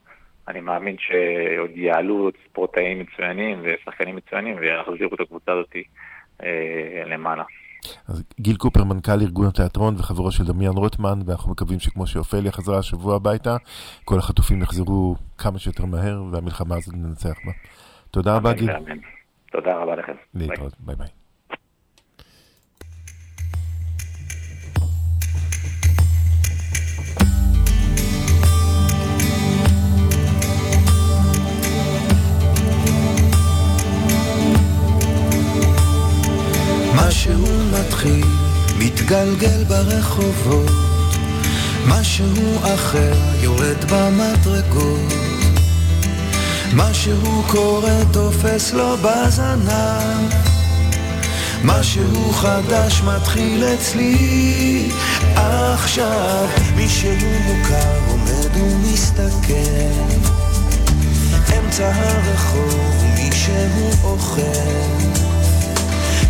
אני 0.47 0.61
מאמין 0.61 0.95
שעוד 0.99 1.71
יעלו 1.75 2.29
ספורטאים 2.45 2.99
מצוינים 2.99 3.61
ושחקנים 3.63 4.15
מצוינים 4.15 4.55
ויחזירו 4.59 5.15
את 5.15 5.19
הקבוצה 5.19 5.51
הזאת 5.51 5.75
אה, 6.43 7.03
למעלה. 7.05 7.43
אז 8.07 8.23
גיל 8.39 8.55
קופר, 8.55 8.83
מנכ"ל 8.83 9.21
ארגון 9.21 9.47
התיאטרון 9.47 9.95
וחברו 9.95 10.31
של 10.31 10.43
דמיאן 10.43 10.71
רוטמן, 10.71 11.19
ואנחנו 11.25 11.51
מקווים 11.51 11.79
שכמו 11.79 12.07
שאופליה 12.07 12.51
חזרה 12.51 12.79
השבוע 12.79 13.15
הביתה, 13.15 13.55
כל 14.05 14.17
החטופים 14.17 14.61
יחזרו 14.61 15.15
כמה 15.37 15.59
שיותר 15.59 15.85
מהר, 15.85 16.23
והמלחמה 16.31 16.75
הזאת 16.75 16.93
ננצח 16.95 17.35
בה. 17.45 17.51
תודה 18.11 18.35
רבה, 18.35 18.53
גיל. 18.53 18.69
תודה 19.51 19.77
רבה 19.77 19.95
לכם. 19.95 20.13
להתראות, 20.33 20.73
ביי 20.79 20.95
ביי. 20.95 21.07
משהו 37.17 37.47
מתחיל, 37.71 38.25
מתגלגל 38.77 39.63
ברחובות, 39.63 40.71
משהו 41.87 42.57
אחר 42.75 43.13
יורד 43.41 43.91
במדרגות, 43.91 45.13
משהו 46.73 47.43
קורה 47.47 47.99
תופס 48.11 48.73
לו 48.73 48.97
בזנב, 48.97 50.31
משהו 51.63 52.33
חדש 52.33 53.01
מתחיל 53.01 53.63
אצלי. 53.63 54.89
עכשיו, 55.35 56.47
מישהו 56.75 57.29
מוכר 57.45 57.99
עומד 58.07 58.57
ומסתכל, 58.57 59.53
אמצע 61.57 61.91
הרחוב 61.95 63.03
מישהו 63.15 63.91
אוכל 64.03 65.16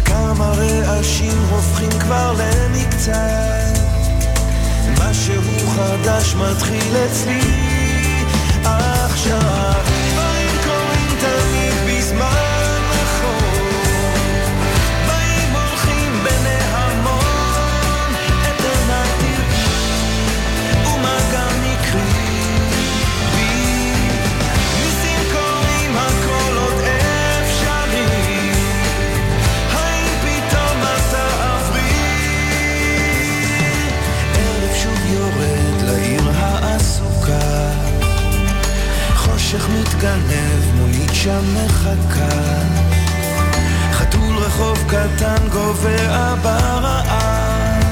כמה 0.08 0.52
רעשים 0.58 1.38
הופכים 1.50 1.90
כבר 2.00 2.34
למקצת 2.38 3.80
משהו 5.00 5.42
חדש 5.76 6.36
מתחיל 6.36 6.96
אצלי 7.06 7.42
עכשיו 8.64 9.97
חושך 39.48 39.70
מתגנב, 39.70 40.76
מונית 40.76 41.10
שם 41.14 41.44
מחכה. 41.56 42.62
חתול 43.92 44.38
רחוב 44.38 44.84
קטן 44.88 45.48
גובע 45.52 46.36
ברעב 46.42 47.84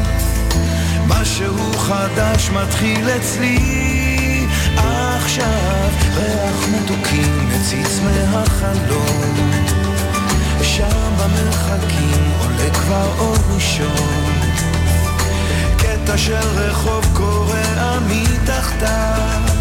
משהו 1.07 1.73
חדש 1.77 2.49
מתחיל 2.49 3.09
אצלי. 3.09 4.47
עכשיו 4.77 5.89
ריח 6.15 6.67
מתוקים 6.69 7.49
מציץ 7.49 7.99
מהחלום. 8.03 9.51
שם 10.61 11.13
במרחקים 11.19 12.31
עולה 12.39 12.69
כבר 12.73 13.09
אור 13.19 13.37
ראשון. 13.55 14.33
קטע 15.77 16.17
של 16.17 16.47
רחוב 16.55 17.05
קורע 17.13 17.99
מתחתיו 18.07 19.54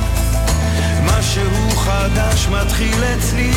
משהו 1.07 1.71
חדש 1.71 2.49
מתחיל 2.49 3.05
אצלי 3.05 3.51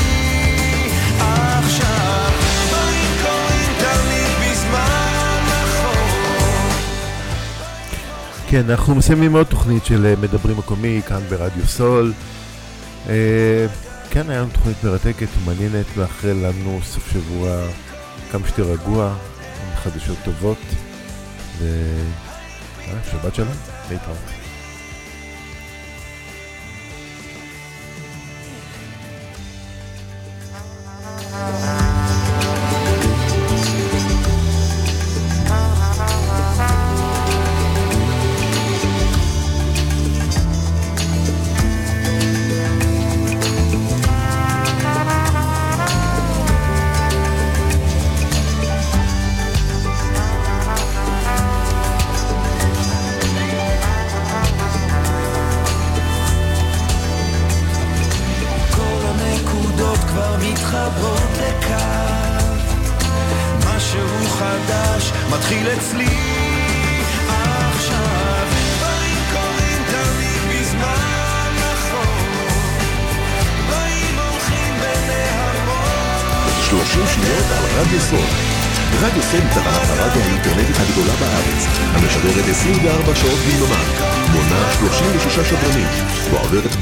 עכשיו 1.20 2.32
דברים 2.68 3.12
קורים 3.22 3.74
תמיד 3.80 4.52
בזמן 4.52 5.40
נכון 5.48 5.98
כן, 8.50 8.70
אנחנו 8.70 8.96
מסיימים 8.96 9.36
עוד 9.36 9.48
תוכנית 9.48 9.86
של 9.86 10.06
אה, 10.06 10.14
מדברים 10.22 10.58
מקומי 10.58 11.02
כאן 11.08 11.22
ברדיו 11.30 11.68
סול. 11.68 12.14
אה, 13.10 13.66
כן, 14.10 14.30
היה 14.30 14.42
לנו 14.42 14.50
תוכנית 14.54 14.84
מרתקת 14.84 15.28
ומעניינת, 15.38 15.86
מאחל 15.98 16.28
לנו 16.28 16.80
סוף 16.84 17.12
שבוע 17.14 17.62
כמה 18.32 18.48
שיותר 18.48 18.64
רגוע, 18.72 19.08
עם 19.08 19.76
חדשות 19.76 20.18
טובות. 20.26 20.58
ו... 21.60 21.66
אה, 22.88 22.94
שבת 23.12 23.36
שלום, 23.36 23.54
להתראות. 23.92 24.37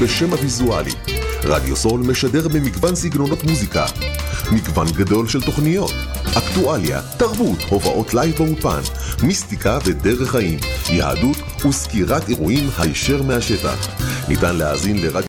בשם 0.02 0.32
הוויזואלי. 0.32 0.91
רדיו 1.43 1.76
סול 1.76 2.02
משדר 2.02 2.48
במגוון 2.48 2.96
סגנונות 2.96 3.43
מוזיקה, 3.43 3.86
מגוון 4.52 4.88
גדול 4.91 5.28
של 5.28 5.41
תוכניות, 5.41 5.93
אקטואליה, 6.38 7.02
תרבות, 7.18 7.60
הופעות 7.70 8.14
live 8.14 8.36
באולפן, 8.38 8.80
מיסטיקה 9.24 9.80
ודרך 9.86 10.32
חיים, 10.32 10.60
יהדות 10.89 11.38
וסקירת 11.70 12.30
אירועים 12.30 12.70
הישר 12.78 13.24
מהשטח. 13.24 13.88
ניתן 14.28 14.56
להאזין 14.56 14.98
לרדיו... 15.02 15.24